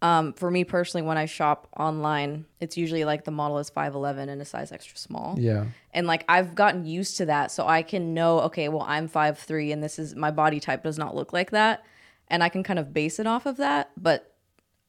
Um, 0.00 0.32
for 0.32 0.50
me 0.50 0.62
personally, 0.62 1.06
when 1.06 1.18
I 1.18 1.24
shop 1.26 1.66
online, 1.76 2.44
it's 2.60 2.76
usually 2.76 3.04
like 3.04 3.24
the 3.24 3.32
model 3.32 3.58
is 3.58 3.68
5'11 3.70 4.28
and 4.28 4.40
a 4.40 4.44
size 4.44 4.70
extra 4.70 4.96
small. 4.96 5.36
Yeah, 5.38 5.66
And 5.92 6.06
like 6.06 6.24
I've 6.28 6.54
gotten 6.54 6.84
used 6.84 7.16
to 7.16 7.26
that. 7.26 7.50
So 7.50 7.66
I 7.66 7.82
can 7.82 8.14
know, 8.14 8.40
okay, 8.42 8.68
well, 8.68 8.84
I'm 8.86 9.08
5'3 9.08 9.72
and 9.72 9.82
this 9.82 9.98
is 9.98 10.14
my 10.14 10.30
body 10.30 10.60
type 10.60 10.84
does 10.84 10.98
not 10.98 11.16
look 11.16 11.32
like 11.32 11.50
that. 11.50 11.84
And 12.28 12.44
I 12.44 12.48
can 12.48 12.62
kind 12.62 12.78
of 12.78 12.92
base 12.92 13.18
it 13.18 13.26
off 13.26 13.44
of 13.46 13.56
that. 13.56 13.90
But 13.96 14.34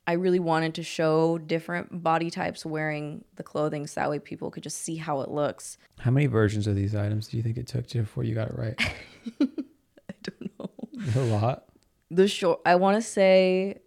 I 0.05 0.13
really 0.13 0.39
wanted 0.39 0.75
to 0.75 0.83
show 0.83 1.37
different 1.37 2.03
body 2.03 2.29
types 2.29 2.65
wearing 2.65 3.23
the 3.35 3.43
clothing 3.43 3.87
so 3.87 4.01
that 4.01 4.09
way 4.09 4.19
people 4.19 4.51
could 4.51 4.63
just 4.63 4.77
see 4.77 4.95
how 4.95 5.21
it 5.21 5.29
looks. 5.29 5.77
how 5.99 6.11
many 6.11 6.25
versions 6.25 6.65
of 6.67 6.75
these 6.75 6.95
items 6.95 7.27
do 7.27 7.37
you 7.37 7.43
think 7.43 7.57
it 7.57 7.67
took 7.67 7.85
to 7.87 7.99
before 7.99 8.23
you 8.23 8.33
got 8.35 8.49
it 8.49 8.55
right? 8.57 8.75
I 9.41 10.13
don't 10.23 10.51
know. 10.59 10.69
a 11.15 11.25
lot. 11.25 11.65
The 12.11 12.27
short, 12.27 12.61
I 12.65 12.75
want 12.75 12.97
to 12.97 13.01
say 13.07 13.81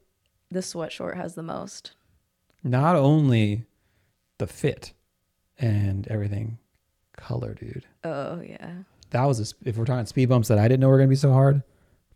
the 0.53 0.63
sweat 0.63 0.93
short 0.93 1.17
has 1.17 1.35
the 1.35 1.43
most. 1.43 1.93
Not 2.65 2.95
only 2.97 3.65
the 4.39 4.47
fit 4.47 4.93
and 5.59 6.07
everything, 6.09 6.59
color, 7.17 7.55
dude. 7.55 7.87
Oh, 8.05 8.41
yeah. 8.41 8.73
that 9.11 9.25
was 9.25 9.41
a, 9.53 9.69
if 9.69 9.77
we're 9.77 9.85
talking 9.85 10.07
speed 10.07 10.29
bumps 10.29 10.49
that 10.49 10.59
I 10.59 10.69
didn't 10.69 10.81
know 10.81 10.89
were 10.89 10.99
gonna 10.99 11.09
be 11.09 11.17
so 11.17 11.33
hard. 11.33 11.63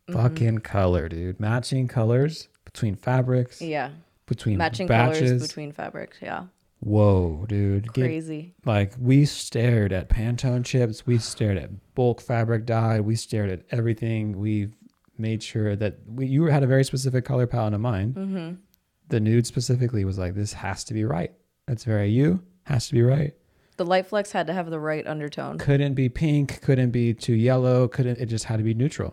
Mm-hmm. 0.09 0.13
Fucking 0.15 0.59
color, 0.59 1.09
dude. 1.09 1.41
Matching 1.41 1.89
colors 1.89 2.49
between 2.65 2.95
fabrics, 2.95 3.61
Yeah. 3.61 3.91
between 4.27 4.57
Matching 4.59 4.87
batches. 4.87 5.31
colors 5.31 5.43
between 5.49 5.73
fabrics. 5.73 6.19
Yeah. 6.23 6.45
Whoa, 6.81 7.45
dude. 7.49 7.93
Get- 7.93 8.03
Crazy. 8.05 8.55
like 8.65 8.93
we 9.01 9.25
stared 9.25 9.93
at 9.93 10.09
Pantone 10.09 10.65
chips, 10.65 11.07
we 11.07 11.19
stared 11.19 11.57
at 11.59 11.71
bulk 11.95 12.21
fabric 12.21 12.67
dye, 12.67 13.01
we 13.01 13.17
stared 13.17 13.51
at 13.51 13.63
everything. 13.71 14.39
We 14.39 14.69
made 15.19 15.43
sure 15.43 15.77
that 15.77 15.99
we, 16.07 16.27
you 16.27 16.45
had 16.47 16.63
a 16.63 16.67
very 16.67 16.85
specific 16.85 17.25
color 17.25 17.47
palette 17.47 17.75
in 17.75 17.81
mind. 17.81 18.15
Mm-hmm. 18.15 18.55
The 19.09 19.21
nude 19.21 19.47
specifically 19.47 20.05
was 20.05 20.19
like 20.19 20.35
this 20.35 20.53
has 20.55 20.85
to 20.85 20.95
be 20.95 21.05
right. 21.05 21.33
That's 21.67 21.85
very 21.85 22.09
you. 22.11 22.43
Has 22.65 22.89
to 22.89 22.95
be 22.95 23.03
right. 23.03 23.35
The 23.77 23.85
Light 23.85 24.07
Flex 24.07 24.33
had 24.33 24.47
to 24.47 24.55
have 24.55 24.71
the 24.71 24.81
right 24.81 25.07
undertone. 25.07 25.59
Couldn't 25.59 25.95
be 25.95 26.09
pink. 26.09 26.61
Couldn't 26.63 26.91
be 26.93 27.13
too 27.13 27.35
yellow. 27.35 27.89
Couldn't. 27.89 28.19
It 28.19 28.27
just 28.27 28.47
had 28.47 28.57
to 28.57 28.63
be 28.63 28.73
neutral. 28.75 29.13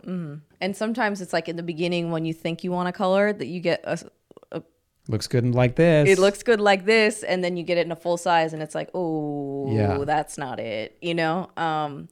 And 0.61 0.75
sometimes 0.75 1.19
it's 1.21 1.33
like 1.33 1.49
in 1.49 1.57
the 1.57 1.63
beginning 1.63 2.11
when 2.11 2.23
you 2.25 2.33
think 2.33 2.63
you 2.63 2.71
want 2.71 2.87
a 2.87 2.93
color 2.93 3.33
that 3.33 3.45
you 3.47 3.59
get 3.59 3.81
a, 3.83 3.99
Looks 5.09 5.27
good 5.27 5.53
like 5.53 5.75
this. 5.75 6.07
it 6.09 6.17
looks 6.17 6.43
good 6.43 6.61
like 6.61 6.85
this 6.85 7.23
and 7.23 7.43
then 7.43 7.57
you 7.57 7.63
get 7.63 7.77
it 7.77 7.85
in 7.85 7.91
a 7.91 7.95
full 7.95 8.15
size 8.15 8.53
and 8.53 8.63
it's 8.63 8.73
like, 8.73 8.89
"Oh, 8.93 9.69
Yeah. 9.69 9.97
that's 10.05 10.37
not 10.37 10.61
it." 10.61 10.97
You 11.01 11.13
know? 11.13 11.49
Um 11.57 12.07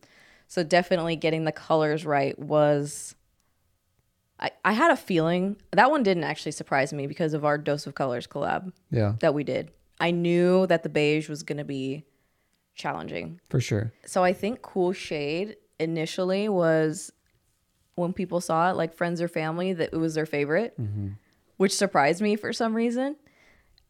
so 0.49 0.61
definitely 0.61 1.15
getting 1.15 1.45
the 1.45 1.53
colors 1.53 2.05
right 2.05 2.37
was 2.37 3.15
I, 4.41 4.51
I 4.65 4.73
had 4.73 4.91
a 4.91 4.95
feeling 4.95 5.57
that 5.71 5.91
one 5.91 6.03
didn't 6.03 6.23
actually 6.23 6.53
surprise 6.53 6.91
me 6.93 7.07
because 7.07 7.33
of 7.33 7.45
our 7.45 7.57
Dose 7.57 7.85
of 7.85 7.95
Colors 7.95 8.27
collab 8.27 8.71
Yeah, 8.89 9.15
that 9.19 9.33
we 9.33 9.43
did. 9.43 9.71
I 9.99 10.11
knew 10.11 10.65
that 10.67 10.83
the 10.83 10.89
beige 10.89 11.29
was 11.29 11.43
going 11.43 11.59
to 11.59 11.63
be 11.63 12.05
challenging. 12.73 13.39
for 13.49 13.59
sure. 13.59 13.93
So 14.05 14.23
I 14.23 14.33
think 14.33 14.61
Cool 14.61 14.93
Shade 14.93 15.57
initially 15.79 16.49
was 16.49 17.11
when 17.95 18.13
people 18.13 18.41
saw 18.41 18.71
it, 18.71 18.75
like 18.75 18.95
friends 18.95 19.21
or 19.21 19.27
family, 19.27 19.73
that 19.73 19.93
it 19.93 19.97
was 19.97 20.15
their 20.15 20.25
favorite, 20.25 20.79
mm-hmm. 20.79 21.09
which 21.57 21.75
surprised 21.75 22.21
me 22.21 22.35
for 22.35 22.51
some 22.51 22.73
reason. 22.73 23.17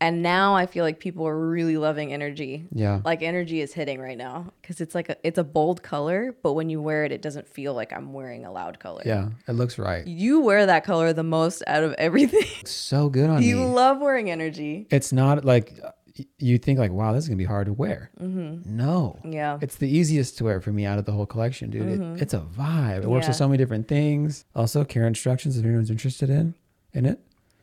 And 0.02 0.24
now 0.24 0.56
I 0.56 0.66
feel 0.66 0.84
like 0.84 1.00
people 1.00 1.28
are 1.28 1.40
really 1.50 1.78
loving 1.78 2.12
energy. 2.12 2.66
Yeah. 2.74 3.02
Like 3.06 3.22
energy 3.22 3.62
is 3.62 3.72
hitting 3.72 4.02
right 4.02 4.18
now 4.18 4.52
because 4.62 4.82
it's 4.82 4.96
like 4.96 5.10
a, 5.10 5.16
it's 5.24 5.38
a 5.38 5.44
bold 5.44 5.84
color, 5.84 6.36
but 6.42 6.54
when 6.54 6.70
you 6.72 6.82
wear 6.82 7.06
it, 7.06 7.12
it 7.12 7.22
doesn't 7.22 7.48
feel 7.48 7.76
like 7.76 7.94
I'm 7.94 8.12
wearing 8.12 8.44
a 8.44 8.52
loud 8.52 8.80
color. 8.80 9.04
Yeah, 9.06 9.30
it 9.48 9.52
looks 9.54 9.78
right. 9.78 10.06
You 10.08 10.42
wear 10.42 10.66
that 10.66 10.84
color 10.84 11.14
the 11.14 11.24
most 11.24 11.62
out 11.68 11.84
of 11.84 11.94
everything. 11.94 12.42
It's 12.62 12.72
so 12.72 13.10
good 13.10 13.30
on 13.30 13.44
you 13.50 13.58
me. 13.58 13.66
love 13.66 14.00
wearing 14.02 14.30
energy. 14.32 14.88
It's 14.90 15.14
not 15.14 15.46
like 15.46 15.80
uh, 15.84 15.92
you 16.40 16.58
think 16.58 16.80
like, 16.80 16.92
wow, 16.92 17.14
this 17.14 17.24
is 17.26 17.30
gonna 17.30 17.38
be 17.38 17.46
hard 17.46 17.68
to 17.68 17.74
wear. 17.74 18.10
Mm-hmm. 18.20 18.76
No, 18.76 19.20
Yeah. 19.24 19.60
it's 19.62 19.76
the 19.76 19.88
easiest 19.88 20.38
to 20.40 20.46
wear 20.46 20.62
for 20.62 20.72
me 20.72 20.86
out 20.86 20.98
of 20.98 21.06
the 21.06 21.12
whole 21.12 21.28
collection, 21.28 21.70
dude. 21.70 21.84
It, 21.88 22.00
mm-hmm. 22.00 22.22
it's 22.22 22.34
a 22.34 22.40
vibe. 22.40 23.04
It 23.04 23.08
works 23.08 23.26
Yeah. 23.26 23.30
with 23.30 23.38
so 23.38 23.48
many 23.48 23.58
different 23.60 23.88
things. 23.88 24.46
Also, 24.56 24.84
care 24.84 25.06
instructions 25.06 25.58
if 25.58 25.64
anyone's 25.66 25.92
interested 25.92 26.30
in 26.32 26.56
in 26.94 27.06
it. 27.06 27.20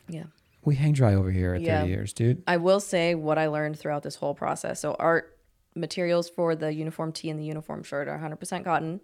Yeah. 0.08 0.24
We 0.68 0.76
hang 0.76 0.92
dry 0.92 1.14
over 1.14 1.30
here 1.30 1.54
at 1.54 1.62
Yeah. 1.62 1.80
30 1.80 1.90
years, 1.90 2.12
dude. 2.12 2.42
I 2.46 2.58
will 2.58 2.80
say 2.80 3.14
what 3.14 3.38
I 3.38 3.46
learned 3.48 3.78
throughout 3.78 4.02
this 4.02 4.16
whole 4.16 4.34
process. 4.34 4.80
So 4.80 4.94
art 4.98 5.36
materials 5.74 6.28
for 6.28 6.54
the 6.54 6.72
uniform 6.74 7.12
tee 7.12 7.30
and 7.30 7.38
the 7.40 7.44
uniform 7.44 7.82
shirt 7.82 8.06
are 8.08 8.18
100% 8.18 8.64
cotton. 8.64 9.00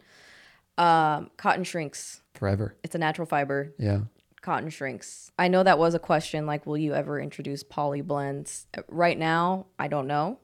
Um, 0.77 1.31
cotton 1.37 1.65
shrinks. 1.65 2.21
Forever. 2.35 2.75
It's 2.83 2.95
a 2.95 2.99
natural 2.99 3.27
fiber. 3.27 3.73
Yeah. 3.79 4.01
Cotton 4.43 4.69
shrinks. 4.69 5.31
I 5.39 5.49
know 5.49 5.63
that 5.63 5.79
was 5.79 5.95
a 5.95 5.99
question. 5.99 6.45
Like, 6.47 6.67
will 6.67 6.77
you 6.77 6.93
ever 6.95 7.19
introduce 7.19 7.63
poly 7.63 8.03
blends? 8.03 8.67
Right 8.89 9.19
now, 9.19 9.67
I 9.79 9.89
don't 9.89 10.07
know. 10.07 10.39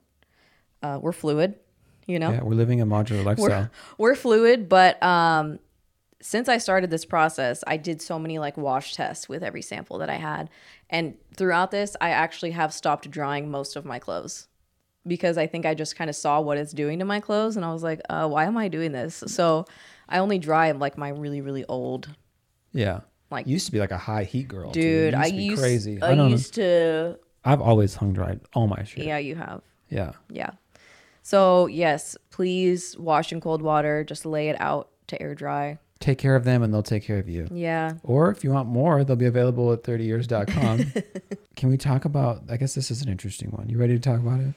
Uh, 0.83 0.99
we're 1.03 1.13
fluid, 1.13 1.57
you 2.07 2.19
know. 2.19 2.31
Yeah. 2.31 2.43
We're 2.43 2.55
living 2.55 2.81
a 2.81 2.87
modular 2.87 3.25
lifestyle. 3.31 3.69
we're 3.99 4.15
fluid 4.15 4.69
but 4.71 5.03
um 5.03 5.59
since 6.23 6.49
i 6.49 6.59
started 6.59 6.91
this 6.91 7.05
process 7.05 7.63
i 7.67 7.77
did 7.77 8.01
so 8.03 8.19
many 8.19 8.39
like 8.39 8.57
wash 8.57 8.95
tests 8.95 9.29
with 9.29 9.43
every 9.43 9.63
sample 9.63 9.99
that 9.99 10.11
i 10.11 10.17
had 10.17 10.51
and 10.91 11.15
throughout 11.37 11.71
this 11.71 11.97
i 12.01 12.11
actually 12.11 12.51
have 12.51 12.73
stopped 12.73 13.11
drying 13.11 13.51
most 13.51 13.77
of 13.77 13.85
my 13.85 13.99
clothes 13.99 14.49
because 15.07 15.39
i 15.39 15.47
think 15.47 15.65
i 15.65 15.75
just 15.75 15.97
kind 15.97 16.11
of 16.11 16.17
saw 16.17 16.41
what 16.41 16.59
it's 16.59 16.73
doing 16.73 16.99
to 16.99 17.05
my 17.05 17.21
clothes 17.21 17.57
and 17.57 17.65
i 17.65 17.73
was 17.73 17.83
like 17.83 18.01
uh, 18.11 18.29
why 18.29 18.45
am 18.45 18.57
i 18.57 18.69
doing 18.69 18.93
this 18.93 19.23
so 19.27 19.65
i 20.09 20.19
only 20.19 20.39
dry 20.39 20.71
like 20.73 20.99
my 20.99 21.09
really 21.09 21.41
really 21.41 21.65
old 21.69 22.09
yeah. 22.73 23.01
Like- 23.31 23.47
used 23.47 23.67
to 23.67 23.73
be 23.73 23.79
like 23.81 23.91
a 23.93 23.99
high 23.99 24.25
heat 24.25 24.47
girl, 24.49 24.71
dude 24.73 25.13
You 25.15 25.19
i 25.19 25.27
used 25.27 25.31
to 25.33 25.37
be 25.37 25.43
used 25.45 25.61
crazy. 25.63 26.03
i 26.03 26.11
I 26.11 26.29
used 26.29 26.55
to. 26.55 27.19
I've 27.45 27.61
always 27.61 27.95
hung 27.95 28.13
dried 28.13 28.41
all 28.55 28.67
my 28.67 28.83
shit. 28.85 29.05
yeah 29.07 29.19
you 29.19 29.37
have 29.37 29.63
Yeah. 29.89 30.13
yeah 30.29 30.51
So 31.23 31.67
yes, 31.67 32.17
please 32.31 32.97
wash 32.99 33.33
in 33.33 33.41
cold 33.41 33.63
water. 33.63 34.05
Just 34.05 34.25
lay 34.27 34.49
it 34.49 34.57
out 34.61 34.91
to 35.09 35.21
air 35.23 35.35
dry. 35.35 35.79
Take 36.01 36.19
care 36.19 36.35
of 36.35 36.45
them 36.45 36.63
and 36.63 36.73
they'll 36.73 36.83
take 36.83 37.05
care 37.05 37.19
of 37.19 37.29
you. 37.29 37.47
Yeah. 37.53 37.95
Or 38.03 38.31
if 38.31 38.43
you 38.43 38.51
want 38.51 38.69
more, 38.69 39.05
they'll 39.05 39.17
be 39.17 39.27
available 39.27 39.71
at 39.73 39.83
30years.com. 39.83 40.93
Can 41.57 41.69
we 41.69 41.77
talk 41.77 42.07
about 42.07 42.43
I 42.49 42.57
guess 42.57 42.75
this 42.75 42.91
is 42.91 43.03
an 43.03 43.09
interesting 43.11 43.51
one. 43.51 43.69
You 43.69 43.79
ready 43.79 43.95
to 43.95 44.01
talk 44.01 44.19
about 44.19 44.41
it? 44.41 44.55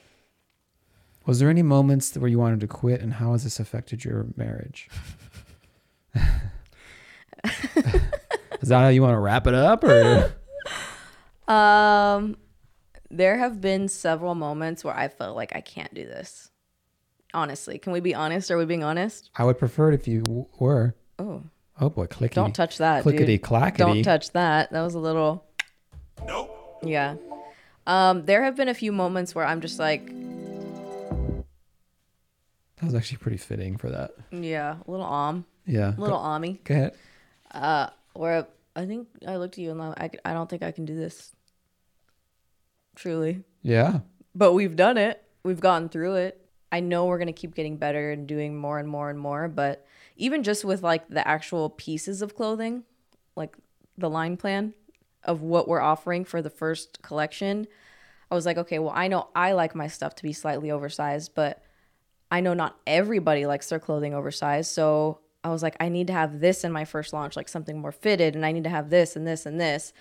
Was 1.26 1.38
there 1.38 1.50
any 1.50 1.62
moments 1.62 2.16
where 2.16 2.28
you 2.28 2.38
wanted 2.38 2.60
to 2.60 2.66
quit 2.66 3.00
and 3.00 3.14
how 3.14 3.32
has 3.32 3.44
this 3.44 3.60
affected 3.60 4.04
your 4.04 4.26
marriage? 4.36 4.88
is 6.14 6.22
that 8.68 8.80
how 8.80 8.88
you 8.88 9.02
want 9.02 9.14
to 9.14 9.18
wrap 9.20 9.46
it 9.46 9.54
up 9.54 9.84
or 9.84 10.32
Um, 11.48 12.36
there 13.10 13.36
have 13.36 13.60
been 13.60 13.88
several 13.88 14.34
moments 14.34 14.82
where 14.82 14.96
I 14.96 15.08
felt 15.08 15.36
like 15.36 15.54
I 15.54 15.60
can't 15.60 15.92
do 15.92 16.06
this. 16.06 16.50
Honestly, 17.34 17.78
can 17.78 17.92
we 17.92 18.00
be 18.00 18.14
honest? 18.14 18.50
Are 18.50 18.56
we 18.56 18.64
being 18.64 18.82
honest? 18.82 19.28
I 19.36 19.44
would 19.44 19.58
prefer 19.58 19.90
it 19.90 19.94
if 19.94 20.08
you 20.08 20.20
w- 20.20 20.46
were. 20.58 20.94
Oh, 21.18 21.42
Oh 21.80 21.90
boy, 21.90 22.06
clickety. 22.06 22.36
don't 22.40 22.54
touch 22.54 22.78
that, 22.78 23.02
clickety 23.02 23.26
dude. 23.36 23.42
clackety. 23.42 23.82
Don't 23.82 24.02
touch 24.04 24.30
that. 24.32 24.70
That 24.70 24.82
was 24.82 24.94
a 24.94 24.98
little. 25.00 25.44
Nope. 26.24 26.78
Yeah. 26.84 27.16
Um, 27.86 28.24
there 28.26 28.44
have 28.44 28.56
been 28.56 28.68
a 28.68 28.74
few 28.74 28.92
moments 28.92 29.34
where 29.34 29.44
I'm 29.44 29.60
just 29.60 29.78
like, 29.80 30.06
That 32.76 32.86
was 32.86 32.94
actually 32.94 33.18
pretty 33.18 33.36
fitting 33.38 33.76
for 33.76 33.90
that. 33.90 34.12
yeah, 34.30 34.76
a 34.86 34.90
little 34.90 35.06
om, 35.06 35.44
Yeah. 35.66 35.94
a 35.96 36.00
little 36.00 36.18
ommy. 36.18 36.60
Go 36.64 36.74
ahead. 36.74 36.94
Uh, 37.50 37.88
where 38.14 38.46
I 38.76 38.86
think 38.86 39.08
I 39.26 39.36
looked 39.36 39.54
at 39.54 39.58
you 39.62 39.70
and 39.70 39.78
like, 39.78 40.20
I, 40.24 40.30
I 40.30 40.34
don't 40.34 40.48
think 40.50 40.62
I 40.62 40.70
can 40.72 40.84
do 40.84 40.94
this. 40.96 41.32
Truly. 42.96 43.42
Yeah. 43.62 44.00
But 44.34 44.52
we've 44.52 44.76
done 44.76 44.98
it. 44.98 45.22
We've 45.44 45.60
gotten 45.60 45.88
through 45.88 46.14
it. 46.16 46.40
I 46.72 46.80
know 46.80 47.06
we're 47.06 47.18
going 47.18 47.26
to 47.28 47.32
keep 47.32 47.54
getting 47.54 47.76
better 47.76 48.10
and 48.10 48.26
doing 48.26 48.56
more 48.56 48.78
and 48.78 48.88
more 48.88 49.10
and 49.10 49.18
more, 49.18 49.46
but 49.48 49.86
even 50.16 50.42
just 50.42 50.64
with 50.64 50.82
like 50.82 51.08
the 51.08 51.26
actual 51.26 51.70
pieces 51.70 52.22
of 52.22 52.34
clothing, 52.34 52.84
like 53.36 53.56
the 53.98 54.10
line 54.10 54.36
plan 54.36 54.74
of 55.22 55.40
what 55.40 55.66
we're 55.66 55.80
offering 55.80 56.24
for 56.24 56.42
the 56.42 56.50
first 56.50 57.02
collection, 57.02 57.66
I 58.30 58.34
was 58.34 58.46
like, 58.46 58.58
okay, 58.58 58.78
well, 58.78 58.92
I 58.94 59.08
know 59.08 59.28
I 59.34 59.52
like 59.52 59.74
my 59.74 59.86
stuff 59.86 60.14
to 60.16 60.22
be 60.22 60.32
slightly 60.32 60.70
oversized, 60.70 61.32
but 61.34 61.62
I 62.30 62.40
know 62.40 62.54
not 62.54 62.76
everybody 62.86 63.46
likes 63.46 63.68
their 63.68 63.78
clothing 63.78 64.14
oversized. 64.14 64.70
So 64.70 65.20
I 65.42 65.50
was 65.50 65.62
like, 65.62 65.76
I 65.78 65.88
need 65.88 66.06
to 66.08 66.12
have 66.12 66.40
this 66.40 66.64
in 66.64 66.72
my 66.72 66.84
first 66.84 67.12
launch, 67.12 67.36
like 67.36 67.48
something 67.48 67.78
more 67.78 67.92
fitted, 67.92 68.34
and 68.34 68.44
I 68.44 68.52
need 68.52 68.64
to 68.64 68.70
have 68.70 68.90
this 68.90 69.14
and 69.14 69.26
this 69.26 69.46
and 69.46 69.60
this. 69.60 69.92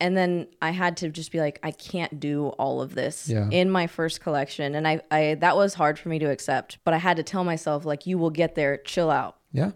And 0.00 0.16
then 0.16 0.48
I 0.60 0.70
had 0.70 0.96
to 0.98 1.08
just 1.08 1.30
be 1.32 1.38
like, 1.38 1.60
I 1.62 1.70
can't 1.70 2.18
do 2.20 2.48
all 2.48 2.82
of 2.82 2.94
this 2.94 3.28
Yeah. 3.28 3.48
in 3.50 3.70
my 3.70 3.86
first 3.86 4.20
collection. 4.20 4.74
And 4.74 4.86
I, 4.88 5.00
I 5.10 5.36
that 5.40 5.56
was 5.56 5.74
hard 5.74 5.98
for 5.98 6.08
me 6.08 6.18
to 6.18 6.26
accept. 6.30 6.78
But 6.84 6.94
I 6.94 6.98
had 6.98 7.16
to 7.18 7.22
tell 7.22 7.44
myself, 7.44 7.84
like, 7.84 8.06
you 8.06 8.18
will 8.18 8.30
get 8.30 8.54
there, 8.56 8.76
chill 8.78 9.10
out. 9.10 9.36
Yeah. 9.52 9.70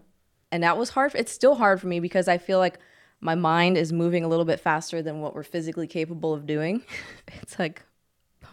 And 0.51 0.62
that 0.64 0.77
was 0.77 0.91
hard. 0.91 1.12
It's 1.14 1.31
still 1.33 1.55
hard 1.55 1.81
for 1.81 1.87
me 1.87 2.01
because 2.01 2.27
I 2.27 2.39
feel 2.39 2.59
like 2.59 2.79
my 3.21 3.35
mind 3.37 3.77
is 3.79 3.93
moving 3.93 4.25
a 4.25 4.29
little 4.29 4.45
bit 4.45 4.61
faster 4.61 5.03
than 5.03 5.21
what 5.21 5.35
we're 5.35 5.43
physically 5.45 5.87
capable 5.87 6.35
of 6.35 6.47
doing. 6.47 6.83
it's 7.43 7.59
like 7.59 7.83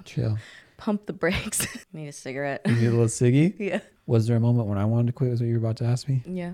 Chill. 0.04 0.38
pump 0.78 1.08
the 1.08 1.14
brakes. 1.14 1.66
Need 1.94 2.08
a 2.10 2.12
cigarette. 2.12 2.62
You 2.66 2.74
need 2.76 2.88
a 2.88 2.92
little 2.92 3.06
ciggy? 3.06 3.56
yeah. 3.60 3.80
Was 4.06 4.28
there 4.28 4.38
a 4.38 4.40
moment 4.40 4.68
when 4.68 4.78
I 4.78 4.86
wanted 4.86 5.08
to 5.08 5.14
quit? 5.14 5.32
Was 5.32 5.40
what 5.42 5.48
you 5.48 5.54
were 5.54 5.60
about 5.60 5.78
to 5.78 5.86
ask 5.86 6.08
me? 6.08 6.22
Yeah. 6.28 6.54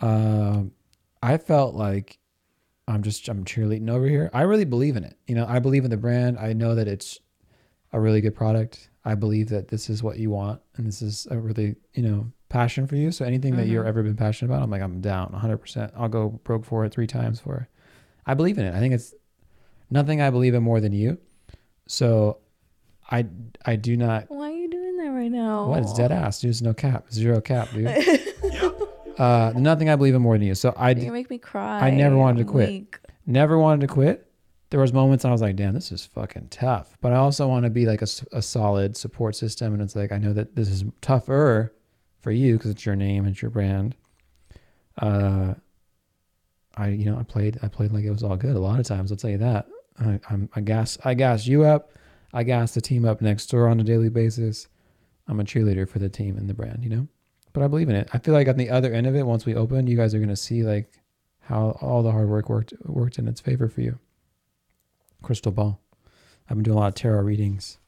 Um, 0.00 0.72
I 1.22 1.38
felt 1.38 1.74
like 1.74 2.18
I'm 2.88 3.02
just 3.02 3.28
I'm 3.28 3.44
cheerleading 3.44 3.90
over 3.90 4.06
here. 4.06 4.30
I 4.32 4.42
really 4.42 4.64
believe 4.64 4.96
in 4.96 5.04
it. 5.04 5.16
You 5.26 5.34
know, 5.34 5.46
I 5.46 5.58
believe 5.58 5.84
in 5.84 5.90
the 5.90 5.96
brand. 5.96 6.38
I 6.38 6.54
know 6.54 6.74
that 6.74 6.88
it's 6.88 7.20
a 7.92 8.00
really 8.00 8.20
good 8.20 8.34
product. 8.34 8.88
I 9.04 9.14
believe 9.14 9.50
that 9.50 9.68
this 9.68 9.90
is 9.90 10.02
what 10.02 10.18
you 10.18 10.30
want, 10.30 10.60
and 10.76 10.86
this 10.86 11.02
is 11.02 11.26
a 11.30 11.38
really 11.38 11.76
you 11.92 12.02
know 12.02 12.32
passion 12.48 12.86
for 12.86 12.96
you. 12.96 13.12
So 13.12 13.24
anything 13.24 13.56
that 13.56 13.66
you're 13.66 13.82
mm-hmm. 13.82 13.88
ever 13.88 14.02
been 14.02 14.16
passionate 14.16 14.50
about, 14.50 14.62
I'm 14.62 14.70
like 14.70 14.82
I'm 14.82 15.00
down 15.00 15.32
100. 15.32 15.58
percent 15.58 15.92
I'll 15.96 16.08
go 16.08 16.40
broke 16.44 16.64
for 16.64 16.84
it 16.86 16.92
three 16.92 17.06
times 17.06 17.40
for. 17.40 17.56
it. 17.56 17.66
I 18.26 18.34
believe 18.34 18.58
in 18.58 18.64
it. 18.64 18.74
I 18.74 18.78
think 18.78 18.94
it's 18.94 19.14
nothing 19.90 20.20
I 20.20 20.30
believe 20.30 20.54
in 20.54 20.62
more 20.62 20.80
than 20.80 20.92
you. 20.92 21.18
So, 21.86 22.38
I 23.10 23.26
I 23.64 23.76
do 23.76 23.96
not 23.96 24.26
Why 24.28 24.50
are 24.50 24.54
you 24.54 24.68
doing 24.68 24.96
that 24.98 25.10
right 25.10 25.30
now? 25.30 25.68
what? 25.68 25.82
It's 25.82 25.92
dead 25.92 26.12
ass. 26.12 26.40
There's 26.40 26.62
no 26.62 26.72
cap. 26.72 27.10
Zero 27.12 27.40
cap, 27.40 27.68
dude. 27.72 27.86
uh, 29.18 29.52
nothing 29.56 29.88
I 29.88 29.96
believe 29.96 30.14
in 30.14 30.22
more 30.22 30.38
than 30.38 30.46
you. 30.46 30.54
So 30.54 30.72
I 30.76 30.90
You're 30.90 31.12
make 31.12 31.30
me 31.30 31.38
cry. 31.38 31.80
I 31.80 31.90
never 31.90 32.16
wanted 32.16 32.46
to 32.46 32.50
quit. 32.50 32.96
never 33.26 33.58
wanted 33.58 33.86
to 33.86 33.92
quit. 33.92 34.24
There 34.70 34.80
was 34.80 34.92
moments 34.92 35.24
I 35.24 35.30
was 35.30 35.40
like, 35.40 35.56
damn, 35.56 35.74
this 35.74 35.90
is 35.90 36.04
fucking 36.06 36.48
tough. 36.50 36.96
But 37.00 37.12
I 37.12 37.16
also 37.16 37.48
want 37.48 37.64
to 37.64 37.70
be 37.70 37.86
like 37.86 38.02
a 38.02 38.42
solid 38.42 38.96
support 38.96 39.34
system. 39.34 39.72
And 39.72 39.82
it's 39.82 39.96
like, 39.96 40.12
I 40.12 40.18
know 40.18 40.32
that 40.34 40.54
this 40.54 40.68
is 40.68 40.84
tougher 41.00 41.74
for 42.20 42.30
you 42.30 42.56
because 42.56 42.70
it's 42.70 42.84
your 42.84 42.96
name, 42.96 43.26
it's 43.26 43.40
your 43.40 43.50
brand. 43.50 43.96
Uh, 44.98 45.54
I, 46.76 46.88
you 46.88 47.06
know, 47.06 47.18
I 47.18 47.22
played, 47.22 47.58
I 47.62 47.68
played 47.68 47.92
like 47.92 48.04
it 48.04 48.10
was 48.10 48.22
all 48.22 48.36
good 48.36 48.56
a 48.56 48.60
lot 48.60 48.78
of 48.78 48.86
times. 48.86 49.10
I'll 49.10 49.16
tell 49.16 49.30
you 49.30 49.38
that. 49.38 49.66
I, 49.98 50.20
I'm, 50.28 50.48
I 50.54 50.60
gas, 50.60 50.98
I 51.04 51.14
gas 51.14 51.46
you 51.46 51.64
up. 51.64 51.92
I 52.32 52.42
gas 52.42 52.74
the 52.74 52.80
team 52.80 53.04
up 53.04 53.22
next 53.22 53.46
door 53.46 53.68
on 53.68 53.80
a 53.80 53.84
daily 53.84 54.10
basis. 54.10 54.68
I'm 55.26 55.40
a 55.40 55.44
cheerleader 55.44 55.88
for 55.88 55.98
the 55.98 56.08
team 56.08 56.36
and 56.36 56.48
the 56.48 56.54
brand, 56.54 56.84
you 56.84 56.90
know, 56.90 57.08
but 57.52 57.62
I 57.62 57.66
believe 57.68 57.88
in 57.88 57.96
it. 57.96 58.08
I 58.12 58.18
feel 58.18 58.34
like 58.34 58.48
on 58.48 58.56
the 58.56 58.70
other 58.70 58.92
end 58.92 59.06
of 59.06 59.14
it, 59.16 59.24
once 59.26 59.44
we 59.46 59.54
open, 59.54 59.86
you 59.86 59.96
guys 59.96 60.14
are 60.14 60.18
going 60.18 60.28
to 60.28 60.36
see 60.36 60.62
like 60.62 60.90
how 61.40 61.78
all 61.80 62.02
the 62.02 62.12
hard 62.12 62.28
work 62.28 62.48
worked 62.48 62.72
worked 62.84 63.18
in 63.18 63.26
its 63.28 63.40
favor 63.40 63.68
for 63.68 63.80
you. 63.80 63.98
Crystal 65.22 65.52
ball. 65.52 65.80
I've 66.48 66.56
been 66.56 66.62
doing 66.64 66.76
a 66.76 66.80
lot 66.80 66.88
of 66.88 66.94
tarot 66.94 67.22
readings, 67.22 67.78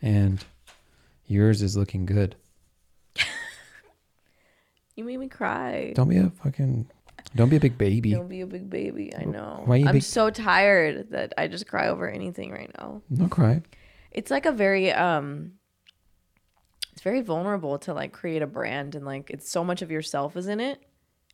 and 0.00 0.44
yours 1.26 1.62
is 1.62 1.76
looking 1.76 2.06
good. 2.06 2.36
You 4.96 5.04
made 5.04 5.18
me 5.18 5.28
cry. 5.28 5.92
Don't 5.94 6.08
be 6.10 6.18
a 6.18 6.28
fucking. 6.28 6.86
Don't 7.34 7.48
be 7.48 7.56
a 7.56 7.60
big 7.60 7.78
baby. 7.78 8.10
Don't 8.12 8.28
be 8.28 8.42
a 8.42 8.46
big 8.46 8.68
baby. 8.68 9.14
I 9.16 9.24
know. 9.24 9.62
Why 9.64 9.76
you 9.76 9.86
I'm 9.86 9.94
big- 9.94 10.02
so 10.02 10.28
tired 10.30 11.10
that 11.10 11.32
I 11.38 11.48
just 11.48 11.66
cry 11.66 11.88
over 11.88 12.06
anything 12.08 12.50
right 12.50 12.70
now. 12.76 13.00
Don't 13.14 13.30
cry. 13.30 13.62
It's 14.10 14.30
like 14.30 14.44
a 14.46 14.52
very 14.52 14.92
um 14.92 15.52
it's 17.00 17.04
very 17.04 17.22
vulnerable 17.22 17.78
to 17.78 17.94
like 17.94 18.12
create 18.12 18.42
a 18.42 18.46
brand 18.46 18.94
and 18.94 19.06
like 19.06 19.30
it's 19.30 19.48
so 19.48 19.64
much 19.64 19.80
of 19.80 19.90
yourself 19.90 20.36
is 20.36 20.46
in 20.46 20.60
it 20.60 20.82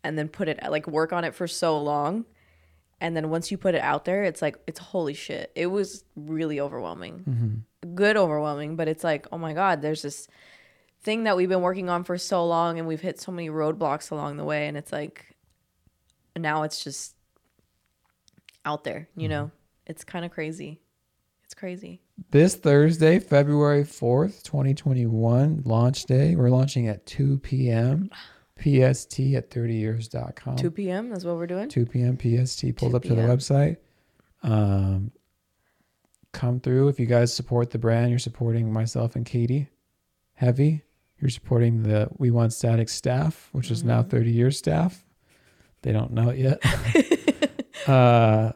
and 0.04 0.16
then 0.16 0.28
put 0.28 0.46
it 0.46 0.60
like 0.70 0.86
work 0.86 1.12
on 1.12 1.24
it 1.24 1.34
for 1.34 1.48
so 1.48 1.76
long 1.76 2.24
and 3.00 3.16
then 3.16 3.30
once 3.30 3.50
you 3.50 3.58
put 3.58 3.74
it 3.74 3.80
out 3.80 4.04
there 4.04 4.22
it's 4.22 4.40
like 4.40 4.56
it's 4.68 4.78
holy 4.78 5.12
shit. 5.12 5.50
It 5.56 5.66
was 5.66 6.04
really 6.14 6.60
overwhelming. 6.60 7.24
Mm-hmm. 7.28 7.94
Good 7.96 8.16
overwhelming, 8.16 8.76
but 8.76 8.86
it's 8.86 9.02
like, 9.02 9.26
"Oh 9.32 9.38
my 9.38 9.54
god, 9.54 9.82
there's 9.82 10.02
this 10.02 10.28
thing 11.00 11.24
that 11.24 11.36
we've 11.36 11.48
been 11.48 11.62
working 11.62 11.88
on 11.88 12.04
for 12.04 12.16
so 12.16 12.46
long 12.46 12.78
and 12.78 12.86
we've 12.86 13.00
hit 13.00 13.20
so 13.20 13.32
many 13.32 13.50
roadblocks 13.50 14.12
along 14.12 14.36
the 14.36 14.44
way 14.44 14.68
and 14.68 14.76
it's 14.76 14.92
like 14.92 15.34
now 16.36 16.62
it's 16.62 16.84
just 16.84 17.16
out 18.64 18.84
there, 18.84 19.08
you 19.16 19.24
mm-hmm. 19.24 19.30
know. 19.30 19.50
It's 19.84 20.04
kind 20.04 20.24
of 20.24 20.30
crazy. 20.30 20.80
It's 21.42 21.54
crazy. 21.54 22.02
This 22.30 22.54
Thursday, 22.56 23.18
February 23.18 23.84
4th, 23.84 24.42
2021, 24.42 25.62
launch 25.64 26.04
day. 26.04 26.34
We're 26.34 26.48
launching 26.50 26.88
at 26.88 27.04
2 27.06 27.38
p.m. 27.38 28.10
PST 28.58 29.20
at 29.34 29.50
30years.com. 29.50 30.56
2 30.56 30.70
p.m. 30.70 31.10
That's 31.10 31.24
what 31.24 31.36
we're 31.36 31.46
doing. 31.46 31.68
2 31.68 31.84
p.m. 31.86 32.16
PST. 32.16 32.74
Pulled 32.76 32.94
up 32.94 33.02
to 33.02 33.14
the 33.14 33.20
website. 33.22 33.76
Um, 34.42 35.12
come 36.32 36.58
through. 36.60 36.88
If 36.88 36.98
you 36.98 37.04
guys 37.06 37.34
support 37.34 37.70
the 37.70 37.78
brand, 37.78 38.10
you're 38.10 38.18
supporting 38.18 38.72
myself 38.72 39.14
and 39.14 39.26
Katie 39.26 39.68
heavy. 40.34 40.82
You're 41.20 41.30
supporting 41.30 41.82
the 41.82 42.08
We 42.16 42.30
Want 42.30 42.52
Static 42.52 42.88
staff, 42.88 43.48
which 43.52 43.70
is 43.70 43.80
Mm-hmm. 43.80 43.88
now 43.88 44.02
30 44.02 44.30
years 44.30 44.56
staff. 44.58 45.04
They 45.82 45.92
don't 45.92 46.12
know 46.12 46.30
it 46.30 46.38
yet. 46.38 47.86
uh, 47.88 48.52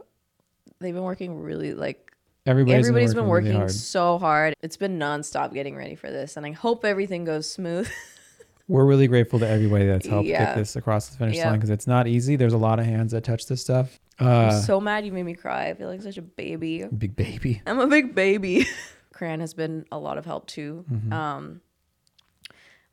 They've 0.81 0.95
been 0.95 1.03
working 1.05 1.41
really 1.43 1.75
like 1.75 2.10
everybody's, 2.47 2.87
everybody's 2.89 3.15
been 3.15 3.23
been 3.25 3.29
working, 3.29 3.47
working 3.49 3.61
really 3.61 3.61
hard. 3.61 3.71
so 3.73 4.19
hard. 4.19 4.55
It's 4.63 4.77
been 4.77 4.99
nonstop 4.99 5.53
getting 5.55 5.77
ready 5.77 5.95
for 5.95 6.11
this, 6.11 6.37
and 6.37 6.45
I 6.47 6.53
hope 6.53 6.85
everything 6.85 7.25
goes 7.25 7.51
smooth. 7.51 7.89
We're 8.69 8.85
really 8.85 9.09
grateful 9.09 9.41
to 9.41 9.49
everybody 9.49 9.85
that's 9.87 10.07
helped 10.07 10.29
Yeah. 10.29 10.45
get 10.45 10.57
this 10.57 10.77
across 10.77 11.09
the 11.09 11.19
finish 11.19 11.37
Yeah. 11.37 11.51
line 11.51 11.59
because 11.59 11.71
it's 11.71 11.89
not 11.89 12.07
easy. 12.07 12.37
There's 12.37 12.53
a 12.53 12.59
lot 12.59 12.79
of 12.79 12.85
hands 12.87 13.11
that 13.13 13.25
touch 13.25 13.47
this 13.47 13.61
stuff. 13.61 13.99
I'm 14.21 14.27
Uh, 14.29 14.61
so 14.61 14.81
mad 14.81 15.05
you 15.05 15.11
made 15.11 15.25
me 15.25 15.35
cry. 15.35 15.71
I 15.71 15.75
feel 15.75 15.89
like 15.89 16.03
such 16.03 16.19
a 16.19 16.23
baby. 16.23 16.85
big 16.85 17.17
baby. 17.17 17.63
I'm 17.67 17.81
a 17.81 17.89
big 17.89 18.15
baby. 18.15 18.67
Cran 19.13 19.41
has 19.41 19.55
been 19.55 19.87
a 19.91 19.99
lot 19.99 20.19
of 20.19 20.25
help 20.25 20.47
too. 20.47 20.85
Mm-hmm. 20.91 21.13
Um, 21.13 21.61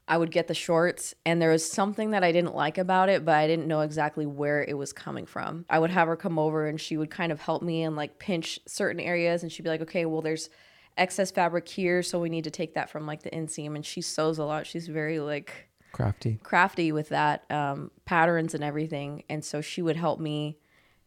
I 0.07 0.17
would 0.17 0.31
get 0.31 0.47
the 0.47 0.53
shorts, 0.53 1.13
and 1.25 1.41
there 1.41 1.51
was 1.51 1.69
something 1.69 2.11
that 2.11 2.23
I 2.23 2.31
didn't 2.31 2.55
like 2.55 2.77
about 2.77 3.09
it, 3.09 3.25
but 3.25 3.35
I 3.35 3.45
didn't 3.47 3.67
know 3.67 3.81
exactly 3.81 4.25
where 4.25 4.63
it 4.63 4.77
was 4.77 4.93
coming 4.93 5.25
from. 5.25 5.65
I 5.69 5.79
would 5.79 5.91
have 5.91 6.07
her 6.07 6.15
come 6.15 6.39
over, 6.39 6.67
and 6.67 6.79
she 6.79 6.97
would 6.97 7.11
kind 7.11 7.31
of 7.31 7.41
help 7.41 7.61
me 7.61 7.83
and 7.83 7.95
like 7.95 8.19
pinch 8.19 8.59
certain 8.65 9.01
areas, 9.01 9.43
and 9.43 9.51
she'd 9.51 9.63
be 9.63 9.69
like, 9.69 9.81
"Okay, 9.81 10.05
well, 10.05 10.21
there's 10.21 10.49
excess 10.97 11.29
fabric 11.31 11.67
here, 11.67 12.01
so 12.01 12.19
we 12.19 12.29
need 12.29 12.45
to 12.45 12.51
take 12.51 12.73
that 12.75 12.89
from 12.89 13.05
like 13.05 13.23
the 13.23 13.31
inseam." 13.31 13.75
And 13.75 13.85
she 13.85 14.01
sews 14.01 14.37
a 14.37 14.45
lot. 14.45 14.65
She's 14.65 14.87
very 14.87 15.19
like 15.19 15.67
Crafty. 15.91 16.39
crafty 16.43 16.91
with 16.91 17.09
that 17.09 17.49
um, 17.49 17.91
patterns 18.05 18.53
and 18.53 18.63
everything 18.63 19.23
and 19.29 19.43
so 19.43 19.61
she 19.61 19.81
would 19.81 19.95
help 19.95 20.19
me 20.19 20.57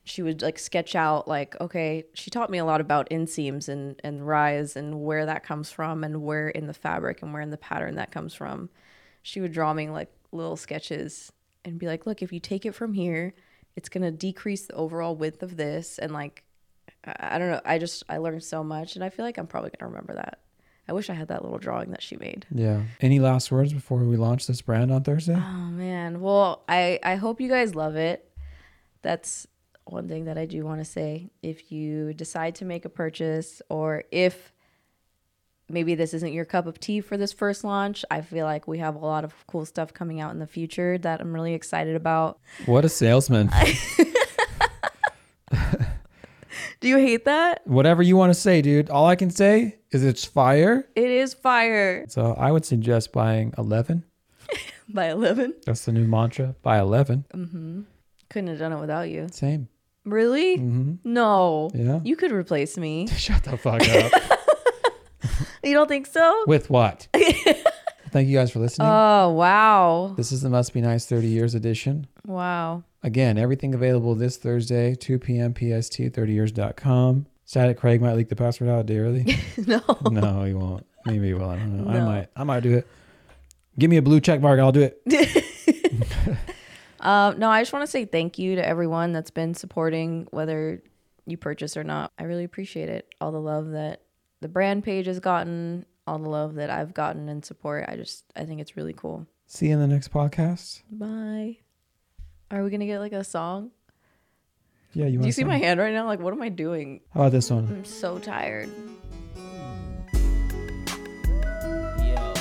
she 0.03 0.23
would 0.23 0.43
like 0.43 0.59
sketch 0.59 0.97
out 0.97 1.29
like 1.29 1.55
okay 1.61 2.05
she 2.15 2.31
taught 2.31 2.51
me 2.51 2.59
a 2.59 2.65
lot 2.65 2.81
about 2.81 3.09
inseams 3.11 3.69
and 3.69 4.01
and 4.03 4.27
rise 4.27 4.75
and 4.75 5.03
where 5.03 5.27
that 5.27 5.45
comes 5.45 5.71
from 5.71 6.03
and 6.03 6.23
where 6.23 6.49
in 6.49 6.67
the 6.67 6.75
fabric 6.75 7.23
and 7.23 7.33
where 7.33 7.43
in 7.43 7.51
the 7.51 7.57
pattern 7.57 7.95
that 7.95 8.11
comes 8.11 8.35
from 8.35 8.69
she 9.23 9.41
would 9.41 9.53
draw 9.53 9.73
me 9.73 9.89
like 9.91 10.11
little 10.33 10.57
sketches 10.57 11.33
and 11.65 11.79
be 11.79 11.87
like 11.87 12.07
look 12.07 12.23
if 12.23 12.33
you 12.33 12.41
take 12.41 12.65
it 12.65 12.75
from 12.75 12.93
here 12.95 13.35
it's 13.77 13.89
going 13.89 14.03
to 14.03 14.11
decrease 14.11 14.67
the 14.67 14.75
overall 14.75 15.15
width 15.15 15.43
of 15.43 15.57
this 15.57 15.99
and 15.99 16.13
like 16.13 16.43
I, 17.05 17.35
I 17.35 17.39
don't 17.39 17.51
know 17.51 17.61
i 17.65 17.79
just 17.79 18.03
i 18.09 18.17
learned 18.19 18.43
so 18.45 18.63
much 18.65 18.95
and 18.95 19.05
i 19.05 19.09
feel 19.11 19.25
like 19.25 19.39
i'm 19.39 19.47
probably 19.47 19.71
going 19.71 19.81
to 19.91 19.95
remember 19.95 20.15
that 20.15 20.39
i 20.89 20.93
wish 20.93 21.11
i 21.11 21.15
had 21.15 21.29
that 21.29 21.43
little 21.43 21.59
drawing 21.59 21.91
that 21.91 22.03
she 22.03 22.17
made 22.17 22.47
Yeah. 22.51 22.83
Any 23.01 23.19
last 23.21 23.51
words 23.53 23.73
before 23.73 23.99
we 23.99 24.17
launch 24.17 24.47
this 24.47 24.63
brand 24.63 24.91
on 24.91 25.03
Thursday? 25.05 25.37
Oh 25.37 25.71
man. 25.71 26.21
Well, 26.21 26.63
I 26.69 26.99
I 27.03 27.17
hope 27.17 27.41
you 27.41 27.49
guys 27.49 27.75
love 27.75 27.97
it. 27.97 28.31
That's 29.03 29.47
one 29.85 30.09
thing 30.09 30.27
that 30.27 30.39
I 30.39 30.47
do 30.47 30.65
want 30.65 30.81
to 30.81 30.85
say. 30.85 31.31
If 31.43 31.73
you 31.73 32.13
decide 32.15 32.55
to 32.57 32.65
make 32.65 32.85
a 32.85 32.89
purchase 32.89 33.61
or 33.69 34.05
if 34.11 34.53
maybe 35.71 35.95
this 35.95 36.13
isn't 36.15 36.33
your 36.33 36.45
cup 36.45 36.67
of 36.67 36.79
tea 36.81 37.01
for 37.01 37.17
this 37.17 37.33
first 37.33 37.65
launch, 37.65 38.05
I 38.11 38.21
feel 38.21 38.45
like 38.45 38.67
we 38.69 38.79
have 38.79 38.95
a 38.97 38.99
lot 38.99 39.25
of 39.25 39.35
cool 39.47 39.65
stuff 39.65 39.95
coming 39.95 40.21
out 40.21 40.33
in 40.33 40.39
the 40.39 40.47
future 40.47 40.99
that 40.99 41.21
I'm 41.21 41.33
really 41.33 41.55
excited 41.55 41.97
about. 41.97 42.39
What 42.67 42.85
a 42.85 42.89
salesman. 42.89 43.51
Do 46.81 46.89
you 46.89 46.97
hate 46.97 47.27
that? 47.27 47.61
Whatever 47.67 48.03
you 48.03 48.17
want 48.17 48.31
to 48.31 48.41
say, 48.41 48.63
dude. 48.63 48.89
All 48.89 49.07
I 49.07 49.15
can 49.15 49.29
say 49.31 49.77
is 49.91 50.03
it's 50.03 50.25
fire. 50.25 50.89
It 50.97 51.11
is 51.11 51.35
fire 51.35 52.07
So 52.09 52.35
I 52.39 52.51
would 52.51 52.65
suggest 52.65 53.13
buying 53.13 53.53
11. 53.59 54.05
by 54.89 55.11
11. 55.11 55.55
That's 55.67 55.85
the 55.85 55.93
new 55.93 56.07
mantra. 56.07 56.55
Buy 56.63 56.79
11. 56.79 57.27
Mm-hmm. 57.35 57.83
Couldn't 58.31 58.49
have 58.49 58.59
done 58.59 58.73
it 58.73 58.81
without 58.81 59.11
you. 59.11 59.29
Same. 59.31 59.69
Really? 60.07 60.57
hmm 60.57 60.95
No. 61.05 61.71
Yeah. 61.75 62.01
You 62.03 62.17
could 62.17 62.33
replace 62.33 62.79
me. 62.79 63.07
Shut 63.17 63.45
the 63.45 63.59
fuck 63.59 63.87
up. 63.89 64.13
You 65.63 65.75
don't 65.75 65.89
think 65.89 66.07
so? 66.07 66.45
With 66.47 66.71
what? 66.71 67.09
Thank 68.11 68.29
you 68.29 68.37
guys 68.37 68.51
for 68.51 68.59
listening. 68.59 68.89
Oh, 68.91 69.31
wow. 69.31 70.15
this 70.17 70.33
is 70.33 70.41
the 70.43 70.51
Must 70.51 70.73
Be 70.73 70.81
Nice 70.81 71.07
30 71.07 71.29
Years 71.29 71.55
edition. 71.55 72.07
Wow. 72.27 72.83
Again, 73.03 73.39
everything 73.39 73.75
available 73.75 74.15
this 74.15 74.37
Thursday, 74.37 74.95
2 74.95 75.19
p.m. 75.19 75.55
PST, 75.55 75.99
30years.com. 75.99 77.27
Static 77.45 77.79
Craig 77.79 78.01
might 78.01 78.15
leak 78.15 78.29
the 78.29 78.37
password 78.37 78.69
out 78.69 78.81
a 78.81 78.85
day 78.85 78.99
early. 78.99 79.37
no. 79.67 79.81
no, 80.11 80.45
he 80.45 80.55
won't. 80.55 80.87
Maybe 81.07 81.29
he 81.29 81.35
will. 81.35 81.49
I 81.51 81.57
don't 81.57 81.85
know. 81.85 81.91
I 81.91 82.01
might. 82.01 82.29
I 82.37 82.45
might 82.45 82.61
do 82.61 82.77
it. 82.77 82.87
Give 83.79 83.91
me 83.91 83.97
a 83.97 84.03
blue 84.03 84.21
check 84.21 84.41
mark. 84.41 84.59
I'll 84.61 84.73
do 84.73 84.83
it. 84.83 85.01
Um, 87.01 87.39
no, 87.39 87.49
I 87.49 87.63
just 87.63 87.73
want 87.73 87.83
to 87.83 87.91
say 87.91 88.05
thank 88.05 88.39
you 88.39 88.57
to 88.57 88.67
everyone 88.67 89.13
that's 89.13 89.31
been 89.31 89.55
supporting, 89.55 90.29
whether 90.31 90.83
you 91.27 91.37
purchase 91.37 91.77
or 91.77 91.85
not. 91.85 92.13
I 92.19 92.25
really 92.25 92.45
appreciate 92.45 92.89
it. 92.89 93.09
All 93.21 93.33
the 93.33 93.41
love 93.41 93.71
that 93.71 94.03
the 94.41 94.49
brand 94.49 94.85
page 94.85 95.07
has 95.07 95.21
gotten, 95.21 95.85
all 96.07 96.19
the 96.19 96.29
love 96.29 96.55
that 96.55 96.71
I've 96.71 96.95
gotten 96.95 97.29
and 97.29 97.45
support. 97.45 97.85
I 97.89 97.97
just, 97.97 98.25
I 98.35 98.45
think 98.45 98.61
it's 98.61 98.77
really 98.77 98.95
cool. 98.95 99.27
See 99.47 99.67
you 99.67 99.75
in 99.75 99.81
the 99.81 99.87
next 99.87 100.13
podcast. 100.13 100.83
Bye. 100.91 101.59
Are 102.51 102.65
we 102.65 102.71
gonna 102.71 102.87
get 102.87 102.99
like 103.01 103.13
a 103.13 103.23
song? 103.23 103.71
Yeah, 104.93 105.07
you 105.07 105.21
Do 105.21 105.27
you 105.27 105.33
see 105.33 105.45
my 105.45 105.59
hand 105.59 105.79
right 105.79 105.93
now? 105.93 106.07
Like, 106.07 106.21
what 106.21 106.33
am 106.33 106.43
I 106.43 106.49
doing? 106.49 107.01
How 107.15 107.21
about 107.21 107.33
this 107.33 107.51
one? 107.51 107.67
I'm 107.69 107.85
so 107.85 108.19
tired. 108.19 108.69
Yo. 111.99 112.33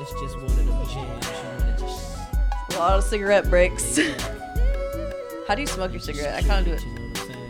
It's 0.00 0.12
just 0.20 0.36
one 0.36 0.44
of 0.44 0.56
them 0.56 0.86
jams 0.88 1.80
just 1.80 2.18
A 2.72 2.78
lot 2.78 2.98
of 2.98 3.04
cigarette 3.04 3.48
breaks. 3.48 3.98
How 5.48 5.54
do 5.54 5.62
you 5.62 5.66
smoke 5.66 5.92
your 5.92 6.00
cigarette? 6.00 6.34
I 6.34 6.42
can't 6.42 6.66
do 6.66 6.72
it. 6.72 7.01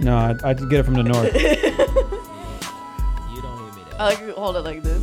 No, 0.02 0.16
I, 0.16 0.30
I 0.42 0.54
get 0.54 0.72
it 0.72 0.82
from 0.84 0.94
the 0.94 1.02
north. 1.04 1.32
You 1.34 1.40
don't 3.40 3.58
hear 3.58 3.72
me 3.72 3.82
that 3.90 4.00
I 4.00 4.04
like 4.08 4.18
to 4.18 4.32
hold 4.32 4.56
it 4.56 4.60
like 4.60 4.82
this. 4.82 5.02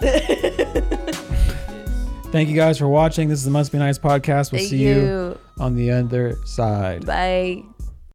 this. 0.00 1.16
Thank 2.32 2.48
you 2.48 2.56
guys 2.56 2.78
for 2.78 2.88
watching. 2.88 3.28
This 3.28 3.38
is 3.38 3.44
the 3.44 3.50
Must 3.50 3.70
Be 3.72 3.78
Nice 3.78 3.98
podcast. 3.98 4.52
We'll 4.52 4.60
Thank 4.60 4.70
see 4.70 4.78
you 4.78 4.94
you. 5.00 5.38
on 5.58 5.74
the 5.76 5.90
other 5.90 6.38
side. 6.44 7.06
Bye. 7.06 7.64